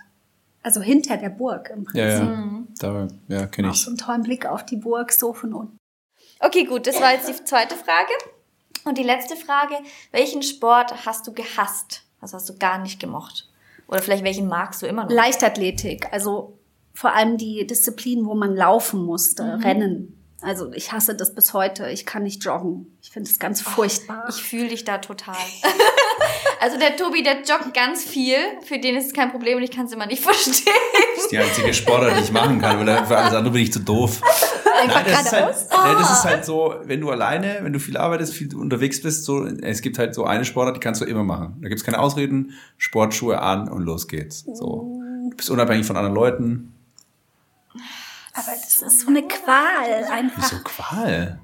also 0.62 0.81
hinter 0.81 1.17
der 1.17 1.29
Burg 1.29 1.71
im 1.71 1.85
Prinzip. 1.85 2.01
Ja, 2.01 2.09
ja. 2.09 2.25
Mhm. 2.25 2.69
Da, 2.79 3.09
ja 3.29 3.47
kenne 3.47 3.69
ich. 3.69 3.75
Auch 3.75 3.77
so 3.77 3.91
einen 3.91 3.99
tollen 3.99 4.23
Blick 4.23 4.47
auf 4.47 4.64
die 4.64 4.77
Burg, 4.77 5.12
so 5.12 5.33
von 5.33 5.55
unten. 5.55 5.79
Okay, 6.41 6.64
gut, 6.64 6.87
das 6.87 7.01
war 7.01 7.12
jetzt 7.12 7.29
die 7.29 7.45
zweite 7.45 7.75
Frage. 7.75 8.12
Und 8.85 8.97
die 8.97 9.03
letzte 9.03 9.37
Frage, 9.37 9.75
welchen 10.12 10.43
Sport 10.43 11.05
hast 11.05 11.27
du 11.27 11.33
gehasst? 11.33 12.05
Was 12.21 12.33
hast 12.33 12.49
du 12.49 12.57
gar 12.57 12.79
nicht 12.79 13.01
gemocht? 13.01 13.47
Oder 13.88 14.03
vielleicht 14.03 14.24
welchen 14.24 14.46
magst 14.46 14.83
du 14.83 14.87
immer 14.87 15.05
noch? 15.05 15.11
Leichtathletik, 15.11 16.12
also 16.12 16.59
vor 16.94 17.14
allem 17.14 17.37
die 17.38 17.66
Disziplin, 17.66 18.27
wo 18.27 18.35
man 18.35 18.55
laufen 18.55 19.05
musste, 19.05 19.57
mhm. 19.57 19.62
Rennen 19.62 20.17
Also 20.40 20.72
ich 20.72 20.92
hasse 20.92 21.16
das 21.16 21.35
bis 21.35 21.53
heute. 21.53 21.90
Ich 21.90 22.07
kann 22.07 22.22
nicht 22.22 22.44
joggen. 22.44 22.87
Ich 23.03 23.11
finde 23.11 23.29
es 23.29 23.40
ganz 23.40 23.61
furchtbar. 23.61 24.26
Ich 24.28 24.36
fühle 24.36 24.68
dich 24.68 24.84
da 24.84 24.99
total. 24.99 25.34
also 26.61 26.78
der 26.78 26.97
Tobi, 26.97 27.24
der 27.24 27.43
joggt 27.43 27.74
ganz 27.74 28.05
viel. 28.05 28.36
Für 28.64 28.78
den 28.78 28.97
ist 28.97 29.07
es 29.07 29.12
kein 29.12 29.32
Problem 29.32 29.57
und 29.57 29.64
ich 29.64 29.72
kann 29.72 29.86
es 29.86 29.93
immer 29.93 30.07
nicht 30.07 30.22
verstehen. 30.22 30.72
Das 31.16 31.24
ist 31.24 31.32
die 31.32 31.39
einzige 31.39 31.74
Sportart, 31.74 32.16
die 32.16 32.22
ich 32.22 32.32
machen 32.32 32.61
kann, 32.61 32.78
weil 32.86 33.05
für 33.05 33.16
alles 33.16 33.34
andere 33.34 33.53
bin 33.53 33.62
ich 33.62 33.72
zu 33.72 33.80
doof. 33.80 34.20
Nein, 34.86 35.05
das, 35.07 35.22
ist 35.26 35.32
halt, 35.32 35.57
oh. 35.72 35.99
das 35.99 36.12
ist 36.12 36.24
halt 36.24 36.45
so, 36.45 36.76
wenn 36.84 37.01
du 37.01 37.11
alleine, 37.11 37.59
wenn 37.62 37.72
du 37.72 37.80
viel 37.80 37.97
arbeitest, 37.97 38.32
viel 38.32 38.55
unterwegs 38.55 39.03
bist, 39.03 39.24
so, 39.24 39.45
es 39.45 39.82
gibt 39.82 39.99
halt 39.99 40.14
so 40.14 40.24
eine 40.24 40.45
Sportart, 40.45 40.76
die 40.76 40.80
kannst 40.80 41.01
du 41.01 41.05
immer 41.05 41.24
machen. 41.24 41.57
Da 41.61 41.68
gibt's 41.68 41.82
keine 41.82 41.99
Ausreden, 41.99 42.53
Sportschuhe 42.76 43.41
an 43.41 43.68
und 43.68 43.82
los 43.82 44.07
geht's. 44.07 44.45
So. 44.55 45.03
Du 45.30 45.36
bist 45.36 45.51
unabhängig 45.51 45.84
von 45.84 45.97
anderen 45.97 46.14
Leuten. 46.14 46.72
Aber 48.35 48.53
das 48.55 48.83
ist 48.83 49.01
so 49.01 49.09
eine 49.09 49.26
Qual 49.26 50.05
einfach. 50.11 50.43
Wieso 50.43 50.62
Qual? 50.62 51.41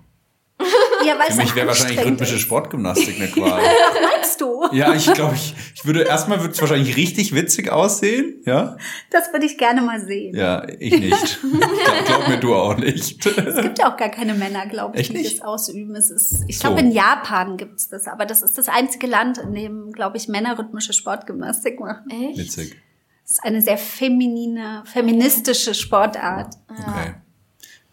Ja, 1.04 1.18
weil 1.18 1.32
Für 1.32 1.42
mich 1.42 1.54
wäre 1.54 1.66
wahrscheinlich 1.66 2.04
rhythmische 2.04 2.38
Sportgymnastik 2.38 3.16
eine 3.16 3.28
Qual. 3.32 3.60
Meinst 3.60 4.40
du? 4.40 4.66
Ja, 4.72 4.94
ich 4.94 5.12
glaube, 5.12 5.34
ich, 5.34 5.54
ich 5.74 5.84
würde 5.84 6.02
erstmal 6.02 6.40
würde 6.40 6.54
es 6.54 6.60
wahrscheinlich 6.60 6.96
richtig 6.96 7.34
witzig 7.34 7.70
aussehen, 7.70 8.40
ja? 8.46 8.76
Das 9.10 9.32
würde 9.32 9.46
ich 9.46 9.58
gerne 9.58 9.82
mal 9.82 10.00
sehen. 10.00 10.34
Ja, 10.34 10.66
ich 10.78 10.98
nicht. 10.98 11.40
glaub, 11.58 12.04
glaub 12.06 12.28
mir 12.28 12.38
du 12.38 12.54
auch 12.54 12.76
nicht. 12.76 13.26
Es 13.26 13.62
gibt 13.62 13.78
ja 13.78 13.92
auch 13.92 13.96
gar 13.96 14.10
keine 14.10 14.34
Männer, 14.34 14.66
glaube 14.66 14.98
ich, 14.98 15.08
die 15.08 15.22
das 15.22 15.40
ausüben. 15.40 15.96
Es 15.96 16.10
ist, 16.10 16.44
ich 16.46 16.60
glaube, 16.60 16.80
so. 16.80 16.86
in 16.86 16.92
Japan 16.92 17.56
gibt's 17.56 17.88
das, 17.88 18.06
aber 18.06 18.24
das 18.24 18.42
ist 18.42 18.56
das 18.56 18.68
einzige 18.68 19.06
Land, 19.06 19.38
in 19.38 19.54
dem, 19.54 19.92
glaube 19.92 20.16
ich, 20.16 20.28
Männer 20.28 20.58
rhythmische 20.58 20.92
Sportgymnastik 20.92 21.80
machen. 21.80 22.08
Echt? 22.10 22.38
Witzig. 22.38 22.76
Es 23.24 23.32
ist 23.32 23.44
eine 23.44 23.62
sehr 23.62 23.78
feminine, 23.78 24.82
feministische 24.86 25.74
Sportart. 25.74 26.54
Okay. 26.68 27.14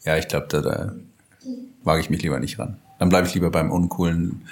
Ja, 0.04 0.18
ich 0.18 0.28
glaube, 0.28 0.48
da, 0.48 0.62
da 0.62 0.96
wage 1.84 2.02
ich 2.02 2.10
mich 2.10 2.22
lieber 2.22 2.40
nicht 2.40 2.60
ran. 2.60 2.80
Dann 3.00 3.10
bleibe 3.10 3.28
ich 3.28 3.34
lieber 3.34 3.50
beim 3.50 3.72
uncoolen, 3.72 4.48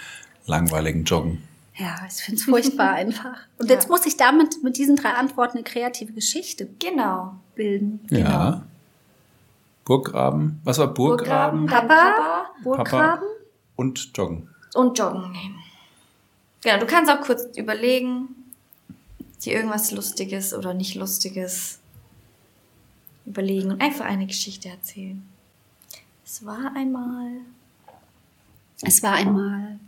langweiligen 0.46 1.04
Joggen. 1.04 1.44
Ja, 1.76 1.96
ich 2.08 2.16
finde 2.16 2.40
es 2.40 2.46
furchtbar 2.46 2.92
einfach. 2.94 3.38
Und 3.58 3.70
ja. 3.70 3.76
jetzt 3.76 3.90
muss 3.90 4.06
ich 4.06 4.18
damit 4.18 4.64
mit 4.64 4.78
diesen 4.78 4.96
drei 4.96 5.12
Antworten 5.12 5.58
eine 5.58 5.64
kreative 5.64 6.14
Geschichte 6.14 6.68
genau 6.80 7.36
bilden. 7.56 8.00
Ja. 8.10 8.18
Genau. 8.18 8.64
Burggraben. 9.86 10.62
Was 10.64 10.78
war 10.78 10.94
Burggraben? 10.94 11.66
Burggraben 11.66 11.88
Papa, 11.88 12.46
Burggraben. 12.64 12.90
Papa 12.90 13.22
und 13.76 14.12
Joggen. 14.16 14.50
Und 14.76 15.00
Joggen 15.00 15.32
nehmen. 15.32 15.60
Genau, 16.62 16.80
du 16.80 16.86
kannst 16.86 17.10
auch 17.10 17.22
kurz 17.22 17.58
überlegen, 17.58 18.28
dir 19.46 19.54
irgendwas 19.54 19.92
Lustiges 19.92 20.54
oder 20.54 20.74
nicht 20.74 20.96
Lustiges 20.96 21.80
überlegen 23.26 23.72
und 23.72 23.82
einfach 23.82 24.06
eine 24.06 24.28
Geschichte 24.28 24.70
erzählen. 24.70 25.24
Es 26.26 26.46
war 26.46 26.76
einmal. 26.76 27.32
Es 28.82 29.04
war 29.04 29.14
einmal 29.14 29.80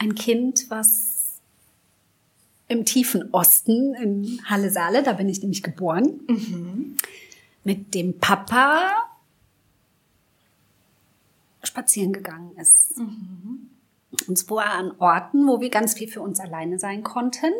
ein 0.00 0.14
Kind, 0.14 0.66
was 0.70 1.40
im 2.68 2.84
tiefen 2.84 3.32
Osten 3.32 3.94
in 3.94 4.40
Halle 4.46 4.70
Saale, 4.70 5.02
da 5.02 5.12
bin 5.12 5.28
ich 5.28 5.40
nämlich 5.42 5.62
geboren, 5.62 6.20
mhm. 6.26 6.96
mit 7.64 7.94
dem 7.94 8.18
Papa 8.18 8.94
spazieren 11.62 12.12
gegangen 12.12 12.56
ist. 12.56 12.96
Mhm. 12.96 13.70
Und 14.26 14.36
zwar 14.38 14.72
an 14.72 14.92
Orten, 14.98 15.46
wo 15.46 15.60
wir 15.60 15.68
ganz 15.68 15.94
viel 15.94 16.08
für 16.08 16.22
uns 16.22 16.40
alleine 16.40 16.78
sein 16.78 17.02
konnten. 17.02 17.52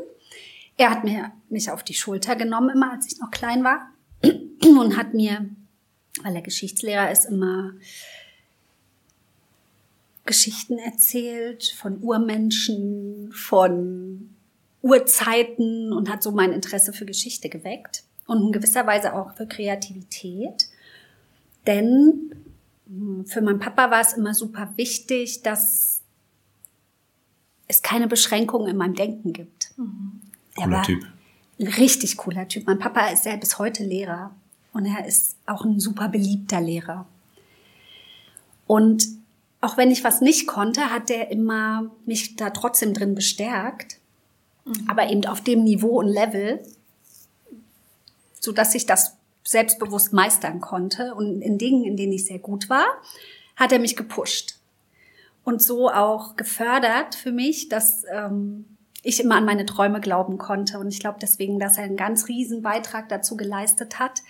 Er 0.80 0.90
hat 0.90 1.04
mir, 1.04 1.30
mich 1.50 1.70
auf 1.70 1.82
die 1.82 1.92
Schulter 1.92 2.36
genommen, 2.36 2.70
immer 2.70 2.92
als 2.92 3.12
ich 3.12 3.18
noch 3.18 3.30
klein 3.30 3.64
war, 3.64 3.90
und 4.24 4.96
hat 4.96 5.12
mir 5.12 5.50
weil 6.22 6.34
er 6.34 6.40
Geschichtslehrer 6.40 7.10
ist, 7.10 7.26
immer 7.26 7.74
Geschichten 10.24 10.78
erzählt 10.78 11.74
von 11.78 12.02
Urmenschen, 12.02 13.30
von 13.30 14.30
Urzeiten 14.80 15.92
und 15.92 16.08
hat 16.08 16.22
so 16.22 16.32
mein 16.32 16.54
Interesse 16.54 16.94
für 16.94 17.04
Geschichte 17.04 17.50
geweckt 17.50 18.04
und 18.26 18.46
in 18.46 18.52
gewisser 18.52 18.86
Weise 18.86 19.14
auch 19.14 19.34
für 19.36 19.46
Kreativität. 19.46 20.70
Denn 21.66 22.34
hm, 22.86 23.26
für 23.26 23.42
meinen 23.42 23.58
Papa 23.58 23.90
war 23.90 24.00
es 24.00 24.14
immer 24.14 24.32
super 24.32 24.72
wichtig, 24.76 25.42
dass 25.42 26.00
es 27.68 27.82
keine 27.82 28.08
Beschränkungen 28.08 28.68
in 28.68 28.78
meinem 28.78 28.94
Denken 28.94 29.34
gibt. 29.34 29.72
Mhm. 29.76 30.29
Cooler 30.64 30.82
Typ. 30.82 31.06
Ein 31.58 31.66
richtig 31.66 32.16
cooler 32.16 32.48
Typ. 32.48 32.66
Mein 32.66 32.78
Papa 32.78 33.08
ist 33.08 33.26
ja 33.26 33.36
bis 33.36 33.58
heute 33.58 33.84
Lehrer 33.84 34.30
und 34.72 34.86
er 34.86 35.06
ist 35.06 35.36
auch 35.46 35.64
ein 35.64 35.80
super 35.80 36.08
beliebter 36.08 36.60
Lehrer. 36.60 37.06
Und 38.66 39.06
auch 39.60 39.76
wenn 39.76 39.90
ich 39.90 40.04
was 40.04 40.20
nicht 40.20 40.46
konnte, 40.46 40.90
hat 40.90 41.10
er 41.10 41.30
immer 41.30 41.90
mich 42.06 42.36
da 42.36 42.50
trotzdem 42.50 42.94
drin 42.94 43.14
bestärkt. 43.14 43.98
Mhm. 44.64 44.88
Aber 44.88 45.10
eben 45.10 45.24
auf 45.26 45.42
dem 45.42 45.64
Niveau 45.64 45.98
und 45.98 46.08
Level, 46.08 46.62
so 48.40 48.52
dass 48.52 48.74
ich 48.74 48.86
das 48.86 49.16
selbstbewusst 49.42 50.12
meistern 50.12 50.60
konnte. 50.60 51.14
Und 51.14 51.42
in 51.42 51.58
Dingen, 51.58 51.84
in 51.84 51.96
denen 51.96 52.12
ich 52.12 52.24
sehr 52.24 52.38
gut 52.38 52.70
war, 52.70 52.86
hat 53.56 53.72
er 53.72 53.78
mich 53.78 53.96
gepusht. 53.96 54.56
Und 55.44 55.62
so 55.62 55.90
auch 55.90 56.36
gefördert 56.36 57.14
für 57.14 57.32
mich, 57.32 57.68
dass 57.68 58.04
ähm, 58.10 58.64
ich 59.02 59.20
immer 59.20 59.36
an 59.36 59.44
meine 59.44 59.66
Träume 59.66 60.00
glauben 60.00 60.38
konnte. 60.38 60.78
Und 60.78 60.88
ich 60.88 61.00
glaube 61.00 61.18
deswegen, 61.20 61.58
dass 61.58 61.78
er 61.78 61.84
einen 61.84 61.96
ganz 61.96 62.28
riesen 62.28 62.62
Beitrag 62.62 63.08
dazu 63.08 63.36
geleistet 63.36 63.98
hat, 63.98 64.20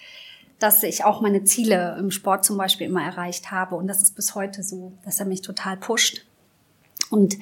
dass 0.59 0.83
ich 0.83 1.05
auch 1.05 1.21
meine 1.21 1.45
Ziele 1.45 1.97
im 1.99 2.11
Sport 2.11 2.45
zum 2.45 2.57
Beispiel 2.57 2.87
immer 2.87 3.03
erreicht 3.03 3.51
habe. 3.51 3.77
Und 3.77 3.87
das 3.87 4.03
ist 4.03 4.15
bis 4.15 4.35
heute 4.35 4.63
so, 4.63 4.93
dass 5.05 5.19
er 5.19 5.27
mich 5.27 5.43
total 5.43 5.77
pusht. 5.77 6.27
Und 7.11 7.37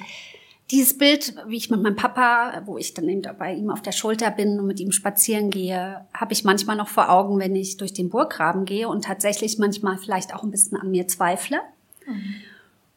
dieses 0.71 0.97
Bild, 0.97 1.35
wie 1.47 1.57
ich 1.57 1.69
mit 1.69 1.81
meinem 1.81 1.95
Papa, 1.95 2.61
wo 2.65 2.77
ich 2.77 2.93
dann 2.93 3.09
eben 3.09 3.21
bei 3.37 3.53
ihm 3.53 3.71
auf 3.71 3.81
der 3.81 3.91
Schulter 3.91 4.29
bin 4.29 4.59
und 4.59 4.67
mit 4.67 4.79
ihm 4.79 4.91
spazieren 4.91 5.49
gehe, 5.49 6.05
habe 6.13 6.33
ich 6.33 6.43
manchmal 6.43 6.75
noch 6.75 6.87
vor 6.87 7.09
Augen, 7.09 7.39
wenn 7.39 7.55
ich 7.55 7.77
durch 7.77 7.93
den 7.93 8.09
Burggraben 8.09 8.65
gehe 8.65 8.87
und 8.87 9.03
tatsächlich 9.03 9.57
manchmal 9.57 9.97
vielleicht 9.97 10.33
auch 10.33 10.43
ein 10.43 10.51
bisschen 10.51 10.77
an 10.77 10.91
mir 10.91 11.07
zweifle 11.07 11.59
mhm. 12.05 12.35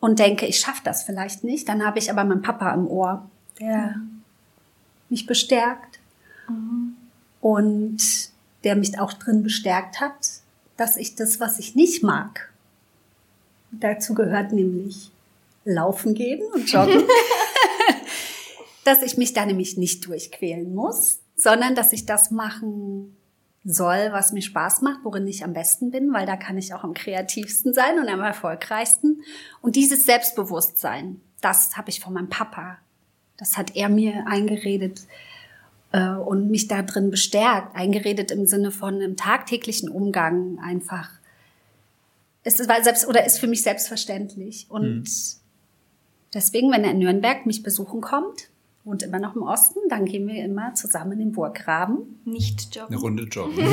und 0.01 0.19
denke, 0.19 0.47
ich 0.47 0.59
schaffe 0.59 0.83
das 0.85 1.03
vielleicht 1.03 1.45
nicht. 1.45 1.69
Dann 1.69 1.85
habe 1.85 1.99
ich 1.99 2.11
aber 2.11 2.25
meinen 2.25 2.43
Papa 2.43 2.73
im 2.75 2.87
Ohr, 2.87 3.31
mhm. 3.59 4.22
Mich 5.13 5.27
bestärkt 5.27 6.01
mhm. 6.49 6.97
und 7.41 8.03
der 8.65 8.75
mich 8.75 8.99
auch 8.99 9.13
drin 9.13 9.45
bestärkt 9.45 10.01
hat, 10.01 10.41
dass 10.77 10.97
ich 10.97 11.15
das, 11.15 11.39
was 11.39 11.61
ich 11.61 11.77
nicht 11.77 12.03
mag, 12.03 12.53
dazu 13.71 14.15
gehört 14.15 14.53
nämlich 14.53 15.13
laufen 15.65 16.15
gehen 16.15 16.43
und 16.53 16.71
joggen, 16.71 17.05
dass 18.85 19.03
ich 19.03 19.17
mich 19.17 19.33
da 19.33 19.47
nämlich 19.47 19.77
nicht 19.77 20.07
durchquälen 20.07 20.75
muss, 20.75 21.21
sondern 21.37 21.75
dass 21.75 21.93
ich 21.93 22.05
das 22.05 22.31
machen 22.31 23.17
soll, 23.65 24.09
was 24.11 24.33
mir 24.33 24.43
Spaß 24.43 24.83
macht, 24.83 25.05
worin 25.05 25.27
ich 25.27 25.45
am 25.45 25.53
besten 25.53 25.91
bin, 25.91 26.13
weil 26.13 26.27
da 26.27 26.37
kann 26.37 26.59
ich 26.59 26.75
auch 26.75 26.83
am 26.83 26.95
kreativsten 26.95 27.73
sein 27.73 27.99
und 27.99 28.09
am 28.09 28.21
erfolgreichsten. 28.21 29.23
Und 29.61 29.77
dieses 29.77 30.05
Selbstbewusstsein, 30.05 31.21
das 31.41 31.77
habe 31.77 31.91
ich 31.91 32.01
von 32.01 32.13
meinem 32.13 32.29
Papa. 32.29 32.79
Das 33.37 33.57
hat 33.57 33.75
er 33.77 33.89
mir 33.89 34.27
eingeredet 34.27 35.03
äh, 35.93 36.09
und 36.09 36.51
mich 36.51 36.69
da 36.69 36.83
drin 36.83 37.11
bestärkt, 37.11 37.75
eingeredet 37.77 38.31
im 38.31 38.47
Sinne 38.47 38.71
von 38.71 38.95
einem 38.95 39.17
tagtäglichen 39.17 39.89
Umgang 39.89 40.59
einfach. 40.59 41.11
Es 42.45 42.61
ist, 42.61 42.69
weil 42.69 42.83
selbst, 42.83 43.07
oder 43.07 43.25
ist 43.25 43.39
für 43.39 43.47
mich 43.47 43.63
selbstverständlich. 43.63 44.67
Und 44.69 45.01
mhm. 45.01 45.05
deswegen, 46.35 46.73
wenn 46.73 46.85
er 46.85 46.91
in 46.91 46.99
Nürnberg 46.99 47.47
mich 47.47 47.63
besuchen 47.63 48.01
kommt, 48.01 48.49
wohnt 48.85 49.03
immer 49.03 49.19
noch 49.19 49.37
im 49.37 49.43
Osten, 49.43 49.79
dann 49.89 50.07
gehen 50.07 50.27
wir 50.27 50.45
immer 50.45 50.75
zusammen 50.75 51.13
in 51.13 51.19
den 51.21 51.33
Burggraben. 51.33 52.21
Nicht 52.25 52.75
joggen. 52.75 52.95
Eine 52.95 53.01
Runde 53.01 53.23
joggen. 53.25 53.57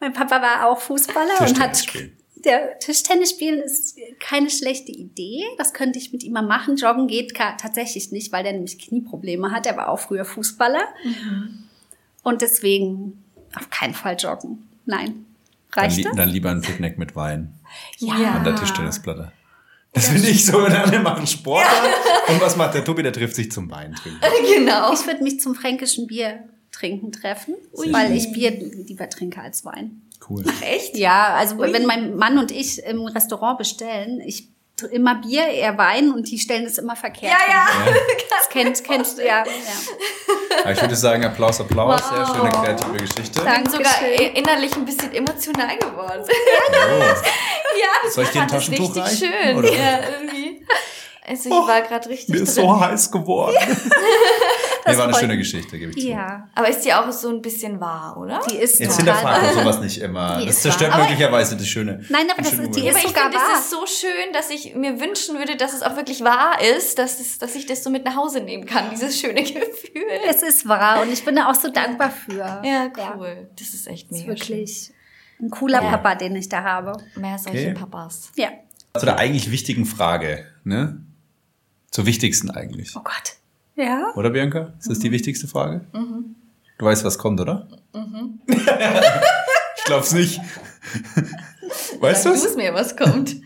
mein 0.00 0.12
Papa 0.12 0.40
war 0.40 0.68
auch 0.68 0.80
Fußballer 0.80 1.40
und 1.40 1.58
hat 1.58 1.84
der 2.44 2.78
Tischtennis 2.78 3.30
spielen 3.30 3.60
ist 3.60 3.98
keine 4.20 4.50
schlechte 4.50 4.92
Idee. 4.92 5.44
Das 5.56 5.72
könnte 5.72 5.98
ich 5.98 6.12
mit 6.12 6.22
ihm 6.22 6.32
mal 6.32 6.42
machen. 6.42 6.76
Joggen 6.76 7.06
geht 7.06 7.34
tatsächlich 7.34 8.12
nicht, 8.12 8.32
weil 8.32 8.42
der 8.42 8.52
nämlich 8.52 8.78
Knieprobleme 8.78 9.50
hat. 9.50 9.66
Er 9.66 9.76
war 9.76 9.88
auch 9.88 9.98
früher 9.98 10.24
Fußballer. 10.24 10.82
Mhm. 11.04 11.64
Und 12.22 12.42
deswegen 12.42 13.22
auf 13.54 13.70
keinen 13.70 13.94
Fall 13.94 14.16
joggen. 14.18 14.68
Nein. 14.84 15.26
Reicht 15.72 15.98
dann, 15.98 16.04
das? 16.04 16.16
Dann 16.16 16.28
lieber 16.28 16.50
ein 16.50 16.62
Picknick 16.62 16.98
mit 16.98 17.14
Wein. 17.16 17.54
Ja. 17.98 18.32
An 18.32 18.44
der 18.44 18.56
Tischtennisplatte. 18.56 19.32
Das 19.92 20.08
finde 20.08 20.28
ich 20.28 20.44
so, 20.44 20.62
wenn 20.62 20.72
alle 20.72 21.00
machen 21.00 21.26
Sport. 21.26 21.64
Ja. 21.64 22.34
Und 22.34 22.40
was 22.40 22.56
macht 22.56 22.74
der 22.74 22.84
Tobi? 22.84 23.02
Der 23.02 23.12
trifft 23.12 23.34
sich 23.34 23.50
zum 23.50 23.70
Wein 23.70 23.94
trinken. 23.94 24.20
Genau. 24.54 24.92
Ich 24.92 25.06
würde 25.06 25.22
mich 25.22 25.40
zum 25.40 25.54
fränkischen 25.54 26.06
Bier 26.06 26.44
trinken 26.72 27.10
treffen, 27.10 27.54
Ui. 27.72 27.92
weil 27.92 28.14
ich 28.14 28.32
Bier 28.32 28.50
lieber 28.50 29.08
trinke 29.08 29.40
als 29.40 29.64
Wein. 29.64 30.02
Cool. 30.28 30.44
Ach, 30.46 30.62
echt? 30.62 30.96
Ja, 30.96 31.34
also 31.34 31.56
Ui. 31.56 31.72
wenn 31.72 31.86
mein 31.86 32.16
Mann 32.16 32.38
und 32.38 32.50
ich 32.50 32.82
im 32.84 33.06
Restaurant 33.06 33.58
bestellen, 33.58 34.20
ich 34.20 34.48
immer 34.86 35.16
Bier, 35.16 35.46
eher 35.48 35.76
Wein 35.76 36.12
und 36.12 36.30
die 36.30 36.38
stellen 36.38 36.64
es 36.64 36.78
immer 36.78 36.94
verkehrt. 36.96 37.32
Ja, 37.32 37.52
ja. 37.52 37.84
hin. 37.84 37.94
Das 38.38 38.48
kennst, 38.50 38.84
kennst 38.84 39.18
du, 39.18 39.26
ja. 39.26 39.44
ja. 39.44 40.60
Aber 40.62 40.72
ich 40.72 40.80
würde 40.80 40.94
sagen, 40.94 41.24
Applaus, 41.24 41.60
Applaus. 41.60 42.00
Sehr 42.08 42.26
schöne 42.26 42.50
kreative 42.50 42.96
Geschichte. 42.96 43.42
Ich 43.44 43.62
bin 43.62 43.70
sogar 43.70 44.02
innerlich 44.34 44.76
ein 44.76 44.84
bisschen 44.84 45.12
emotional 45.12 45.76
geworden. 45.76 46.22
Oh. 46.24 47.00
ja, 47.00 47.88
das 48.04 48.14
Soll 48.14 48.24
ich 48.24 48.30
dir 48.30 48.42
ein 48.42 48.48
Taschentuch 48.48 48.94
richtig 48.94 49.02
reichen, 49.02 49.34
schön. 49.42 49.56
oder? 49.56 49.72
Ja, 49.74 50.00
irgendwie. 50.08 50.64
Also 51.26 51.48
ich 51.48 51.54
war 51.54 51.82
gerade 51.82 52.08
richtig 52.08 52.28
Mir 52.28 52.42
ist 52.42 52.56
drin. 52.56 52.64
so 52.64 52.80
heiß 52.80 53.10
geworden. 53.10 53.56
nee, 54.86 54.96
war 54.96 55.04
eine 55.04 55.14
schöne. 55.14 55.36
Geschichte, 55.38 55.78
gebe 55.78 55.92
ich 55.92 55.98
zu. 56.02 56.08
Ja, 56.08 56.48
Aber 56.54 56.68
ist 56.68 56.80
die 56.84 56.92
auch 56.92 57.10
so 57.12 57.28
ein 57.28 57.40
bisschen 57.42 57.80
wahr, 57.80 58.16
oder? 58.16 58.40
die 58.50 58.56
ist 58.56 58.78
Jetzt 58.80 58.96
hinterfragt 58.96 59.42
man 59.42 59.54
sowas 59.54 59.80
nicht 59.80 59.98
immer. 60.00 60.38
Die 60.38 60.46
Das 60.46 60.56
ist 60.56 60.62
zerstört 60.62 60.92
wahr. 60.92 61.00
möglicherweise 61.00 61.56
das 61.56 61.66
Schöne. 61.68 62.04
Nein, 62.08 62.26
aber 62.30 62.42
das 62.42 62.52
ist- 62.52 62.58
die 62.60 62.64
Moment. 62.64 62.78
Aber 62.78 62.88
ist 62.90 62.96
ich 63.04 63.08
sogar 63.08 63.22
finde, 63.24 63.36
wahr. 63.38 63.50
es 63.54 63.60
ist 63.60 63.70
so 63.70 63.86
schön, 63.86 64.32
dass 64.32 64.50
ich 64.50 64.74
mir 64.74 65.00
wünschen 65.00 65.38
würde, 65.38 65.56
dass 65.56 65.72
es 65.72 65.82
auch 65.82 65.96
wirklich 65.96 66.22
wahr 66.24 66.58
ist, 66.76 66.98
dass, 66.98 67.20
es, 67.20 67.38
dass 67.38 67.54
ich 67.54 67.66
das 67.66 67.82
so 67.84 67.90
mit 67.90 68.04
nach 68.04 68.16
Hause 68.16 68.40
nehmen 68.40 68.66
kann, 68.66 68.90
dieses 68.90 69.18
schöne 69.20 69.42
Gefühl. 69.42 70.02
Es 70.28 70.42
ist 70.42 70.68
wahr 70.68 71.02
und 71.02 71.12
ich 71.12 71.24
bin 71.24 71.36
da 71.36 71.50
auch 71.50 71.54
so 71.54 71.70
dankbar 71.70 72.10
für. 72.10 72.62
Ja, 72.64 72.90
cool. 73.16 73.48
Das 73.58 73.68
ist 73.74 73.86
echt 73.86 74.10
Das 74.10 74.18
ist 74.18 74.26
mega 74.26 74.38
wirklich 74.38 74.90
ein 75.40 75.50
cooler 75.50 75.82
Ja. 75.82 75.90
Papa, 75.90 76.14
den 76.16 76.34
ich 76.36 76.48
da 76.48 76.62
habe. 76.64 76.92
schön. 77.12 77.22
Mehr 77.22 77.38
solche 77.38 77.70
Okay. 77.70 77.74
Papas. 77.74 78.30
Ja. 78.36 78.48
Zu 78.98 79.06
der 79.06 79.18
eigentlich 79.18 79.50
wichtigen 79.52 79.84
Frage, 79.86 80.44
ne? 80.64 81.00
Zur 81.90 82.06
wichtigsten 82.06 82.50
eigentlich. 82.50 82.94
Oh 82.96 83.00
Gott. 83.04 83.34
Ja. 83.78 84.12
Oder 84.16 84.30
Bianca? 84.30 84.74
Ist 84.78 84.90
das 84.90 84.98
die 84.98 85.12
wichtigste 85.12 85.46
Frage? 85.46 85.86
Du 86.78 86.84
weißt, 86.84 87.04
was 87.04 87.16
kommt, 87.16 87.40
oder? 87.40 87.68
ich 89.76 89.84
glaub's 89.84 90.12
nicht. 90.12 90.40
Weißt 92.00 92.26
du 92.26 92.32
du 92.32 92.56
mir, 92.56 92.74
was 92.74 92.96
kommt. 92.96 93.36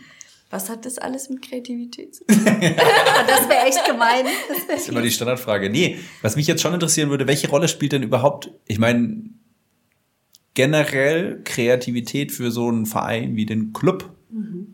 Was 0.48 0.68
hat 0.68 0.84
das 0.84 0.98
alles 0.98 1.28
mit 1.28 1.42
Kreativität 1.42 2.14
zu 2.14 2.24
tun? 2.26 2.36
Das 2.44 3.48
wäre 3.48 3.66
echt 3.66 3.84
gemein. 3.86 4.26
Das 4.48 4.68
wär 4.68 4.74
Das 4.74 4.82
ist 4.82 4.88
immer 4.88 5.02
die 5.02 5.10
Standardfrage. 5.10 5.70
Nee, 5.70 5.98
was 6.22 6.36
mich 6.36 6.46
jetzt 6.46 6.62
schon 6.62 6.74
interessieren 6.74 7.10
würde, 7.10 7.26
welche 7.26 7.48
Rolle 7.48 7.68
spielt 7.68 7.92
denn 7.92 8.02
überhaupt, 8.02 8.50
ich 8.66 8.78
meine, 8.78 9.30
generell 10.54 11.42
Kreativität 11.44 12.32
für 12.32 12.50
so 12.50 12.68
einen 12.68 12.86
Verein 12.86 13.36
wie 13.36 13.46
den 13.46 13.72
Club? 13.72 14.10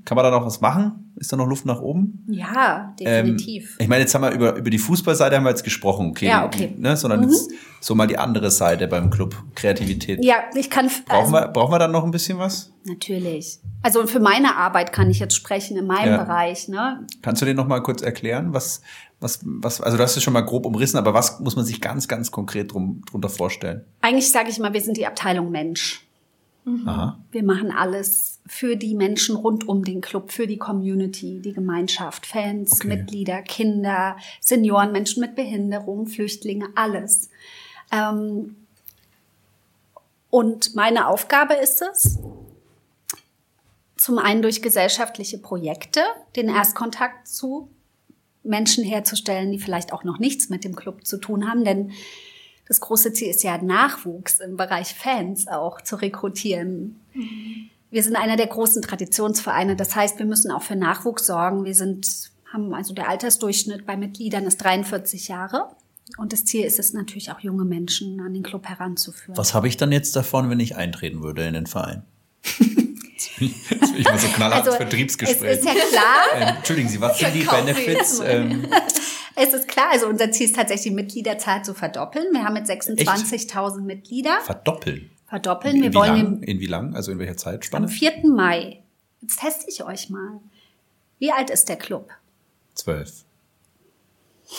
Kann 0.05 0.15
man 0.15 0.25
da 0.25 0.31
noch 0.31 0.47
was 0.47 0.61
machen? 0.61 1.13
Ist 1.17 1.33
da 1.33 1.37
noch 1.37 1.47
Luft 1.49 1.67
nach 1.67 1.81
oben? 1.81 2.25
ja, 2.29 2.95
Ähm, 3.01 3.37
definitiv. 3.37 3.77
ich 3.81 3.89
meine, 3.89 4.03
jetzt 4.03 4.15
haben 4.15 4.23
wir 4.23 4.31
über, 4.31 4.55
über 4.55 4.71
die 4.71 4.79
Fußballseite 4.79 5.35
haben 5.37 5.43
wir 5.43 5.51
jetzt 5.51 5.65
gesprochen, 5.65 6.11
okay. 6.11 6.27
Ja, 6.27 6.47
okay. 6.47 6.75
Mhm. 6.77 6.83
Ne, 6.83 6.97
sondern 6.97 7.25
jetzt 7.25 7.51
so 7.81 7.95
mal 7.97 8.07
die 8.07 8.19
andere 8.19 8.51
Seite 8.53 8.87
beim 8.87 9.11
Club, 9.11 9.35
Kreativität. 9.57 10.25
ja, 10.25 10.37
ich 10.55 10.71
kann. 10.71 10.89
Brauchen, 11.07 11.35
also, 11.35 11.47
wir, 11.47 11.49
brauchen 11.49 11.73
wir 11.73 11.79
dann 11.81 11.91
noch 11.91 12.05
ein 12.05 12.13
bisschen 12.13 12.39
was? 12.39 12.73
Natürlich. 12.85 13.59
Also 13.83 14.07
für 14.07 14.21
meine 14.21 14.57
Arbeit 14.57 14.93
kann 14.93 15.11
ich 15.11 15.19
jetzt 15.19 15.35
sprechen 15.35 15.77
in 15.77 15.87
meinem 15.87 16.13
Ja. 16.13 16.23
Bereich. 16.23 16.69
Ne? 16.69 17.05
Kannst 17.23 17.43
du 17.43 17.47
den 17.47 17.57
noch 17.57 17.67
mal 17.67 17.81
kurz 17.83 18.01
erklären? 18.01 18.53
Was, 18.53 18.81
was, 19.21 19.41
was, 19.45 19.81
also 19.81 19.97
du 19.97 20.03
hast 20.05 20.17
es 20.17 20.23
schon 20.23 20.33
mal 20.33 20.41
grob 20.43 20.67
umrissen, 20.67 20.99
aber 20.99 21.15
was 21.15 21.41
muss 21.41 21.57
man 21.57 21.65
sich 21.65 21.81
ganz, 21.81 22.07
ganz 22.07 22.31
konkret 22.31 22.73
drum, 22.73 23.03
drunter 23.11 23.29
vorstellen? 23.29 23.85
Eigentlich 24.03 24.31
sage 24.31 24.51
ich 24.51 24.59
mal, 24.61 24.73
wir 24.73 24.81
sind 24.81 24.97
die 24.97 25.07
Abteilung 25.07 25.51
Mensch. 25.51 26.05
Aha. 26.87 27.19
Wir 27.33 27.43
machen 27.45 27.71
alles 27.73 28.38
für 28.49 28.77
die 28.77 28.95
Menschen 28.95 29.37
rund 29.37 29.69
um 29.69 29.85
den 29.85 30.01
Club, 30.01 30.33
für 30.33 30.47
die 30.47 30.59
Community, 30.59 31.41
die 31.41 31.53
Gemeinschaft, 31.53 32.27
Fans, 32.27 32.73
Okay. 32.73 32.89
Mitglieder, 32.89 33.43
Kinder, 33.43 34.17
Senioren, 34.41 34.93
Menschen 34.93 35.21
mit 35.21 35.37
Behinderung, 35.37 36.07
Flüchtlinge, 36.07 36.69
alles. 36.75 37.31
Ähm, 37.93 38.57
und 40.31 40.75
meine 40.75 41.07
Aufgabe 41.07 41.55
ist 41.55 41.83
es, 41.83 42.19
zum 43.97 44.19
einen 44.19 44.43
durch 44.43 44.63
gesellschaftliche 44.63 45.39
Projekte 45.39 46.01
den 46.37 46.49
Erstkontakt 46.49 47.29
zu 47.29 47.69
Menschen 48.43 48.85
herzustellen, 48.85 49.53
die 49.53 49.59
vielleicht 49.59 49.93
auch 49.93 50.05
noch 50.05 50.19
nichts 50.19 50.49
mit 50.49 50.65
dem 50.65 50.75
Club 50.75 51.07
zu 51.07 51.19
tun 51.19 51.49
haben, 51.49 51.65
denn 51.65 51.93
das 52.67 52.81
große 52.81 53.15
Ziel 53.15 53.29
ist 53.29 53.43
ja 53.43 53.57
Nachwuchs 53.59 54.41
im 54.41 54.57
Bereich 54.57 54.95
Fans 54.95 55.49
auch 55.49 55.81
zu 55.81 55.97
rekrutieren. 55.97 57.01
Wir 57.91 58.03
sind 58.03 58.17
einer 58.17 58.37
der 58.37 58.47
großen 58.49 58.83
Traditionsvereine, 58.83 59.75
das 59.77 59.97
heißt, 59.97 60.19
wir 60.19 60.27
müssen 60.27 60.51
auch 60.51 60.63
für 60.63 60.77
Nachwuchs 60.77 61.27
sorgen. 61.27 61.65
Wir 61.65 61.75
sind, 61.75 62.07
haben 62.53 62.75
also 62.75 62.93
der 62.95 63.09
Altersdurchschnitt 63.09 63.87
bei 63.87 63.97
Mitgliedern 63.97 64.45
ist 64.45 64.59
43 64.59 65.29
Jahre. 65.29 65.71
Und 66.17 66.33
das 66.33 66.45
Ziel 66.45 66.65
ist 66.65 66.79
es 66.79 66.93
natürlich 66.95 67.31
auch 67.31 67.41
junge 67.41 67.65
Menschen 67.65 68.21
an 68.21 68.33
den 68.33 68.43
Club 68.43 68.67
heranzuführen. 68.67 69.37
Was 69.37 69.53
habe 69.55 69.69
ich 69.69 69.77
dann 69.77 69.93
jetzt 69.93 70.17
davon, 70.17 70.49
wenn 70.49 70.61
ich 70.61 70.77
eintreten 70.77 71.23
würde 71.23 71.47
in 71.47 71.55
den 71.55 71.67
Verein? 71.67 72.03
Ich 73.97 74.05
mal 74.05 74.19
so 74.19 74.29
knallhart 74.29 74.67
Also, 74.67 74.77
Vertriebsgespräch. 74.77 75.51
es 75.51 75.59
ist 75.59 75.65
ja 75.67 75.73
klar, 75.75 76.25
ähm, 76.35 76.57
Entschuldigen 76.57 76.89
Sie, 76.89 77.01
was 77.01 77.19
sind 77.19 77.35
die 77.35 77.43
Benefits? 77.45 78.21
Ähm, 78.25 78.67
es 79.35 79.53
ist 79.53 79.69
klar, 79.69 79.89
also 79.93 80.07
unser 80.07 80.31
Ziel 80.31 80.47
ist 80.47 80.57
tatsächlich, 80.57 80.85
die 80.85 80.95
Mitgliederzahl 80.95 81.65
zu 81.65 81.75
verdoppeln. 81.75 82.27
Wir 82.33 82.45
haben 82.45 82.57
jetzt 82.57 82.71
26.000 82.71 83.81
Mitglieder. 83.83 84.41
verdoppeln. 84.45 85.11
Verdoppeln. 85.29 85.77
In 85.77 85.83
Wir 85.83 85.91
wie 85.91 85.95
wollen 85.95 86.17
lang? 86.17 86.41
den 86.41 86.43
In 86.43 86.61
wie 86.61 86.67
lang? 86.67 86.95
Also 86.95 87.13
in 87.13 87.19
welcher 87.19 87.33
Am 87.33 87.39
Zeitspanne? 87.39 87.89
4. 87.89 88.27
Mai. 88.27 88.83
Jetzt 89.21 89.41
teste 89.41 89.67
ich 89.69 89.85
euch 89.85 90.11
mal. 90.11 90.41
Wie 91.19 91.33
alt 91.33 91.51
ist 91.51 91.69
der 91.69 91.77
Club? 91.77 92.11
Zwölf. 92.75 93.25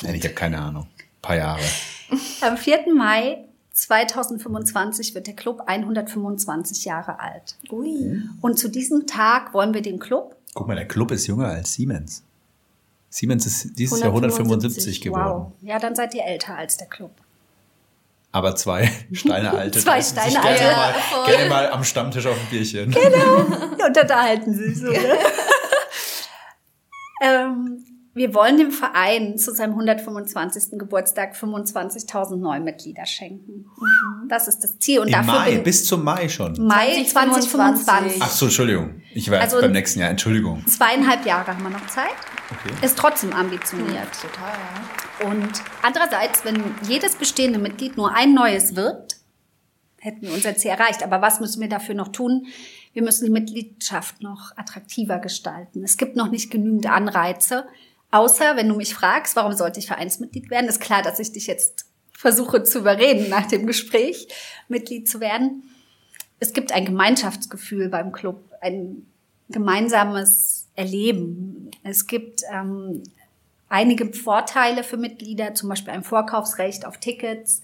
Nein, 0.04 0.16
ich 0.16 0.24
habe 0.24 0.36
keine 0.36 0.60
Ahnung. 0.60 0.84
Ein 0.98 1.22
paar 1.22 1.36
Jahre. 1.38 1.62
Am 2.42 2.58
4. 2.58 2.94
Mai 2.94 3.46
2025 3.72 5.16
wird 5.16 5.28
der 5.28 5.36
Club 5.36 5.62
125 5.66 6.86
Jahre 6.86 7.20
alt. 7.20 7.58
Ui. 7.72 8.22
Und 8.42 8.60
zu 8.60 8.68
diesem 8.70 9.08
Tag 9.08 9.54
wollen 9.54 9.74
wir 9.74 9.82
den 9.82 10.00
Club, 10.00 10.36
Guck 10.56 10.68
mal, 10.68 10.76
der 10.76 10.88
Club 10.88 11.12
ist 11.12 11.28
jünger 11.28 11.48
als 11.48 11.74
Siemens. 11.74 12.24
Siemens 13.10 13.46
ist 13.46 13.78
dieses 13.78 14.00
Jahr 14.00 14.10
175 14.10 15.00
175. 15.00 15.02
geworden. 15.02 15.46
wow, 15.46 15.52
ja, 15.62 15.78
dann 15.80 15.96
seid 15.96 16.14
ihr 16.16 16.24
älter 16.26 16.56
als 16.56 16.76
der 16.78 16.88
Club. 16.88 17.12
Aber 18.32 18.56
zwei 18.56 18.92
Steine 19.12 19.52
alte. 19.52 19.80
Zwei 19.80 20.02
Steine 20.02 20.32
gerne 20.34 20.48
alte. 20.50 20.64
Mal, 20.64 20.94
Ja, 20.94 21.00
voll. 21.00 21.26
gerne 21.28 21.50
mal 21.50 21.70
am 21.72 21.84
Stammtisch 21.84 22.26
auf 22.28 22.36
ein 22.40 22.48
Bierchen. 22.50 22.94
Und 22.96 23.98
unterhalten 23.98 24.54
sie 24.54 24.70
sich 24.70 24.80
so, 24.80 24.92
ne? 24.92 25.18
ähm, 27.22 27.84
wir 28.16 28.34
wollen 28.34 28.58
dem 28.58 28.72
Verein 28.72 29.38
zu 29.38 29.54
seinem 29.54 29.72
125. 29.72 30.78
Geburtstag 30.80 31.36
25.000 31.36 32.38
neue 32.38 32.60
Mitglieder 32.60 33.06
schenken. 33.06 33.66
Das 34.28 34.48
ist 34.48 34.60
das 34.62 34.78
Ziel. 34.80 35.00
Und 35.00 35.08
Im 35.08 35.14
dafür 35.14 35.34
Mai, 35.34 35.58
bis 35.60 35.86
zum 35.86 36.04
Mai 36.04 36.28
schon. 36.28 36.54
Mai 36.66 37.04
2025. 37.06 37.50
2025. 37.52 38.22
Ach 38.22 38.30
so, 38.32 38.46
Entschuldigung. 38.46 39.02
Ich 39.14 39.30
war 39.30 39.42
jetzt 39.42 39.54
Also- 39.54 39.62
beim 39.62 39.72
nächsten 39.72 40.00
Jahr. 40.00 40.10
Entschuldigung. 40.10 40.66
Zweieinhalb 40.68 41.26
Jahre 41.26 41.48
haben 41.56 41.64
wir 41.64 41.70
noch 41.70 41.88
Zeit. 41.88 42.08
Okay. 42.52 42.86
Ist 42.86 42.98
trotzdem 42.98 43.32
ambitioniert. 43.32 44.08
Total, 44.22 44.54
ja. 45.22 45.30
Und 45.32 45.62
andererseits, 45.84 46.44
wenn 46.46 46.64
jedes 46.88 47.16
bestehende 47.16 47.60
Mitglied 47.60 47.96
nur 47.96 48.16
ein 48.16 48.34
neues 48.34 48.76
wird, 48.76 49.18
hätten 50.00 50.22
wir 50.24 50.34
unser 50.34 50.56
Ziel 50.56 50.72
erreicht. 50.72 51.04
Aber 51.04 51.22
was 51.22 51.40
müssen 51.40 51.62
wir 51.62 51.70
dafür 51.70 51.94
noch 51.94 52.08
tun? 52.08 52.48
Wir 52.94 53.04
müssen 53.04 53.26
die 53.26 53.32
Mitgliedschaft 53.32 54.22
noch 54.24 54.52
attraktiver 54.58 55.20
gestalten. 55.20 55.84
Es 55.84 55.98
gibt 55.98 56.16
noch 56.16 56.32
nicht 56.32 56.50
genügend 56.50 56.88
Anreize. 56.88 57.66
Außer, 58.12 58.56
wenn 58.56 58.70
du 58.70 58.76
mich 58.76 58.94
fragst, 58.94 59.36
warum 59.36 59.54
sollte 59.54 59.80
ich 59.80 59.88
Vereinsmitglied 59.88 60.50
werden, 60.50 60.68
ist 60.68 60.82
klar, 60.82 61.02
dass 61.02 61.20
ich 61.20 61.32
dich 61.32 61.48
jetzt 61.48 61.86
versuche 62.12 62.64
zu 62.64 62.80
überreden 62.80 63.30
nach 63.30 63.48
dem 63.48 63.66
Gespräch, 63.66 64.28
Mitglied 64.68 65.08
zu 65.08 65.20
werden. 65.20 65.64
Es 66.40 66.54
gibt 66.54 66.72
ein 66.72 66.86
Gemeinschaftsgefühl 66.86 67.90
beim 67.90 68.12
Club, 68.12 68.44
ein 68.62 69.06
gemeinsames 69.50 70.68
Erleben. 70.76 71.72
Es 71.84 72.08
gibt 72.08 72.42
ähm, 72.52 73.04
einige 73.68 74.12
Vorteile 74.14 74.84
für 74.84 74.98
Mitglieder, 74.98 75.54
zum 75.54 75.70
Beispiel 75.70 75.94
ein 75.94 76.04
Vorkaufsrecht 76.04 76.86
auf 76.86 76.98
Tickets. 76.98 77.62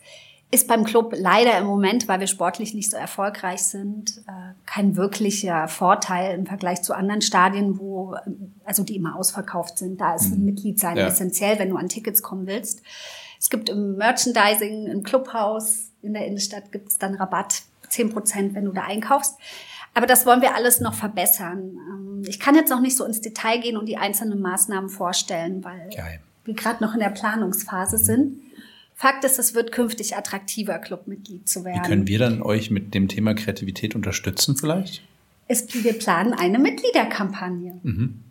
Ist 0.56 0.70
beim 0.70 0.86
Club 0.86 1.14
leider 1.18 1.58
im 1.58 1.66
Moment, 1.66 2.08
weil 2.08 2.22
wir 2.22 2.28
sportlich 2.28 2.74
nicht 2.74 2.90
so 2.90 2.96
erfolgreich 2.96 3.62
sind, 3.64 4.22
äh, 4.28 4.32
kein 4.66 4.96
wirklicher 4.96 5.68
Vorteil 5.68 6.34
im 6.40 6.46
Vergleich 6.46 6.82
zu 6.82 6.94
anderen 6.94 7.22
Stadien, 7.22 7.78
wo, 7.78 8.16
ähm, 8.26 8.54
also 8.64 8.84
die 8.84 8.96
immer 8.96 9.18
ausverkauft 9.18 9.78
sind. 9.78 10.00
Da 10.00 10.16
ist 10.16 10.32
ein 10.32 10.46
Mitgliedsein 10.46 10.96
Ja. 10.96 11.08
essentiell, 11.08 11.60
wenn 11.60 11.70
du 11.70 11.76
an 11.76 11.90
Tickets 11.90 12.22
kommen 12.24 12.48
willst. 12.48 12.82
Es 13.38 13.50
gibt 13.50 13.68
im 13.68 13.98
Merchandising, 13.98 14.88
im 14.88 15.04
Clubhaus 15.04 15.92
in 16.02 16.14
der 16.14 16.26
Innenstadt 16.26 16.72
gibt 16.72 16.88
es 16.90 16.98
dann 16.98 17.16
Rabatt, 17.16 17.64
10 17.90 18.12
Prozent, 18.14 18.56
wenn 18.56 18.64
du 18.66 18.72
da 18.72 18.84
einkaufst. 18.84 19.36
Aber 19.94 20.08
das 20.08 20.26
wollen 20.26 20.42
wir 20.42 20.56
alles 20.56 20.80
noch 20.80 20.94
verbessern. 20.94 21.78
Ähm, 21.90 22.24
Ich 22.28 22.40
kann 22.40 22.56
jetzt 22.56 22.70
noch 22.70 22.80
nicht 22.80 22.96
so 22.96 23.04
ins 23.04 23.20
Detail 23.22 23.60
gehen 23.60 23.76
und 23.78 23.88
die 23.88 23.98
einzelnen 23.98 24.40
Maßnahmen 24.40 24.90
vorstellen, 24.90 25.64
weil 25.66 25.90
Geil. 25.96 26.20
wir 26.46 26.54
gerade 26.56 26.82
noch 26.84 26.94
in 26.94 27.00
der 27.02 27.10
Planungsphase 27.10 27.98
sind. 27.98 28.40
Fakt 28.96 29.26
ist, 29.26 29.38
es 29.40 29.54
wird 29.54 29.74
künftig 29.74 30.16
attraktiver, 30.16 30.80
Clubmitglied 30.80 31.48
zu 31.50 31.62
Wie 31.62 31.66
werden. 31.66 31.84
können 31.84 32.08
wir 32.08 32.18
dann 32.18 32.42
euch 32.42 32.72
mit 32.72 32.94
dem 32.94 33.10
Thema 33.10 33.34
Kreativität 33.34 33.94
unterstützen 33.94 34.56
vielleicht? 34.56 35.04
Es, 35.50 35.72
wir 35.84 35.94
planen 35.94 36.34
eine 36.34 36.60
Mitgliederkampagne. 36.60 37.80
Mhm. 37.84 38.24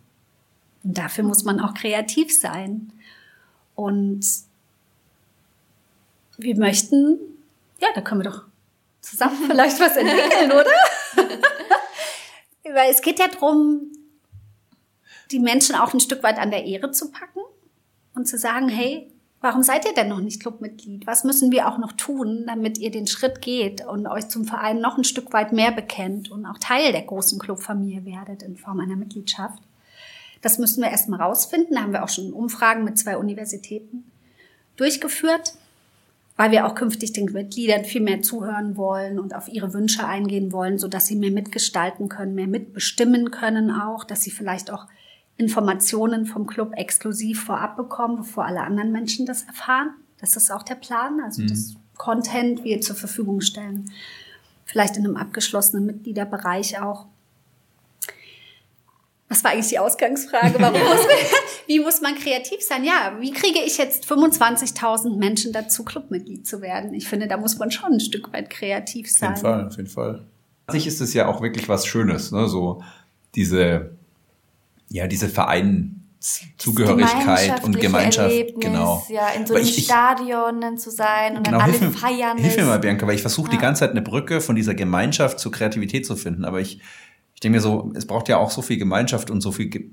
Und 0.83 0.97
dafür 0.97 1.23
muss 1.23 1.43
man 1.43 1.59
auch 1.59 1.75
kreativ 1.75 2.37
sein. 2.37 2.91
Und 3.75 4.25
wir 6.37 6.57
möchten, 6.57 7.19
ja, 7.79 7.89
da 7.93 8.01
können 8.01 8.23
wir 8.23 8.31
doch 8.31 8.43
zusammen 9.01 9.37
vielleicht 9.47 9.79
was 9.79 9.95
entwickeln, 9.95 10.51
oder? 10.51 11.29
Weil 12.73 12.91
es 12.91 13.03
geht 13.03 13.19
ja 13.19 13.27
drum, 13.27 13.91
die 15.29 15.39
Menschen 15.39 15.75
auch 15.75 15.93
ein 15.93 15.99
Stück 15.99 16.23
weit 16.23 16.39
an 16.39 16.49
der 16.49 16.65
Ehre 16.65 16.91
zu 16.91 17.11
packen 17.11 17.41
und 18.15 18.27
zu 18.27 18.39
sagen, 18.39 18.67
hey, 18.67 19.11
warum 19.45 19.61
seid 19.61 19.85
ihr 19.85 19.93
denn 19.93 20.09
noch 20.09 20.21
nicht 20.21 20.41
Clubmitglied? 20.41 21.05
Was 21.05 21.23
müssen 21.23 21.51
wir 21.51 21.69
auch 21.69 21.77
noch 21.77 21.91
tun, 21.91 22.45
damit 22.47 22.79
ihr 22.79 22.89
den 22.89 23.05
Schritt 23.05 23.43
geht 23.43 23.85
und 23.85 24.07
euch 24.07 24.27
zum 24.27 24.45
Verein 24.45 24.81
noch 24.81 24.97
ein 24.97 25.03
Stück 25.03 25.33
weit 25.33 25.53
mehr 25.53 25.71
bekennt 25.71 26.31
und 26.31 26.47
auch 26.47 26.57
Teil 26.57 26.91
der 26.91 27.03
großen 27.03 27.37
Clubfamilie 27.37 28.05
werdet 28.05 28.41
in 28.41 28.57
Form 28.57 28.79
einer 28.79 28.95
Mitgliedschaft? 28.95 29.61
Das 30.41 30.57
müssen 30.57 30.81
wir 30.81 30.89
erstmal 30.89 31.21
rausfinden. 31.21 31.75
Da 31.75 31.83
haben 31.83 31.93
wir 31.93 32.03
auch 32.03 32.09
schon 32.09 32.33
Umfragen 32.33 32.83
mit 32.83 32.97
zwei 32.97 33.17
Universitäten 33.17 34.11
durchgeführt, 34.77 35.53
weil 36.37 36.49
wir 36.49 36.65
auch 36.65 36.73
künftig 36.73 37.13
den 37.13 37.25
Mitgliedern 37.25 37.85
viel 37.85 38.01
mehr 38.01 38.23
zuhören 38.23 38.77
wollen 38.77 39.19
und 39.19 39.35
auf 39.35 39.47
ihre 39.47 39.73
Wünsche 39.73 40.07
eingehen 40.07 40.51
wollen, 40.53 40.79
so 40.79 40.87
dass 40.87 41.05
sie 41.05 41.15
mehr 41.15 41.31
mitgestalten 41.31 42.09
können, 42.09 42.33
mehr 42.33 42.47
mitbestimmen 42.47 43.29
können 43.29 43.69
auch, 43.69 44.05
dass 44.05 44.23
sie 44.23 44.31
vielleicht 44.31 44.71
auch 44.71 44.87
Informationen 45.37 46.25
vom 46.25 46.47
Club 46.47 46.73
exklusiv 46.75 47.43
vorab 47.43 47.75
bekommen, 47.75 48.17
bevor 48.17 48.45
alle 48.45 48.61
anderen 48.61 48.91
Menschen 48.91 49.25
das 49.25 49.43
erfahren. 49.43 49.89
Das 50.19 50.35
ist 50.37 50.51
auch 50.51 50.63
der 50.63 50.75
Plan, 50.75 51.19
also 51.23 51.41
mhm. 51.41 51.47
das 51.47 51.75
Content 51.97 52.63
wir 52.63 52.81
zur 52.81 52.95
Verfügung 52.95 53.41
stellen. 53.41 53.91
Vielleicht 54.65 54.97
in 54.97 55.05
einem 55.05 55.17
abgeschlossenen 55.17 55.85
Mitgliederbereich 55.85 56.81
auch. 56.81 57.07
Was 59.27 59.43
war 59.43 59.51
eigentlich 59.51 59.69
die 59.69 59.79
Ausgangsfrage? 59.79 60.55
Warum 60.59 60.79
muss 60.79 61.05
man, 61.05 61.17
wie 61.67 61.79
muss 61.79 62.01
man 62.01 62.15
kreativ 62.15 62.61
sein? 62.61 62.83
Ja, 62.83 63.17
wie 63.19 63.31
kriege 63.31 63.59
ich 63.59 63.77
jetzt 63.77 64.05
25.000 64.05 65.17
Menschen 65.17 65.51
dazu, 65.51 65.83
Clubmitglied 65.83 66.47
zu 66.47 66.61
werden? 66.61 66.93
Ich 66.93 67.07
finde, 67.07 67.27
da 67.27 67.37
muss 67.37 67.57
man 67.57 67.71
schon 67.71 67.93
ein 67.93 67.99
Stück 67.99 68.31
weit 68.33 68.49
kreativ 68.49 69.11
sein. 69.11 69.33
Auf 69.33 69.37
jeden 69.37 69.45
Fall, 69.45 69.67
auf 69.67 69.77
jeden 69.77 69.89
Fall. 69.89 70.25
An 70.67 70.73
sich 70.73 70.87
ist 70.87 71.01
es 71.01 71.13
ja 71.13 71.27
auch 71.27 71.41
wirklich 71.41 71.67
was 71.69 71.85
Schönes, 71.85 72.31
ne? 72.31 72.47
so 72.47 72.81
diese, 73.35 73.95
ja, 74.89 75.07
diese 75.07 75.29
Vereinszugehörigkeit 75.29 77.63
und 77.63 77.79
Gemeinschaft, 77.79 78.31
Erlebnis, 78.31 78.65
genau. 78.65 79.05
Ja, 79.09 79.29
in 79.29 79.45
so 79.45 79.53
einem 79.55 79.65
Stadion 79.65 80.77
zu 80.77 80.91
sein 80.91 81.37
und 81.37 81.43
genau, 81.43 81.59
dann 81.59 81.69
alle 81.69 81.79
hilf, 81.79 81.97
feiern. 81.99 82.37
Hilf 82.37 82.57
mir 82.57 82.65
mal, 82.65 82.79
Bianca, 82.79 83.07
weil 83.07 83.15
ich 83.15 83.21
versuche 83.21 83.47
ja. 83.47 83.53
die 83.53 83.61
ganze 83.61 83.79
Zeit 83.81 83.91
eine 83.91 84.01
Brücke 84.01 84.41
von 84.41 84.55
dieser 84.55 84.73
Gemeinschaft 84.75 85.39
zur 85.39 85.51
Kreativität 85.51 86.05
zu 86.05 86.15
finden, 86.15 86.45
aber 86.45 86.61
ich 86.61 86.79
ich 87.35 87.41
denke 87.41 87.57
mir 87.57 87.61
so, 87.61 87.91
es 87.95 88.07
braucht 88.07 88.29
ja 88.29 88.37
auch 88.37 88.49
so 88.49 88.61
viel 88.61 88.77
Gemeinschaft 88.77 89.29
und 89.29 89.41
so 89.41 89.51
viel, 89.51 89.91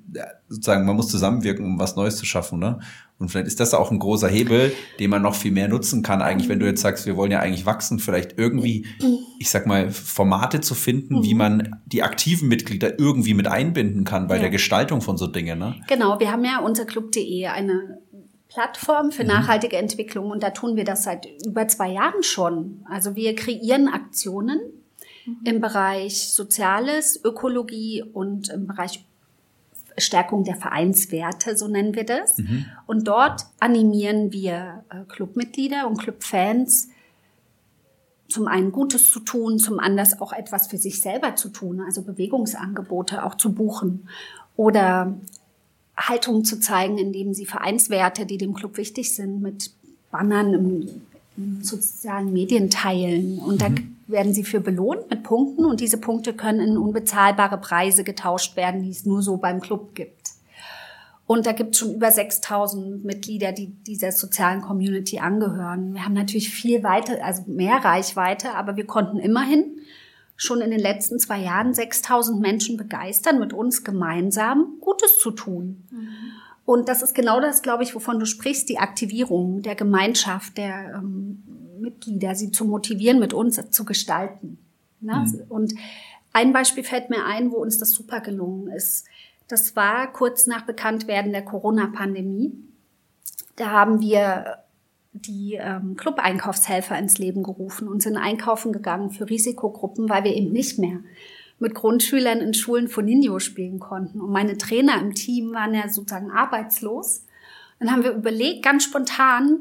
sozusagen, 0.48 0.86
man 0.86 0.94
muss 0.94 1.08
zusammenwirken, 1.08 1.64
um 1.64 1.78
was 1.78 1.96
Neues 1.96 2.16
zu 2.16 2.24
schaffen, 2.24 2.60
ne? 2.60 2.78
Und 3.18 3.30
vielleicht 3.30 3.48
ist 3.48 3.58
das 3.58 3.74
auch 3.74 3.90
ein 3.90 3.98
großer 3.98 4.28
Hebel, 4.28 4.72
den 5.00 5.10
man 5.10 5.22
noch 5.22 5.34
viel 5.34 5.50
mehr 5.50 5.66
nutzen 5.66 6.02
kann, 6.02 6.22
eigentlich, 6.22 6.48
wenn 6.48 6.60
du 6.60 6.66
jetzt 6.66 6.82
sagst, 6.82 7.04
wir 7.04 7.16
wollen 7.16 7.32
ja 7.32 7.40
eigentlich 7.40 7.66
wachsen, 7.66 7.98
vielleicht 7.98 8.38
irgendwie, 8.38 8.86
ich 9.40 9.50
sag 9.50 9.66
mal, 9.66 9.90
Formate 9.90 10.60
zu 10.60 10.74
finden, 10.76 11.24
wie 11.24 11.34
man 11.34 11.80
die 11.86 12.04
aktiven 12.04 12.48
Mitglieder 12.48 12.98
irgendwie 13.00 13.34
mit 13.34 13.48
einbinden 13.48 14.04
kann 14.04 14.28
bei 14.28 14.36
ja. 14.36 14.42
der 14.42 14.50
Gestaltung 14.50 15.00
von 15.00 15.18
so 15.18 15.26
Dingen, 15.26 15.58
ne? 15.58 15.74
Genau, 15.88 16.20
wir 16.20 16.30
haben 16.30 16.44
ja 16.44 16.60
unter 16.60 16.84
club.de 16.84 17.46
eine 17.46 17.98
Plattform 18.48 19.10
für 19.10 19.24
mhm. 19.24 19.30
nachhaltige 19.30 19.78
Entwicklung 19.78 20.30
und 20.30 20.44
da 20.44 20.50
tun 20.50 20.76
wir 20.76 20.84
das 20.84 21.02
seit 21.02 21.26
über 21.44 21.66
zwei 21.66 21.90
Jahren 21.90 22.22
schon. 22.22 22.84
Also 22.88 23.16
wir 23.16 23.34
kreieren 23.34 23.88
Aktionen, 23.88 24.60
mhm. 25.26 25.36
im 25.44 25.60
Bereich 25.60 26.32
Soziales, 26.32 27.20
Ökologie 27.24 28.02
und 28.02 28.48
im 28.48 28.66
Bereich 28.66 29.04
Stärkung 29.98 30.44
der 30.44 30.56
Vereinswerte, 30.56 31.56
so 31.56 31.68
nennen 31.68 31.94
wir 31.94 32.04
das. 32.04 32.38
Mhm. 32.38 32.66
Und 32.86 33.06
dort 33.08 33.46
animieren 33.60 34.32
wir 34.32 34.84
äh, 34.90 35.04
Clubmitglieder 35.08 35.86
und 35.86 35.98
Clubfans, 35.98 36.88
zum 38.28 38.48
einen 38.48 38.72
Gutes 38.72 39.10
zu 39.10 39.20
tun, 39.20 39.58
zum 39.58 39.78
anderen 39.78 40.20
auch 40.20 40.32
etwas 40.32 40.66
für 40.66 40.78
sich 40.78 41.00
selber 41.02 41.36
zu 41.36 41.50
tun, 41.50 41.82
also 41.82 42.00
Bewegungsangebote 42.02 43.24
auch 43.24 43.34
zu 43.34 43.52
buchen 43.52 44.08
oder 44.56 45.14
Haltung 45.96 46.44
zu 46.44 46.58
zeigen, 46.58 46.96
indem 46.96 47.34
sie 47.34 47.44
Vereinswerte, 47.44 48.24
die 48.24 48.38
dem 48.38 48.54
Club 48.54 48.78
wichtig 48.78 49.14
sind, 49.14 49.42
mit 49.42 49.72
Bannern 50.10 50.54
im, 50.54 50.88
in 51.36 51.62
sozialen 51.62 52.32
Medien 52.32 52.70
teilen. 52.70 53.38
Und 53.38 53.56
mhm. 53.56 53.58
da 53.58 53.68
werden 54.06 54.34
sie 54.34 54.44
für 54.44 54.60
belohnt 54.60 55.10
mit 55.10 55.22
Punkten 55.22 55.64
und 55.64 55.80
diese 55.80 55.98
Punkte 55.98 56.34
können 56.34 56.60
in 56.60 56.76
unbezahlbare 56.76 57.58
Preise 57.58 58.04
getauscht 58.04 58.56
werden, 58.56 58.82
die 58.82 58.90
es 58.90 59.06
nur 59.06 59.22
so 59.22 59.36
beim 59.36 59.60
Club 59.60 59.94
gibt. 59.94 60.32
Und 61.26 61.46
da 61.46 61.52
gibt 61.52 61.74
es 61.74 61.80
schon 61.80 61.94
über 61.94 62.10
6000 62.10 63.04
Mitglieder, 63.04 63.52
die 63.52 63.68
dieser 63.68 64.12
sozialen 64.12 64.60
Community 64.60 65.18
angehören. 65.18 65.94
Wir 65.94 66.04
haben 66.04 66.14
natürlich 66.14 66.50
viel 66.50 66.82
weiter, 66.82 67.24
also 67.24 67.44
mehr 67.46 67.76
Reichweite, 67.76 68.54
aber 68.54 68.76
wir 68.76 68.86
konnten 68.86 69.18
immerhin 69.18 69.78
schon 70.36 70.60
in 70.60 70.70
den 70.70 70.80
letzten 70.80 71.18
zwei 71.18 71.38
Jahren 71.38 71.72
6000 71.72 72.40
Menschen 72.40 72.76
begeistern, 72.76 73.38
mit 73.38 73.52
uns 73.52 73.84
gemeinsam 73.84 74.74
Gutes 74.80 75.18
zu 75.20 75.30
tun. 75.30 75.84
Mhm. 75.90 76.08
Und 76.64 76.88
das 76.88 77.02
ist 77.02 77.14
genau 77.14 77.40
das, 77.40 77.62
glaube 77.62 77.82
ich, 77.82 77.94
wovon 77.94 78.18
du 78.18 78.26
sprichst, 78.26 78.68
die 78.68 78.78
Aktivierung 78.78 79.62
der 79.62 79.74
Gemeinschaft, 79.74 80.58
der 80.58 80.94
ähm, 80.96 81.42
Mitglieder, 81.82 82.34
sie 82.34 82.50
zu 82.50 82.64
motivieren, 82.64 83.18
mit 83.18 83.34
uns 83.34 83.60
zu 83.70 83.84
gestalten. 83.84 84.58
Ne? 85.00 85.26
Mhm. 85.26 85.42
Und 85.48 85.74
ein 86.32 86.52
Beispiel 86.52 86.84
fällt 86.84 87.10
mir 87.10 87.26
ein, 87.26 87.50
wo 87.50 87.56
uns 87.56 87.78
das 87.78 87.92
super 87.92 88.20
gelungen 88.20 88.68
ist. 88.68 89.06
Das 89.48 89.76
war 89.76 90.10
kurz 90.12 90.46
nach 90.46 90.62
Bekanntwerden 90.62 91.32
der 91.32 91.44
Corona-Pandemie. 91.44 92.52
Da 93.56 93.70
haben 93.70 94.00
wir 94.00 94.58
die 95.12 95.58
ähm, 95.60 95.96
Club-Einkaufshelfer 95.96 96.98
ins 96.98 97.18
Leben 97.18 97.42
gerufen 97.42 97.86
und 97.86 98.02
sind 98.02 98.16
einkaufen 98.16 98.72
gegangen 98.72 99.10
für 99.10 99.28
Risikogruppen, 99.28 100.08
weil 100.08 100.24
wir 100.24 100.34
eben 100.34 100.52
nicht 100.52 100.78
mehr 100.78 101.00
mit 101.58 101.74
Grundschülern 101.74 102.40
in 102.40 102.54
Schulen 102.54 102.88
von 102.88 103.04
Ninjo 103.04 103.38
spielen 103.38 103.78
konnten. 103.78 104.20
Und 104.20 104.32
meine 104.32 104.56
Trainer 104.56 105.00
im 105.00 105.14
Team 105.14 105.52
waren 105.52 105.74
ja 105.74 105.88
sozusagen 105.88 106.30
arbeitslos. 106.30 107.26
Dann 107.78 107.92
haben 107.92 108.04
wir 108.04 108.12
überlegt, 108.12 108.64
ganz 108.64 108.84
spontan, 108.84 109.60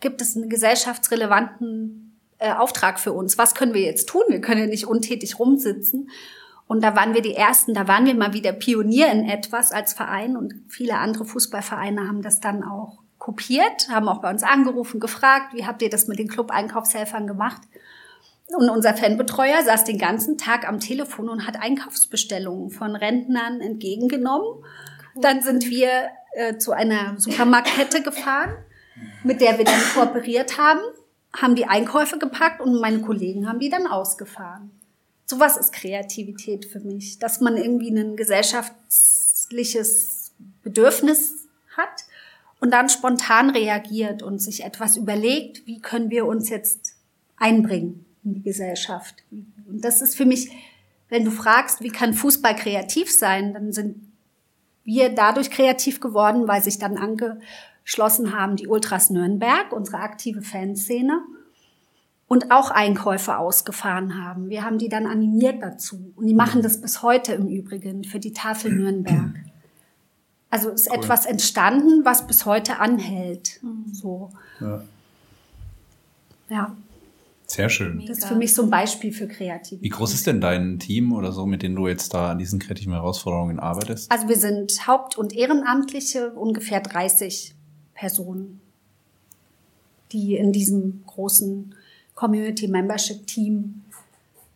gibt 0.00 0.20
es 0.20 0.36
einen 0.36 0.48
gesellschaftsrelevanten 0.48 2.18
äh, 2.38 2.52
Auftrag 2.52 2.98
für 3.00 3.12
uns? 3.12 3.38
Was 3.38 3.54
können 3.54 3.74
wir 3.74 3.82
jetzt 3.82 4.08
tun? 4.08 4.22
Wir 4.28 4.40
können 4.40 4.60
ja 4.60 4.66
nicht 4.66 4.86
untätig 4.86 5.38
rumsitzen. 5.38 6.10
Und 6.66 6.82
da 6.82 6.94
waren 6.94 7.14
wir 7.14 7.22
die 7.22 7.34
Ersten, 7.34 7.72
da 7.72 7.88
waren 7.88 8.04
wir 8.04 8.14
mal 8.14 8.34
wieder 8.34 8.52
Pionier 8.52 9.10
in 9.10 9.24
etwas 9.24 9.72
als 9.72 9.94
Verein 9.94 10.36
und 10.36 10.54
viele 10.68 10.98
andere 10.98 11.24
Fußballvereine 11.24 12.06
haben 12.06 12.20
das 12.20 12.40
dann 12.40 12.62
auch 12.62 12.98
kopiert, 13.16 13.88
haben 13.88 14.06
auch 14.06 14.20
bei 14.20 14.30
uns 14.30 14.42
angerufen, 14.42 15.00
gefragt, 15.00 15.54
wie 15.54 15.66
habt 15.66 15.80
ihr 15.80 15.88
das 15.88 16.08
mit 16.08 16.18
den 16.18 16.28
Club-Einkaufshelfern 16.28 17.26
gemacht? 17.26 17.62
Und 18.54 18.68
unser 18.68 18.94
Fanbetreuer 18.94 19.62
saß 19.62 19.84
den 19.84 19.98
ganzen 19.98 20.36
Tag 20.36 20.68
am 20.68 20.78
Telefon 20.78 21.30
und 21.30 21.46
hat 21.46 21.60
Einkaufsbestellungen 21.60 22.70
von 22.70 22.96
Rentnern 22.96 23.60
entgegengenommen. 23.60 24.62
Dann 25.16 25.40
sind 25.40 25.68
wir 25.70 25.88
äh, 26.32 26.58
zu 26.58 26.72
einer 26.72 27.18
Supermarktkette 27.18 28.02
gefahren 28.02 28.54
mit 29.24 29.40
der 29.40 29.58
wir 29.58 29.64
dann 29.64 29.80
kooperiert 29.94 30.58
haben, 30.58 30.80
haben 31.36 31.54
die 31.54 31.66
Einkäufe 31.66 32.18
gepackt 32.18 32.60
und 32.60 32.80
meine 32.80 33.00
Kollegen 33.00 33.48
haben 33.48 33.60
die 33.60 33.70
dann 33.70 33.86
ausgefahren. 33.86 34.70
Sowas 35.26 35.56
ist 35.56 35.72
Kreativität 35.72 36.64
für 36.64 36.80
mich, 36.80 37.18
dass 37.18 37.40
man 37.40 37.56
irgendwie 37.56 37.90
ein 37.90 38.16
gesellschaftliches 38.16 40.32
Bedürfnis 40.62 41.46
hat 41.76 42.04
und 42.60 42.72
dann 42.72 42.88
spontan 42.88 43.50
reagiert 43.50 44.22
und 44.22 44.38
sich 44.38 44.64
etwas 44.64 44.96
überlegt, 44.96 45.66
wie 45.66 45.80
können 45.80 46.10
wir 46.10 46.26
uns 46.26 46.48
jetzt 46.48 46.94
einbringen 47.36 48.06
in 48.24 48.34
die 48.34 48.42
Gesellschaft. 48.42 49.22
Und 49.30 49.84
das 49.84 50.02
ist 50.02 50.16
für 50.16 50.24
mich, 50.24 50.50
wenn 51.08 51.24
du 51.24 51.30
fragst, 51.30 51.82
wie 51.82 51.90
kann 51.90 52.14
Fußball 52.14 52.56
kreativ 52.56 53.12
sein, 53.12 53.54
dann 53.54 53.72
sind 53.72 54.08
wir 54.84 55.10
dadurch 55.10 55.50
kreativ 55.50 56.00
geworden, 56.00 56.48
weil 56.48 56.62
sich 56.62 56.78
dann 56.78 56.96
ange 56.96 57.40
geschlossen 57.88 58.38
haben 58.38 58.56
die 58.56 58.66
Ultras 58.66 59.08
Nürnberg, 59.08 59.72
unsere 59.72 60.00
aktive 60.00 60.42
Fanszene, 60.42 61.22
und 62.26 62.50
auch 62.50 62.70
Einkäufe 62.70 63.38
ausgefahren 63.38 64.22
haben. 64.22 64.50
Wir 64.50 64.62
haben 64.62 64.76
die 64.76 64.90
dann 64.90 65.06
animiert 65.06 65.62
dazu. 65.62 66.12
Und 66.14 66.26
die 66.26 66.34
machen 66.34 66.60
das 66.60 66.82
bis 66.82 67.02
heute 67.02 67.32
im 67.32 67.48
Übrigen 67.48 68.04
für 68.04 68.20
die 68.20 68.34
Tafel 68.34 68.74
Nürnberg. 68.74 69.30
Also 70.50 70.68
ist 70.68 70.90
cool. 70.90 70.98
etwas 70.98 71.24
entstanden, 71.24 72.04
was 72.04 72.26
bis 72.26 72.44
heute 72.44 72.78
anhält. 72.78 73.58
So. 73.92 74.32
Ja. 74.60 74.82
ja. 76.50 76.76
Sehr 77.46 77.70
schön. 77.70 78.04
Das 78.06 78.18
ist 78.18 78.26
für 78.26 78.34
mich 78.34 78.52
so 78.52 78.64
ein 78.64 78.70
Beispiel 78.70 79.14
für 79.14 79.26
Kreativität. 79.26 79.82
Wie 79.82 79.88
groß 79.88 80.12
ist 80.12 80.26
denn 80.26 80.42
dein 80.42 80.78
Team 80.78 81.14
oder 81.14 81.32
so, 81.32 81.46
mit 81.46 81.62
dem 81.62 81.74
du 81.74 81.88
jetzt 81.88 82.12
da 82.12 82.32
an 82.32 82.38
diesen 82.38 82.58
kreativen 82.58 82.92
Herausforderungen 82.92 83.58
arbeitest? 83.58 84.12
Also 84.12 84.28
wir 84.28 84.36
sind 84.36 84.86
Haupt- 84.86 85.16
und 85.16 85.32
Ehrenamtliche, 85.34 86.32
ungefähr 86.32 86.80
30 86.80 87.57
Personen, 87.98 88.60
die 90.12 90.36
in 90.36 90.52
diesem 90.52 91.02
großen 91.06 91.74
Community 92.14 92.68
Membership 92.68 93.26
Team 93.26 93.82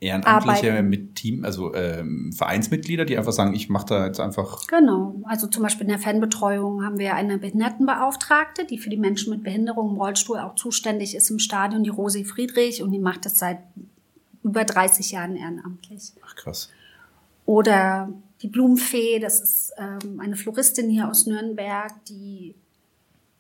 Ehrenamtliche 0.00 0.70
arbeiten. 0.72 0.88
mit 0.88 1.14
Team, 1.14 1.44
also 1.44 1.74
ähm, 1.74 2.32
Vereinsmitglieder, 2.32 3.04
die 3.04 3.16
einfach 3.16 3.32
sagen, 3.32 3.54
ich 3.54 3.68
mache 3.68 3.86
da 3.86 4.06
jetzt 4.06 4.18
einfach. 4.18 4.66
Genau, 4.66 5.14
also 5.24 5.46
zum 5.46 5.62
Beispiel 5.62 5.82
in 5.82 5.90
der 5.90 5.98
Fanbetreuung 5.98 6.84
haben 6.84 6.98
wir 6.98 7.14
eine 7.14 7.38
Behindertenbeauftragte, 7.38 8.64
die 8.64 8.78
für 8.78 8.90
die 8.90 8.96
Menschen 8.96 9.32
mit 9.32 9.44
Behinderung 9.44 9.90
im 9.90 9.96
Rollstuhl 9.96 10.38
auch 10.38 10.56
zuständig 10.56 11.14
ist 11.14 11.30
im 11.30 11.38
Stadion, 11.38 11.84
die 11.84 11.90
Rosi 11.90 12.24
Friedrich, 12.24 12.82
und 12.82 12.90
die 12.90 12.98
macht 12.98 13.26
das 13.26 13.38
seit 13.38 13.58
über 14.42 14.64
30 14.64 15.12
Jahren 15.12 15.36
ehrenamtlich. 15.36 16.12
Ach 16.24 16.34
krass. 16.34 16.70
Oder 17.46 18.08
die 18.40 18.48
Blumenfee, 18.48 19.20
das 19.20 19.40
ist 19.40 19.72
ähm, 19.78 20.18
eine 20.18 20.34
Floristin 20.34 20.90
hier 20.90 21.08
aus 21.08 21.26
Nürnberg, 21.26 21.92
die 22.06 22.56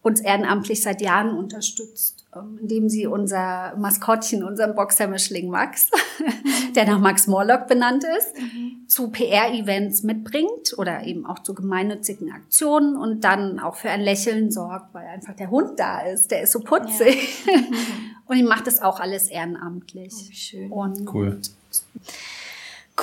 uns 0.02 0.20
ehrenamtlich 0.20 0.82
seit 0.82 1.00
Jahren 1.00 1.36
unterstützt, 1.36 2.24
ähm, 2.34 2.58
indem 2.60 2.88
sie 2.88 3.06
unser 3.06 3.76
Maskottchen, 3.76 4.42
unseren 4.42 4.74
Boxermischling 4.74 5.48
Max, 5.48 5.90
der 6.74 6.86
nach 6.86 6.98
Max 6.98 7.28
Morlock 7.28 7.68
benannt 7.68 8.04
ist, 8.18 8.36
mhm. 8.36 8.88
zu 8.88 9.10
PR-Events 9.10 10.02
mitbringt 10.02 10.76
oder 10.76 11.04
eben 11.04 11.24
auch 11.24 11.38
zu 11.38 11.54
gemeinnützigen 11.54 12.32
Aktionen 12.32 12.96
und 12.96 13.22
dann 13.22 13.60
auch 13.60 13.76
für 13.76 13.90
ein 13.90 14.00
Lächeln 14.00 14.50
sorgt, 14.50 14.92
weil 14.92 15.06
einfach 15.06 15.34
der 15.34 15.50
Hund 15.50 15.78
da 15.78 16.00
ist, 16.00 16.32
der 16.32 16.42
ist 16.42 16.52
so 16.52 16.60
putzig. 16.60 17.46
Ja. 17.46 17.52
und 18.26 18.36
ich 18.36 18.44
macht 18.44 18.66
das 18.66 18.82
auch 18.82 18.98
alles 18.98 19.28
ehrenamtlich. 19.28 20.12
Oh, 20.12 20.32
schön. 20.32 20.72
Und 20.72 21.14
cool. 21.14 21.40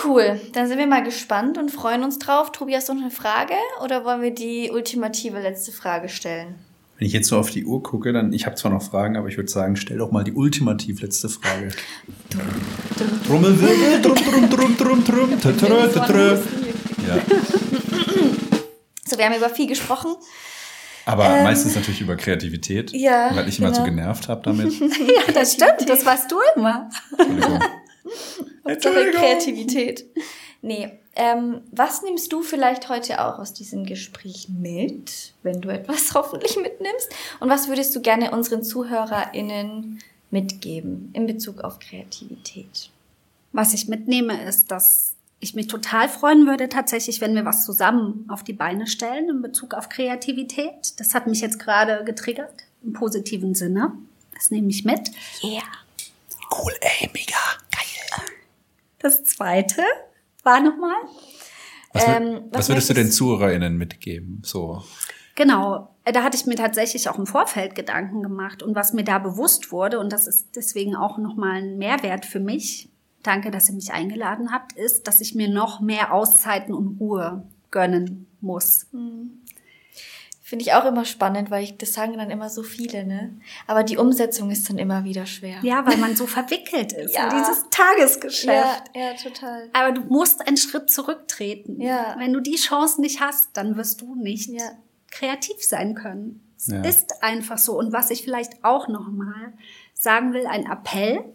Cool, 0.04 0.40
dann 0.54 0.68
sind 0.68 0.78
wir 0.78 0.86
mal 0.86 1.04
gespannt 1.04 1.58
und 1.58 1.72
freuen 1.72 2.04
uns 2.04 2.20
drauf. 2.20 2.52
Tobi, 2.52 2.76
hast 2.76 2.90
du 2.90 2.94
noch 2.94 3.02
eine 3.02 3.12
Frage 3.12 3.56
oder 3.84 4.06
wollen 4.06 4.22
wir 4.22 4.32
die 4.32 4.70
ultimative 4.72 5.40
letzte 5.40 5.72
Frage 5.72 6.10
stellen? 6.10 6.56
Wenn 7.00 7.08
ich 7.08 7.14
jetzt 7.14 7.30
so 7.30 7.38
auf 7.38 7.50
die 7.50 7.64
Uhr 7.64 7.82
gucke, 7.82 8.12
dann, 8.12 8.34
ich 8.34 8.46
habe 8.46 8.58
zwar 8.58 8.72
noch 8.72 8.82
Fragen, 8.84 9.16
aber 9.16 9.30
ich 9.30 9.38
würde 9.38 9.50
sagen, 9.50 9.78
stell 9.78 10.00
doch 10.00 10.12
mal 10.12 10.26
die 10.26 10.34
ultimativ 10.34 11.02
letzte 11.02 11.30
Frage. 11.30 11.70
Trommelwirbel, 13.26 14.02
drum, 14.02 14.16
drum, 14.16 14.50
drum, 14.50 14.78
drum, 14.78 15.04
drum, 15.06 15.40
tatrö, 15.40 15.88
tatrö. 15.88 16.38
Ja. 17.08 17.22
So, 19.08 19.18
wir 19.18 19.26
haben 19.26 19.38
über 19.38 19.50
viel 19.50 19.68
gesprochen. 19.68 20.14
Aber 21.06 21.38
ähm, 21.38 21.44
meistens 21.46 21.74
natürlich 21.76 22.02
über 22.02 22.18
Kreativität, 22.18 22.92
ja, 22.92 23.34
weil 23.34 23.48
ich 23.48 23.56
genau. 23.56 23.70
immer 23.70 23.78
so 23.78 23.84
genervt 23.84 24.28
habe 24.28 24.42
damit. 24.44 24.74
ja, 24.80 25.32
das 25.34 25.54
stimmt, 25.54 25.88
das 25.88 26.06
warst 26.06 26.30
du 26.30 26.36
immer. 26.58 26.90
Entschuldigung. 27.18 27.60
Entschuldigung. 28.66 29.14
Kreativität. 29.14 30.06
Nee, 30.62 30.99
ähm, 31.16 31.62
was 31.72 32.02
nimmst 32.04 32.32
du 32.32 32.42
vielleicht 32.42 32.90
heute 32.90 33.26
auch 33.26 33.40
aus 33.40 33.54
diesem 33.54 33.86
Gespräch 33.86 34.48
mit, 34.50 35.34
wenn 35.44 35.62
du 35.62 35.70
etwas 35.70 36.14
hoffentlich 36.14 36.56
mitnimmst? 36.58 37.10
Und 37.40 37.50
was 37.50 37.68
würdest 37.68 37.96
du 37.96 38.02
gerne 38.02 38.32
unseren 38.32 38.64
ZuhörerInnen 38.64 40.00
mitgeben 40.32 41.10
in 41.14 41.28
Bezug 41.28 41.62
auf 41.62 41.80
Kreativität? 41.80 42.92
Was 43.52 43.74
ich 43.74 43.88
mitnehme, 43.88 44.44
ist, 44.44 44.72
dass 44.72 45.16
ich 45.40 45.56
mich 45.56 45.68
total 45.68 46.10
freuen 46.10 46.46
würde, 46.46 46.70
tatsächlich, 46.70 47.22
wenn 47.22 47.34
wir 47.34 47.46
was 47.46 47.66
zusammen 47.66 48.26
auf 48.30 48.44
die 48.44 48.54
Beine 48.54 48.88
stellen 48.88 49.30
in 49.30 49.42
Bezug 49.42 49.74
auf 49.74 49.90
Kreativität. 49.90 51.00
Das 51.00 51.16
hat 51.16 51.28
mich 51.28 51.42
jetzt 51.42 51.60
gerade 51.60 52.04
getriggert, 52.04 52.66
im 52.84 52.94
positiven 52.94 53.56
Sinne. 53.56 53.94
Das 54.34 54.52
nehme 54.52 54.70
ich 54.70 54.86
mit. 54.86 55.12
Yeah. 55.44 55.64
Cool, 56.52 56.74
ey, 56.82 57.10
mega, 57.14 57.38
geil. 57.72 58.26
Das 59.00 59.24
zweite 59.24 59.84
war 60.50 60.62
nochmal. 60.62 60.98
Was, 61.94 62.08
ähm, 62.08 62.42
was, 62.52 62.60
was 62.60 62.70
würdest 62.70 62.90
du 62.90 62.94
den 62.94 63.12
ZuhörerInnen 63.12 63.78
mitgeben? 63.78 64.42
So. 64.44 64.84
Genau, 65.36 65.96
da 66.04 66.24
hatte 66.24 66.38
ich 66.38 66.46
mir 66.46 66.56
tatsächlich 66.56 67.10
auch 67.10 67.18
im 67.18 67.26
Vorfeld 67.26 67.76
Gedanken 67.76 68.22
gemacht 68.22 68.62
und 68.62 68.76
was 68.76 68.94
mir 68.94 69.04
da 69.04 69.20
bewusst 69.20 69.72
wurde 69.72 70.00
und 70.00 70.12
das 70.12 70.28
ist 70.28 70.56
deswegen 70.56 70.96
auch 70.96 71.18
nochmal 71.18 71.62
ein 71.62 71.78
Mehrwert 71.78 72.26
für 72.26 72.40
mich. 72.40 72.90
Danke, 73.24 73.52
dass 73.52 73.70
ihr 73.70 73.76
mich 73.76 73.92
eingeladen 73.92 74.52
habt, 74.52 74.74
ist, 74.74 75.08
dass 75.08 75.22
ich 75.22 75.36
mir 75.36 75.50
noch 75.50 75.82
mehr 75.82 76.14
Auszeiten 76.14 76.74
und 76.74 77.00
Ruhe 77.00 77.44
gönnen 77.72 78.28
muss. 78.42 78.88
Mhm. 78.92 79.42
Finde 80.50 80.66
ich 80.66 80.74
auch 80.74 80.86
immer 80.86 81.06
spannend, 81.06 81.52
weil 81.52 81.64
ich, 81.64 81.78
das 81.78 81.94
sagen 81.94 82.18
dann 82.18 82.32
immer 82.32 82.50
so 82.50 82.64
viele, 82.64 83.06
ne? 83.06 83.40
Aber 83.68 83.84
die 83.84 83.98
Umsetzung 83.98 84.50
ist 84.50 84.68
dann 84.68 84.80
immer 84.80 85.04
wieder 85.04 85.28
schwer. 85.28 85.60
Ja, 85.62 85.86
weil 85.86 85.98
man 85.98 86.16
so 86.16 86.26
verwickelt 86.26 86.92
ist 86.92 87.14
ja. 87.16 87.30
in 87.30 87.38
dieses 87.38 87.66
Tagesgeschäft. 87.70 88.84
Ja, 88.96 89.00
ja, 89.00 89.14
total. 89.14 89.70
Aber 89.74 89.92
du 89.92 90.02
musst 90.06 90.48
einen 90.48 90.58
Schritt 90.58 90.90
zurücktreten. 90.90 91.80
Ja. 91.80 92.16
Wenn 92.18 92.34
du 92.34 92.40
die 92.40 92.56
Chance 92.56 93.00
nicht 93.00 93.22
hast, 93.22 93.50
dann 93.54 93.78
wirst 93.78 94.02
du 94.02 94.16
nicht 94.16 94.50
ja. 94.50 94.72
kreativ 95.12 95.64
sein 95.64 95.94
können. 95.94 96.42
Es 96.58 96.66
ja. 96.66 96.82
ist 96.82 97.22
einfach 97.22 97.60
so. 97.60 97.78
Und 97.78 97.94
was 97.94 98.10
ich 98.10 98.24
vielleicht 98.24 98.66
auch 98.66 98.88
noch 98.88 99.08
mal 99.08 99.54
sagen 99.94 100.34
will, 100.34 100.48
ein 100.48 100.66
Appell. 100.66 101.26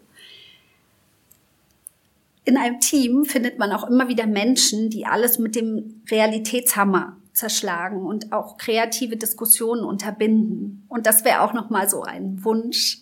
In 2.43 2.57
einem 2.57 2.81
Team 2.81 3.23
findet 3.23 3.59
man 3.59 3.71
auch 3.71 3.87
immer 3.89 4.09
wieder 4.09 4.27
Menschen, 4.27 4.89
die 4.89 5.05
alles 5.05 5.39
mit 5.39 5.55
dem 5.55 6.03
Realitätshammer 6.11 7.15
zerschlagen 7.35 8.05
und 8.05 8.31
auch 8.31 8.57
kreative 8.57 9.17
Diskussionen 9.17 9.83
unterbinden. 9.83 10.85
Und 10.87 11.05
das 11.05 11.25
wäre 11.25 11.41
auch 11.41 11.53
noch 11.53 11.69
mal 11.69 11.89
so 11.89 12.01
ein 12.01 12.43
Wunsch, 12.43 12.99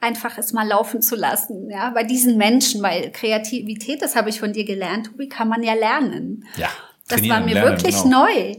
einfach 0.00 0.36
es 0.38 0.52
mal 0.52 0.66
laufen 0.66 1.00
zu 1.00 1.14
lassen, 1.14 1.70
ja, 1.70 1.90
bei 1.90 2.02
diesen 2.02 2.36
Menschen, 2.36 2.82
weil 2.82 3.12
Kreativität, 3.12 4.02
das 4.02 4.16
habe 4.16 4.30
ich 4.30 4.40
von 4.40 4.52
dir 4.52 4.64
gelernt, 4.64 5.06
Tobi, 5.06 5.28
kann 5.28 5.48
man 5.48 5.62
ja 5.62 5.74
lernen. 5.74 6.44
Ja. 6.56 6.68
Das 7.08 7.28
war 7.28 7.40
mir 7.40 7.54
lernen, 7.54 7.70
wirklich 7.70 8.02
genau. 8.02 8.24
neu. 8.24 8.56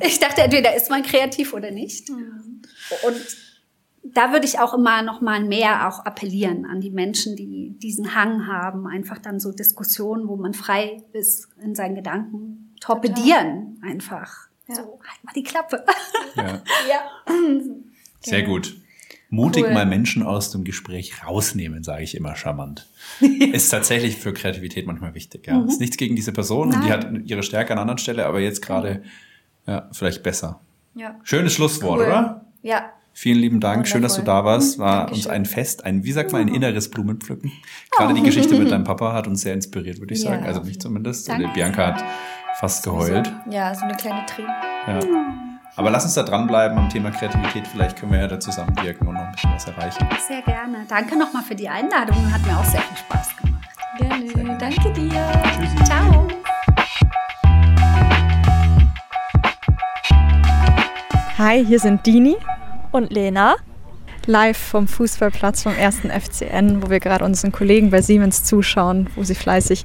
Ich 0.00 0.18
dachte, 0.18 0.40
entweder 0.42 0.74
ist 0.74 0.90
man 0.90 1.02
kreativ 1.02 1.52
oder 1.52 1.70
nicht. 1.70 2.08
Mhm. 2.08 2.62
Und 3.06 3.36
da 4.02 4.32
würde 4.32 4.46
ich 4.46 4.58
auch 4.58 4.72
immer 4.72 5.02
noch 5.02 5.20
mal 5.20 5.44
mehr 5.44 5.86
auch 5.86 6.00
appellieren 6.06 6.64
an 6.64 6.80
die 6.80 6.90
Menschen, 6.90 7.36
die 7.36 7.78
diesen 7.78 8.14
Hang 8.14 8.46
haben, 8.46 8.86
einfach 8.86 9.18
dann 9.18 9.38
so 9.38 9.52
Diskussionen, 9.52 10.26
wo 10.26 10.36
man 10.36 10.54
frei 10.54 11.02
ist 11.12 11.48
in 11.62 11.74
seinen 11.74 11.94
Gedanken 11.94 12.67
torpedieren 12.80 13.76
Total. 13.76 13.90
einfach. 13.90 14.48
Ja. 14.68 14.74
So, 14.76 14.82
halt 14.82 15.24
mal 15.24 15.32
die 15.34 15.42
Klappe. 15.42 15.84
Ja. 16.36 16.44
ja. 16.88 17.00
Sehr 18.20 18.42
gut. 18.42 18.76
Mutig 19.30 19.64
cool. 19.64 19.74
mal 19.74 19.84
Menschen 19.84 20.22
aus 20.22 20.50
dem 20.52 20.64
Gespräch 20.64 21.22
rausnehmen, 21.24 21.84
sage 21.84 22.02
ich 22.02 22.14
immer 22.16 22.34
charmant. 22.34 22.88
ist 23.20 23.68
tatsächlich 23.68 24.16
für 24.16 24.32
Kreativität 24.32 24.86
manchmal 24.86 25.14
wichtig. 25.14 25.46
Ja. 25.46 25.58
Mhm. 25.58 25.68
Ist 25.68 25.80
nichts 25.80 25.98
gegen 25.98 26.16
diese 26.16 26.32
Person 26.32 26.70
Nein. 26.70 26.78
und 26.78 26.86
die 26.86 26.92
hat 26.92 27.30
ihre 27.30 27.42
Stärke 27.42 27.72
an 27.72 27.78
anderen 27.78 27.98
Stelle, 27.98 28.24
aber 28.24 28.40
jetzt 28.40 28.62
gerade 28.62 29.02
ja, 29.66 29.88
vielleicht 29.92 30.22
besser. 30.22 30.60
Ja. 30.94 31.18
Schönes 31.24 31.52
Schlusswort, 31.52 32.00
cool. 32.00 32.06
oder? 32.06 32.46
Ja. 32.62 32.92
Vielen 33.12 33.38
lieben 33.38 33.60
Dank. 33.60 33.78
Wundervoll. 33.78 33.92
Schön, 33.92 34.02
dass 34.02 34.16
du 34.16 34.22
da 34.22 34.44
warst. 34.44 34.78
War 34.78 35.06
Dankeschön. 35.06 35.16
uns 35.16 35.26
ein 35.26 35.44
Fest, 35.44 35.84
ein, 35.84 36.04
wie 36.04 36.12
sagt 36.12 36.32
man, 36.32 36.42
ein 36.42 36.54
inneres 36.54 36.88
Blumenpflücken. 36.88 37.52
Gerade 37.90 38.12
oh. 38.12 38.16
die 38.16 38.22
Geschichte 38.22 38.56
mit 38.58 38.70
deinem 38.70 38.84
Papa 38.84 39.12
hat 39.12 39.26
uns 39.26 39.42
sehr 39.42 39.54
inspiriert, 39.54 39.98
würde 39.98 40.14
ich 40.14 40.20
sagen. 40.20 40.44
Also 40.44 40.62
mich 40.62 40.80
zumindest. 40.80 41.28
Danke. 41.28 41.48
Bianca 41.52 41.86
hat 41.88 42.04
fast 42.58 42.82
geheult. 42.82 43.32
So, 43.46 43.52
ja, 43.52 43.72
so 43.72 43.84
eine 43.84 43.94
kleine 43.94 44.26
Träne. 44.26 44.48
Ja. 44.88 44.98
Aber 45.76 45.90
lass 45.90 46.02
uns 46.02 46.14
da 46.14 46.24
dranbleiben 46.24 46.76
am 46.76 46.88
Thema 46.88 47.12
Kreativität. 47.12 47.68
Vielleicht 47.68 47.96
können 47.96 48.10
wir 48.10 48.18
ja 48.18 48.26
da 48.26 48.40
zusammenwirken 48.40 49.06
und 49.06 49.14
noch 49.14 49.22
ein 49.22 49.32
bisschen 49.32 49.52
was 49.52 49.64
erreichen. 49.66 50.08
Sehr 50.26 50.42
gerne. 50.42 50.78
Danke 50.88 51.16
nochmal 51.16 51.44
für 51.44 51.54
die 51.54 51.68
Einladung. 51.68 52.16
Hat 52.32 52.44
mir 52.44 52.58
auch 52.58 52.64
sehr 52.64 52.80
viel 52.80 52.96
Spaß 52.96 53.36
gemacht. 53.36 53.68
Gerne. 53.98 54.26
gerne. 54.26 54.58
Danke 54.58 54.92
dir. 54.92 55.32
Tschüssi. 55.56 55.84
Ciao. 55.84 56.26
Hi, 61.38 61.64
hier 61.64 61.78
sind 61.78 62.04
Dini 62.04 62.36
und 62.90 63.12
Lena. 63.12 63.54
Live 64.26 64.58
vom 64.58 64.88
Fußballplatz 64.88 65.62
vom 65.62 65.74
ersten 65.74 66.10
FCN, 66.10 66.82
wo 66.82 66.90
wir 66.90 66.98
gerade 66.98 67.24
unseren 67.24 67.52
Kollegen 67.52 67.90
bei 67.90 68.02
Siemens 68.02 68.42
zuschauen, 68.42 69.08
wo 69.14 69.22
sie 69.22 69.36
fleißig 69.36 69.84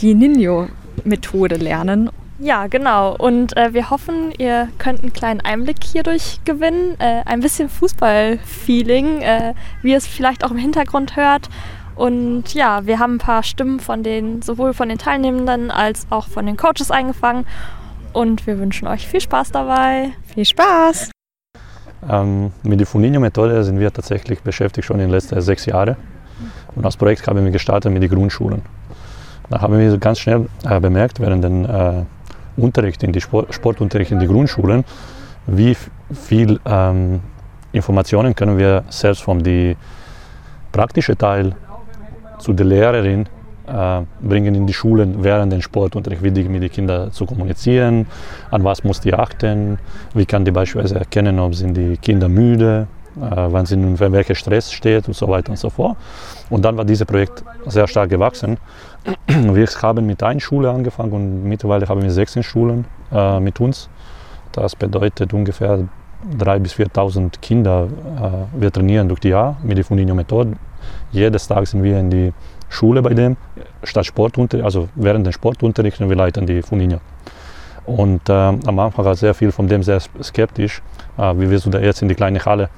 die 0.00 0.14
Ninjo 0.14 0.68
Methode 1.04 1.56
lernen. 1.56 2.10
Ja, 2.38 2.66
genau. 2.66 3.14
Und 3.16 3.56
äh, 3.56 3.72
wir 3.72 3.90
hoffen, 3.90 4.32
ihr 4.36 4.68
könnt 4.78 5.02
einen 5.02 5.12
kleinen 5.12 5.40
Einblick 5.40 5.84
hierdurch 5.84 6.40
gewinnen. 6.44 6.96
Äh, 6.98 7.22
ein 7.24 7.40
bisschen 7.40 7.68
Fußball-Feeling, 7.68 9.20
äh, 9.20 9.54
wie 9.82 9.92
ihr 9.92 9.96
es 9.96 10.06
vielleicht 10.06 10.44
auch 10.44 10.50
im 10.50 10.56
Hintergrund 10.56 11.14
hört. 11.14 11.48
Und 11.94 12.54
ja, 12.54 12.86
wir 12.86 12.98
haben 12.98 13.16
ein 13.16 13.18
paar 13.18 13.42
Stimmen 13.42 13.78
von 13.78 14.02
den, 14.02 14.42
sowohl 14.42 14.74
von 14.74 14.88
den 14.88 14.98
Teilnehmenden 14.98 15.70
als 15.70 16.06
auch 16.10 16.26
von 16.26 16.46
den 16.46 16.56
Coaches 16.56 16.90
eingefangen. 16.90 17.46
Und 18.12 18.46
wir 18.46 18.58
wünschen 18.58 18.88
euch 18.88 19.06
viel 19.06 19.20
Spaß 19.20 19.52
dabei. 19.52 20.10
Viel 20.34 20.44
Spaß! 20.44 21.10
Ähm, 22.10 22.50
mit 22.62 22.80
der 22.80 22.86
Funinho-Methode 22.86 23.62
sind 23.62 23.78
wir 23.78 23.92
tatsächlich 23.92 24.40
beschäftigt 24.40 24.86
schon 24.86 24.96
in 24.96 25.06
den 25.06 25.10
letzten 25.10 25.40
sechs 25.40 25.66
Jahren. 25.66 25.96
Und 26.74 26.84
das 26.84 26.96
Projekt 26.96 27.28
haben 27.28 27.44
wir 27.44 27.52
gestartet 27.52 27.92
mit 27.92 28.02
den 28.02 28.10
Grundschulen. 28.10 28.62
Da 29.52 29.60
haben 29.60 29.78
wir 29.78 29.98
ganz 29.98 30.18
schnell 30.18 30.46
äh, 30.64 30.80
bemerkt, 30.80 31.20
während 31.20 31.44
dem 31.44 31.66
äh, 31.66 32.04
Unterricht, 32.56 33.02
in 33.02 33.12
die 33.12 33.20
Sport, 33.20 33.52
Sportunterricht 33.52 34.10
in 34.10 34.18
die 34.18 34.26
Grundschulen, 34.26 34.82
wie 35.46 35.76
viel 36.10 36.58
ähm, 36.64 37.20
Informationen 37.72 38.34
können 38.34 38.56
wir 38.56 38.82
selbst 38.88 39.22
vom 39.22 39.42
die 39.42 39.76
praktischen 40.72 41.18
Teil 41.18 41.54
zu 42.38 42.54
der 42.54 42.64
Lehrerin 42.64 43.28
äh, 43.66 44.00
bringen 44.22 44.54
in 44.54 44.66
die 44.66 44.72
Schulen 44.72 45.22
während 45.22 45.52
dem 45.52 45.60
Sportunterricht, 45.60 46.22
wie 46.22 46.30
die 46.30 46.44
mit 46.44 46.62
den 46.62 46.70
Kindern 46.70 47.12
zu 47.12 47.26
kommunizieren, 47.26 48.06
an 48.50 48.64
was 48.64 48.82
muss 48.84 49.02
die 49.02 49.12
achten, 49.12 49.78
wie 50.14 50.24
kann 50.24 50.46
die 50.46 50.50
beispielsweise 50.50 50.98
erkennen, 50.98 51.38
ob 51.38 51.54
sind 51.54 51.76
die 51.76 51.98
Kinder 51.98 52.30
müde, 52.30 52.86
äh, 53.16 53.20
wann 53.20 53.66
sie 53.66 53.76
nun 53.76 54.00
welcher 54.00 54.34
Stress 54.34 54.72
steht 54.72 55.08
und 55.08 55.14
so 55.14 55.28
weiter 55.28 55.50
und 55.50 55.58
so 55.58 55.68
fort. 55.68 55.98
Und 56.48 56.64
dann 56.64 56.78
war 56.78 56.86
dieses 56.86 57.06
Projekt 57.06 57.44
sehr 57.66 57.86
stark 57.86 58.08
gewachsen 58.08 58.56
wir 59.26 59.66
haben 59.66 60.06
mit 60.06 60.22
einer 60.22 60.40
Schule 60.40 60.70
angefangen 60.70 61.12
und 61.12 61.44
mittlerweile 61.44 61.88
haben 61.88 62.02
wir 62.02 62.10
16 62.10 62.42
Schulen 62.42 62.84
äh, 63.10 63.40
mit 63.40 63.60
uns. 63.60 63.88
Das 64.52 64.76
bedeutet 64.76 65.32
ungefähr 65.32 65.88
3.000 66.38 66.58
bis 66.60 66.74
4.000 66.74 67.40
Kinder 67.40 67.88
äh, 68.16 68.60
wir 68.60 68.70
trainieren 68.70 69.08
durch 69.08 69.20
die 69.20 69.30
Jahr 69.30 69.56
mit 69.62 69.76
der 69.76 69.84
Fundinho-Methode. 69.84 70.52
Jedes 71.10 71.48
Tag 71.48 71.66
sind 71.66 71.82
wir 71.82 71.98
in 71.98 72.10
die 72.10 72.32
Schule 72.68 73.02
bei 73.02 73.14
dem, 73.14 73.36
statt 73.82 74.06
Sportunterricht, 74.06 74.64
also 74.64 74.88
während 74.94 75.26
des 75.26 75.34
Sportunterrichts 75.34 76.00
wir 76.00 76.16
leiten 76.16 76.46
die 76.46 76.62
Fundinho. 76.62 77.00
Und 77.84 78.28
äh, 78.28 78.32
am 78.32 78.78
Anfang 78.78 79.04
war 79.04 79.16
sehr 79.16 79.34
viel 79.34 79.50
von 79.50 79.66
dem 79.66 79.82
sehr 79.82 80.00
skeptisch, 80.22 80.80
äh, 81.18 81.34
wie 81.36 81.50
wirst 81.50 81.66
du 81.66 81.70
da 81.70 81.80
jetzt 81.80 82.02
in 82.02 82.08
die 82.08 82.14
kleine 82.14 82.44
Halle 82.44 82.68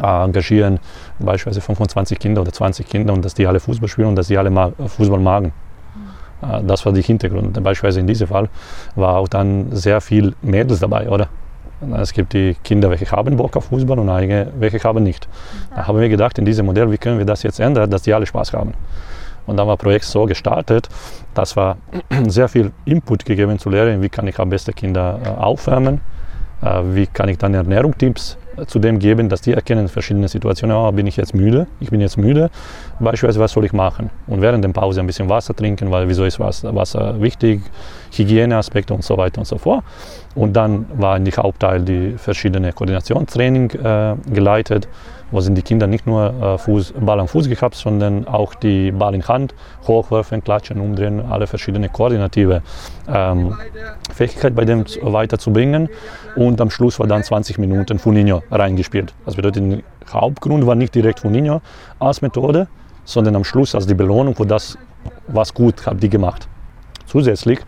engagieren, 0.00 0.78
beispielsweise 1.18 1.60
25 1.60 2.18
Kinder 2.18 2.42
oder 2.42 2.52
20 2.52 2.88
Kinder 2.88 3.12
und 3.12 3.24
dass 3.24 3.34
die 3.34 3.46
alle 3.46 3.60
Fußball 3.60 3.88
spielen 3.88 4.08
und 4.08 4.16
dass 4.16 4.28
die 4.28 4.38
alle 4.38 4.50
ma 4.50 4.72
Fußball 4.86 5.20
magen. 5.20 5.52
Äh, 6.42 6.62
das 6.64 6.84
war 6.84 6.92
der 6.92 7.02
Hintergrund. 7.02 7.52
Beispielsweise 7.62 8.00
in 8.00 8.06
diesem 8.06 8.28
Fall 8.28 8.48
war 8.94 9.16
auch 9.16 9.28
dann 9.28 9.74
sehr 9.74 10.00
viel 10.00 10.34
Mädels 10.42 10.80
dabei, 10.80 11.08
oder? 11.08 11.28
Es 11.96 12.12
gibt 12.12 12.32
die 12.32 12.54
Kinder, 12.62 12.90
welche 12.90 13.10
haben 13.10 13.36
Bock 13.36 13.56
auf 13.56 13.64
Fußball 13.64 13.98
und 13.98 14.08
einige, 14.08 14.52
welche 14.56 14.78
haben 14.84 15.02
nicht. 15.02 15.26
Da 15.74 15.88
haben 15.88 15.98
wir 15.98 16.08
gedacht, 16.08 16.38
in 16.38 16.44
diesem 16.44 16.66
Modell, 16.66 16.90
wie 16.92 16.98
können 16.98 17.18
wir 17.18 17.26
das 17.26 17.42
jetzt 17.42 17.58
ändern, 17.58 17.90
dass 17.90 18.02
die 18.02 18.14
alle 18.14 18.24
Spaß 18.24 18.52
haben. 18.52 18.74
Und 19.46 19.56
dann 19.56 19.66
war 19.66 19.76
das 19.76 19.82
Projekt 19.82 20.04
so 20.04 20.24
gestartet, 20.26 20.88
dass 21.34 21.56
war 21.56 21.76
sehr 22.28 22.48
viel 22.48 22.70
Input 22.84 23.24
gegeben 23.24 23.58
zu 23.58 23.68
lernen, 23.68 24.00
wie 24.00 24.08
kann 24.08 24.28
ich 24.28 24.38
am 24.38 24.50
besten 24.50 24.74
Kinder 24.74 25.18
äh, 25.24 25.28
aufwärmen, 25.28 25.96
äh, 25.96 26.00
wie 26.62 27.06
kann 27.06 27.28
ich 27.28 27.38
dann 27.38 27.54
Ernährungstipps 27.54 28.38
zu 28.66 28.78
dem 28.78 28.98
geben, 28.98 29.28
dass 29.28 29.40
die 29.40 29.52
erkennen 29.52 29.88
verschiedene 29.88 30.28
Situationen, 30.28 30.76
oh, 30.76 30.92
bin 30.92 31.06
ich 31.06 31.16
jetzt 31.16 31.34
müde, 31.34 31.66
ich 31.80 31.90
bin 31.90 32.00
jetzt 32.00 32.18
müde, 32.18 32.50
beispielsweise 33.00 33.40
was 33.40 33.52
soll 33.52 33.64
ich 33.64 33.72
machen? 33.72 34.10
Und 34.26 34.42
während 34.42 34.62
der 34.62 34.70
Pause 34.70 35.00
ein 35.00 35.06
bisschen 35.06 35.28
Wasser 35.28 35.56
trinken, 35.56 35.90
weil 35.90 36.08
wieso 36.08 36.24
ist 36.24 36.38
Wasser 36.38 37.20
wichtig, 37.20 37.62
Hygieneaspekte 38.12 38.94
und 38.94 39.02
so 39.02 39.16
weiter 39.16 39.40
und 39.40 39.46
so 39.46 39.58
fort. 39.58 39.84
Und 40.34 40.54
dann 40.54 40.86
war 40.94 41.16
in 41.16 41.24
die 41.24 41.32
Hauptteil 41.32 41.82
die 41.82 42.12
verschiedene 42.16 42.72
Koordinationstraining 42.72 43.70
äh, 43.70 44.14
geleitet, 44.32 44.88
wo 45.30 45.40
sind 45.40 45.56
die 45.56 45.62
Kinder 45.62 45.86
nicht 45.86 46.06
nur 46.06 46.32
äh, 46.42 46.58
Fuß, 46.58 46.94
Ball 47.00 47.20
am 47.20 47.28
Fuß 47.28 47.48
gehabt, 47.48 47.74
sondern 47.74 48.26
auch 48.26 48.54
die 48.54 48.92
Ball 48.92 49.14
in 49.14 49.26
Hand, 49.26 49.54
hochwerfen, 49.86 50.44
klatschen, 50.44 50.80
umdrehen, 50.80 51.20
alle 51.20 51.46
verschiedene 51.46 51.88
koordinative 51.88 52.62
ähm, 53.08 53.56
Fähigkeiten 54.14 54.54
bei 54.54 54.64
dem 54.64 54.84
weiterzubringen. 55.02 55.88
Und 56.36 56.60
am 56.60 56.70
Schluss 56.70 56.98
war 56.98 57.06
dann 57.06 57.22
20 57.22 57.58
Minuten 57.58 57.98
Funinho 57.98 58.42
reingespielt. 58.50 59.14
Das 59.24 59.36
bedeutet, 59.36 59.64
der 59.70 59.82
Hauptgrund 60.12 60.66
war 60.66 60.74
nicht 60.74 60.94
direkt 60.94 61.20
Funinho 61.20 61.60
als 61.98 62.22
Methode, 62.22 62.68
sondern 63.04 63.36
am 63.36 63.44
Schluss 63.44 63.74
als 63.74 63.86
die 63.86 63.94
Belohnung 63.94 64.34
für 64.34 64.46
das, 64.46 64.78
was 65.28 65.52
gut 65.52 65.86
haben 65.86 65.98
die 65.98 66.08
gemacht. 66.08 66.46
Zusätzlich 67.06 67.58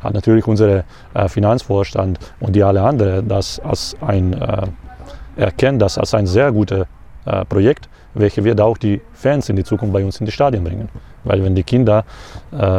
hat 0.00 0.14
natürlich 0.14 0.46
unser 0.46 0.84
äh, 1.14 1.28
Finanzvorstand 1.28 2.18
und 2.40 2.54
die 2.54 2.62
alle 2.62 2.82
anderen 2.82 3.28
das 3.28 3.60
als 3.60 3.96
ein, 4.00 4.32
äh, 4.32 4.66
erkennen 5.36 5.78
das 5.78 5.98
als 5.98 6.14
ein 6.14 6.26
sehr 6.26 6.52
gutes 6.52 6.86
äh, 7.26 7.44
Projekt, 7.44 7.88
welches 8.14 8.44
wird 8.44 8.60
auch 8.60 8.78
die 8.78 9.00
Fans 9.12 9.48
in 9.48 9.56
die 9.56 9.64
Zukunft 9.64 9.92
bei 9.92 10.04
uns 10.04 10.20
in 10.20 10.26
die 10.26 10.32
Stadien 10.32 10.64
bringen. 10.64 10.88
Weil 11.24 11.44
wenn 11.44 11.54
die 11.54 11.62
Kinder 11.62 12.04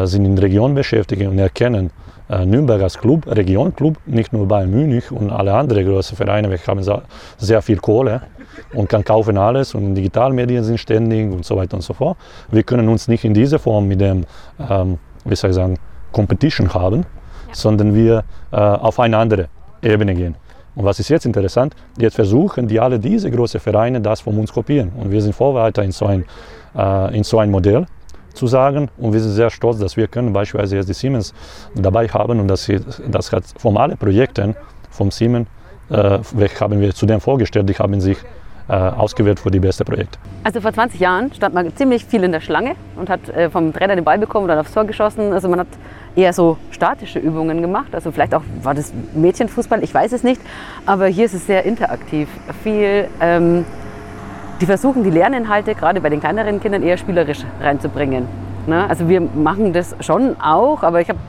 sind 0.05 0.25
in 0.25 0.35
der 0.35 0.45
Region 0.45 0.73
beschäftigt 0.73 1.21
und 1.21 1.37
erkennen, 1.37 1.91
Nürnberg 2.29 2.81
als 2.81 2.97
Club, 2.97 3.27
Regionclub, 3.27 3.97
nicht 4.05 4.33
nur 4.33 4.47
Bayern 4.47 4.71
München 4.71 5.17
und 5.17 5.29
alle 5.29 5.53
anderen 5.53 5.85
großen 5.85 6.17
Vereine, 6.17 6.49
wir 6.49 6.57
haben 6.57 6.81
sehr 7.37 7.61
viel 7.61 7.77
Kohle 7.77 8.21
und 8.73 8.89
kann 8.89 9.03
kaufen 9.03 9.37
alles 9.37 9.75
und 9.75 9.93
Digitalmedien 9.93 10.63
sind 10.63 10.79
ständig 10.79 11.31
und 11.31 11.45
so 11.45 11.55
weiter 11.57 11.75
und 11.75 11.81
so 11.81 11.93
fort. 11.93 12.17
Wir 12.49 12.63
können 12.63 12.87
uns 12.89 13.07
nicht 13.07 13.23
in 13.23 13.33
dieser 13.33 13.59
Form 13.59 13.87
mit 13.87 14.01
dem, 14.01 14.25
ähm, 14.69 14.97
wie 15.25 15.35
soll 15.35 15.51
ich 15.51 15.55
sagen, 15.55 15.77
Competition 16.11 16.73
haben, 16.73 17.05
ja. 17.47 17.53
sondern 17.53 17.93
wir 17.93 18.23
äh, 18.51 18.57
auf 18.57 18.99
eine 18.99 19.17
andere 19.17 19.47
Ebene 19.81 20.13
gehen. 20.13 20.35
Und 20.75 20.85
was 20.85 20.99
ist 20.99 21.09
jetzt 21.09 21.25
interessant? 21.25 21.75
Jetzt 21.97 22.15
versuchen 22.15 22.67
die 22.67 22.79
alle 22.79 22.99
diese 22.99 23.29
großen 23.29 23.59
Vereine 23.59 23.99
das 23.99 24.21
von 24.21 24.37
uns 24.37 24.53
kopieren. 24.53 24.91
Und 24.95 25.11
wir 25.11 25.21
sind 25.21 25.33
Vorreiter 25.33 25.83
in 25.83 25.91
so 25.91 26.05
ein, 26.05 26.25
äh, 26.75 27.17
in 27.17 27.23
so 27.23 27.39
ein 27.39 27.51
Modell 27.51 27.85
zu 28.33 28.47
sagen. 28.47 28.89
Und 28.97 29.13
wir 29.13 29.19
sind 29.19 29.31
sehr 29.31 29.49
stolz, 29.49 29.79
dass 29.79 29.97
wir 29.97 30.07
können 30.07 30.31
beispielsweise 30.31 30.77
jetzt 30.77 30.87
die 30.87 30.93
Siemens 30.93 31.33
dabei 31.75 32.07
haben 32.07 32.39
und 32.39 32.47
dass 32.47 32.63
sie, 32.63 32.79
das 33.09 33.31
hat 33.31 33.43
von 33.57 33.77
allen 33.77 33.97
Projekten 33.97 34.55
vom 34.89 35.11
Siemens, 35.11 35.47
äh, 35.89 36.19
haben 36.59 36.79
wir 36.79 36.93
zudem 36.93 37.19
vorgestellt, 37.19 37.67
die 37.67 37.73
haben 37.73 37.99
sich 37.99 38.17
äh, 38.69 38.73
ausgewählt 38.73 39.39
für 39.39 39.49
die 39.49 39.59
beste 39.59 39.83
Projekt. 39.83 40.19
Also 40.43 40.61
vor 40.61 40.71
20 40.71 40.99
Jahren 40.99 41.33
stand 41.33 41.55
man 41.55 41.75
ziemlich 41.75 42.05
viel 42.05 42.23
in 42.23 42.31
der 42.31 42.39
Schlange 42.39 42.75
und 42.95 43.09
hat 43.09 43.27
äh, 43.29 43.49
vom 43.49 43.73
Trainer 43.73 43.95
den 43.95 44.05
Ball 44.05 44.19
bekommen 44.19 44.45
oder 44.45 44.59
aufs 44.59 44.73
Tor 44.73 44.85
geschossen. 44.85 45.33
Also 45.33 45.49
man 45.49 45.61
hat 45.61 45.67
eher 46.15 46.33
so 46.33 46.57
statische 46.71 47.19
Übungen 47.19 47.61
gemacht. 47.61 47.93
Also 47.93 48.11
vielleicht 48.11 48.33
auch 48.35 48.43
war 48.63 48.73
das 48.73 48.93
Mädchenfußball, 49.13 49.83
ich 49.83 49.93
weiß 49.93 50.11
es 50.11 50.23
nicht. 50.23 50.41
Aber 50.85 51.07
hier 51.07 51.25
ist 51.25 51.33
es 51.33 51.45
sehr 51.45 51.63
interaktiv. 51.65 52.27
Viel, 52.63 53.07
ähm, 53.21 53.65
die 54.61 54.65
versuchen 54.65 55.03
die 55.03 55.09
Lerninhalte 55.09 55.75
gerade 55.75 56.01
bei 56.01 56.09
den 56.09 56.19
kleineren 56.19 56.59
Kindern 56.59 56.83
eher 56.83 56.97
spielerisch 56.97 57.39
reinzubringen. 57.61 58.27
Ne? 58.67 58.89
Also 58.89 59.07
wir 59.09 59.21
machen 59.21 59.73
das 59.73 59.95
schon 60.01 60.39
auch, 60.41 60.83
aber 60.83 61.01
ich 61.01 61.09
habe 61.09 61.19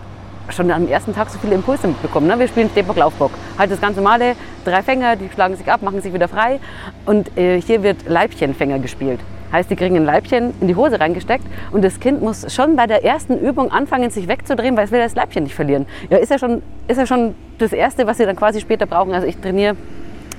schon 0.53 0.71
am 0.71 0.89
ersten 0.89 1.15
Tag 1.15 1.31
so 1.31 1.39
viele 1.39 1.55
Impulse 1.55 1.89
mitbekommen. 1.89 2.27
Ne? 2.27 2.39
Wir 2.39 2.49
spielen 2.49 2.71
Stehbock-Laufbock. 2.71 3.31
Halt 3.59 3.71
das 3.71 3.81
ganz 3.81 3.97
normale, 3.97 4.35
drei 4.65 4.83
Fänger, 4.83 5.17
die 5.17 5.29
schlagen 5.29 5.57
sich 5.57 5.71
ab, 5.71 5.83
machen 5.83 6.01
sich 6.03 6.13
wieder 6.13 6.29
frei. 6.29 6.61
Und 7.07 7.37
äh, 7.37 7.61
hier 7.61 7.83
wird 7.83 8.09
Leibchenfänger 8.09 8.79
gespielt. 8.79 9.21
Heißt, 9.53 9.69
die 9.69 9.77
kriegen 9.77 9.97
ein 9.97 10.05
Leibchen 10.05 10.55
in 10.61 10.69
die 10.69 10.77
Hose 10.77 11.01
reingesteckt 11.01 11.45
und 11.73 11.83
das 11.83 11.99
Kind 11.99 12.23
muss 12.23 12.55
schon 12.55 12.77
bei 12.77 12.87
der 12.87 13.05
ersten 13.05 13.37
Übung 13.37 13.73
anfangen, 13.73 14.11
sich 14.11 14.29
wegzudrehen, 14.29 14.77
weil 14.77 14.85
es 14.85 14.93
will 14.93 15.01
das 15.01 15.17
Leibchen 15.17 15.43
nicht 15.43 15.57
verlieren. 15.57 15.87
Ja, 16.09 16.19
ist 16.19 16.31
ja 16.31 16.39
schon, 16.39 16.63
ist 16.87 16.99
ja 16.99 17.07
schon 17.07 17.35
das 17.59 17.73
Erste, 17.73 18.07
was 18.07 18.19
sie 18.19 18.27
dann 18.27 18.37
quasi 18.37 18.61
später 18.61 18.87
brauchen. 18.87 19.13
Also 19.13 19.27
ich 19.27 19.37
trainiere 19.39 19.75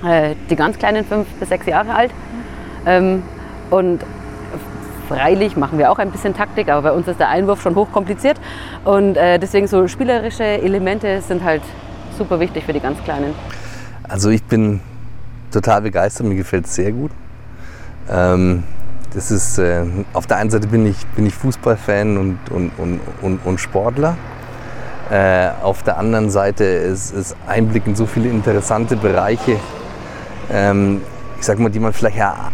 äh, 0.02 0.34
die 0.48 0.56
ganz 0.56 0.78
kleinen, 0.78 1.04
fünf 1.04 1.26
bis 1.34 1.50
sechs 1.50 1.66
Jahre 1.66 1.94
alt. 1.94 2.10
Ähm, 2.86 3.22
und 3.70 4.00
Freilich 5.12 5.56
machen 5.56 5.78
wir 5.78 5.90
auch 5.90 5.98
ein 5.98 6.10
bisschen 6.10 6.34
Taktik, 6.34 6.68
aber 6.68 6.82
bei 6.82 6.92
uns 6.92 7.06
ist 7.06 7.20
der 7.20 7.28
Einwurf 7.28 7.60
schon 7.60 7.74
hochkompliziert. 7.74 8.40
Und 8.84 9.16
äh, 9.16 9.38
deswegen 9.38 9.66
so 9.66 9.86
spielerische 9.88 10.44
Elemente 10.44 11.20
sind 11.20 11.44
halt 11.44 11.62
super 12.16 12.40
wichtig 12.40 12.64
für 12.64 12.72
die 12.72 12.80
ganz 12.80 13.02
Kleinen. 13.04 13.34
Also 14.08 14.30
ich 14.30 14.42
bin 14.42 14.80
total 15.50 15.82
begeistert, 15.82 16.26
mir 16.26 16.36
gefällt 16.36 16.66
es 16.66 16.74
sehr 16.74 16.92
gut. 16.92 17.10
Ähm, 18.10 18.62
das 19.14 19.30
ist, 19.30 19.58
äh, 19.58 19.84
auf 20.14 20.26
der 20.26 20.38
einen 20.38 20.50
Seite 20.50 20.68
bin 20.68 20.86
ich, 20.86 21.06
bin 21.08 21.26
ich 21.26 21.34
Fußballfan 21.34 22.16
und, 22.16 22.38
und, 22.50 22.72
und, 22.78 23.00
und, 23.20 23.44
und 23.44 23.60
Sportler. 23.60 24.16
Äh, 25.10 25.50
auf 25.62 25.82
der 25.82 25.98
anderen 25.98 26.30
Seite 26.30 26.64
ist, 26.64 27.12
ist 27.12 27.36
Einblick 27.46 27.86
in 27.86 27.94
so 27.94 28.06
viele 28.06 28.30
interessante 28.30 28.96
Bereiche, 28.96 29.58
ähm, 30.50 31.02
ich 31.38 31.44
sag 31.44 31.58
mal, 31.58 31.68
die 31.68 31.80
man 31.80 31.92
vielleicht 31.92 32.16
ja 32.16 32.50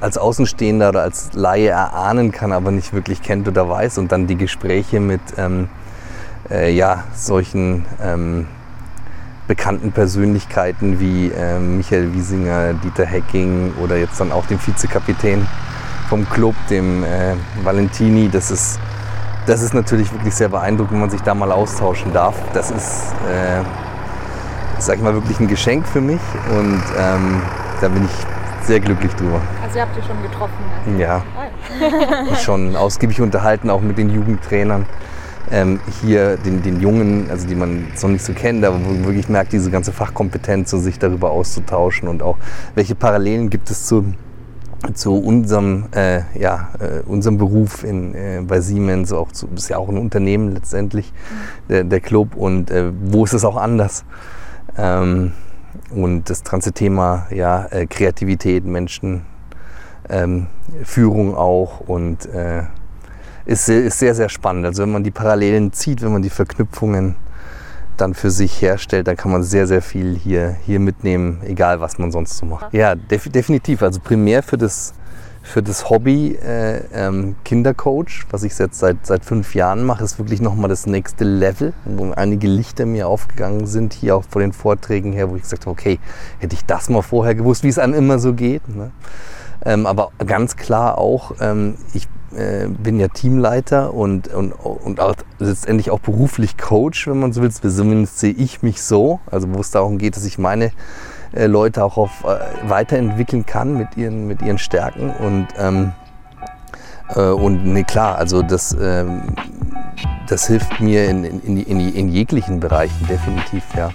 als 0.00 0.18
Außenstehender 0.18 0.90
oder 0.90 1.02
als 1.02 1.30
Laie 1.34 1.68
erahnen 1.68 2.32
kann, 2.32 2.52
aber 2.52 2.70
nicht 2.70 2.92
wirklich 2.92 3.22
kennt 3.22 3.48
oder 3.48 3.68
weiß. 3.68 3.98
Und 3.98 4.12
dann 4.12 4.26
die 4.26 4.36
Gespräche 4.36 5.00
mit 5.00 5.20
ähm, 5.36 5.68
äh, 6.50 6.72
ja, 6.72 7.04
solchen 7.14 7.84
ähm, 8.02 8.46
bekannten 9.46 9.92
Persönlichkeiten 9.92 11.00
wie 11.00 11.28
äh, 11.28 11.58
Michael 11.58 12.12
Wiesinger, 12.14 12.74
Dieter 12.74 13.04
Hecking 13.04 13.74
oder 13.82 13.96
jetzt 13.96 14.18
dann 14.20 14.32
auch 14.32 14.46
dem 14.46 14.58
Vizekapitän 14.64 15.46
vom 16.08 16.28
Club, 16.28 16.54
dem 16.70 17.04
äh, 17.04 17.34
Valentini. 17.62 18.28
Das 18.30 18.50
ist, 18.50 18.78
das 19.46 19.62
ist 19.62 19.74
natürlich 19.74 20.12
wirklich 20.12 20.34
sehr 20.34 20.48
beeindruckend, 20.48 20.92
wenn 20.92 21.00
man 21.00 21.10
sich 21.10 21.22
da 21.22 21.34
mal 21.34 21.52
austauschen 21.52 22.12
darf. 22.12 22.36
Das 22.54 22.70
ist, 22.70 23.12
äh, 23.30 23.62
sag 24.78 24.96
ich 24.96 25.02
mal, 25.02 25.14
wirklich 25.14 25.38
ein 25.40 25.48
Geschenk 25.48 25.86
für 25.86 26.00
mich 26.00 26.20
und 26.56 26.82
ähm, 26.98 27.42
da 27.80 27.88
bin 27.88 28.04
ich 28.04 28.33
sehr 28.66 28.80
glücklich 28.80 29.12
drüber. 29.14 29.40
Also 29.62 29.76
ihr 29.76 29.82
habt 29.82 29.96
ihr 29.96 30.02
schon 30.02 30.22
getroffen? 30.22 30.54
Also. 30.86 30.98
Ja, 30.98 31.22
schon 32.42 32.76
ausgiebig 32.76 33.20
unterhalten, 33.20 33.70
auch 33.70 33.80
mit 33.80 33.98
den 33.98 34.10
Jugendtrainern. 34.10 34.86
Ähm, 35.50 35.80
hier 36.00 36.38
den, 36.38 36.62
den 36.62 36.80
Jungen, 36.80 37.26
also 37.30 37.46
die 37.46 37.54
man 37.54 37.88
so 37.94 38.08
nicht 38.08 38.24
so 38.24 38.32
kennt, 38.32 38.64
aber 38.64 38.76
wo 38.82 38.88
man 38.88 39.04
wirklich 39.04 39.28
merkt, 39.28 39.52
diese 39.52 39.70
ganze 39.70 39.92
Fachkompetenz, 39.92 40.70
so 40.70 40.78
sich 40.78 40.98
darüber 40.98 41.30
auszutauschen 41.30 42.08
und 42.08 42.22
auch 42.22 42.38
welche 42.74 42.94
Parallelen 42.94 43.50
gibt 43.50 43.70
es 43.70 43.84
zu, 43.84 44.14
zu 44.94 45.18
unserem, 45.18 45.86
äh, 45.94 46.22
ja, 46.34 46.70
äh, 46.80 47.02
unserem 47.06 47.36
Beruf 47.36 47.84
in, 47.84 48.14
äh, 48.14 48.40
bei 48.46 48.60
Siemens, 48.60 49.12
auch 49.12 49.32
zu, 49.32 49.46
ist 49.54 49.68
ja 49.68 49.76
auch 49.76 49.90
ein 49.90 49.98
Unternehmen 49.98 50.52
letztendlich, 50.52 51.12
der, 51.68 51.84
der 51.84 52.00
Club 52.00 52.36
und 52.36 52.70
äh, 52.70 52.90
wo 53.02 53.24
ist 53.24 53.34
es 53.34 53.44
auch 53.44 53.58
anders? 53.58 54.06
Ähm, 54.78 55.32
und 55.90 56.28
das 56.30 56.44
ganze 56.44 56.72
Thema 56.72 57.26
ja, 57.30 57.66
äh, 57.66 57.86
Kreativität, 57.86 58.64
Menschen, 58.64 59.26
ähm, 60.08 60.46
Führung 60.84 61.34
auch 61.34 61.80
und 61.80 62.26
äh, 62.26 62.62
ist, 63.46 63.68
ist 63.68 63.98
sehr, 63.98 64.14
sehr 64.14 64.28
spannend. 64.28 64.66
Also 64.66 64.82
wenn 64.82 64.92
man 64.92 65.04
die 65.04 65.10
Parallelen 65.10 65.72
zieht, 65.72 66.02
wenn 66.02 66.12
man 66.12 66.22
die 66.22 66.30
Verknüpfungen 66.30 67.16
dann 67.96 68.14
für 68.14 68.30
sich 68.30 68.60
herstellt, 68.60 69.06
dann 69.06 69.16
kann 69.16 69.30
man 69.30 69.42
sehr, 69.42 69.66
sehr 69.66 69.82
viel 69.82 70.16
hier, 70.16 70.56
hier 70.64 70.80
mitnehmen, 70.80 71.40
egal 71.44 71.80
was 71.80 71.98
man 71.98 72.10
sonst 72.10 72.36
so 72.36 72.46
macht. 72.46 72.72
Ja, 72.74 72.94
def 72.94 73.28
definitiv. 73.30 73.82
Also 73.82 74.00
primär 74.00 74.42
für 74.42 74.58
das, 74.58 74.94
für 75.44 75.62
das 75.62 75.90
Hobby 75.90 76.38
äh, 76.42 76.80
ähm, 76.94 77.36
Kindercoach, 77.44 78.24
was 78.30 78.44
ich 78.44 78.58
jetzt 78.58 78.78
seit, 78.78 79.04
seit 79.06 79.26
fünf 79.26 79.54
Jahren 79.54 79.84
mache, 79.84 80.02
ist 80.02 80.18
wirklich 80.18 80.40
nochmal 80.40 80.70
das 80.70 80.86
nächste 80.86 81.24
Level, 81.24 81.74
wo 81.84 82.10
einige 82.12 82.48
Lichter 82.48 82.86
mir 82.86 83.08
aufgegangen 83.08 83.66
sind, 83.66 83.92
hier 83.92 84.16
auch 84.16 84.24
vor 84.28 84.40
den 84.40 84.54
Vorträgen 84.54 85.12
her, 85.12 85.30
wo 85.30 85.36
ich 85.36 85.42
gesagt 85.42 85.66
habe, 85.66 85.72
okay, 85.72 86.00
hätte 86.38 86.54
ich 86.54 86.64
das 86.64 86.88
mal 86.88 87.02
vorher 87.02 87.34
gewusst, 87.34 87.62
wie 87.62 87.68
es 87.68 87.78
einem 87.78 87.92
immer 87.92 88.18
so 88.18 88.32
geht. 88.32 88.66
Ne? 88.74 88.90
Ähm, 89.66 89.86
aber 89.86 90.12
ganz 90.26 90.56
klar 90.56 90.96
auch, 90.96 91.32
ähm, 91.40 91.74
ich 91.92 92.08
äh, 92.34 92.66
bin 92.68 92.98
ja 92.98 93.08
Teamleiter 93.08 93.92
und, 93.92 94.28
und, 94.28 94.52
und 94.52 94.98
auch 94.98 95.14
letztendlich 95.38 95.90
auch 95.90 96.00
beruflich 96.00 96.56
Coach, 96.56 97.06
wenn 97.06 97.20
man 97.20 97.34
so 97.34 97.42
will. 97.42 97.50
Zumindest 97.50 98.18
sehe 98.18 98.32
ich 98.32 98.62
mich 98.62 98.82
so, 98.82 99.20
also 99.30 99.52
wo 99.52 99.60
es 99.60 99.70
darum 99.70 99.98
geht, 99.98 100.16
dass 100.16 100.24
ich 100.24 100.38
meine 100.38 100.72
äh, 101.34 101.46
Leute 101.46 101.84
auch 101.84 101.96
auf, 101.96 102.24
äh, 102.24 102.68
weiterentwickeln 102.68 103.44
kann 103.44 103.76
mit 103.76 103.96
ihren, 103.96 104.26
mit 104.26 104.42
ihren 104.42 104.58
Stärken. 104.58 105.10
Und, 105.10 105.48
ähm, 105.58 105.92
äh, 107.14 107.20
und 107.20 107.64
nee, 107.64 107.84
klar, 107.84 108.16
also 108.16 108.42
das, 108.42 108.76
ähm, 108.80 109.34
das 110.28 110.46
hilft 110.46 110.80
mir 110.80 111.08
in, 111.08 111.24
in, 111.24 111.56
in, 111.58 111.94
in 111.94 112.08
jeglichen 112.08 112.60
Bereichen 112.60 113.06
definitiv, 113.08 113.64
ja. 113.76 113.90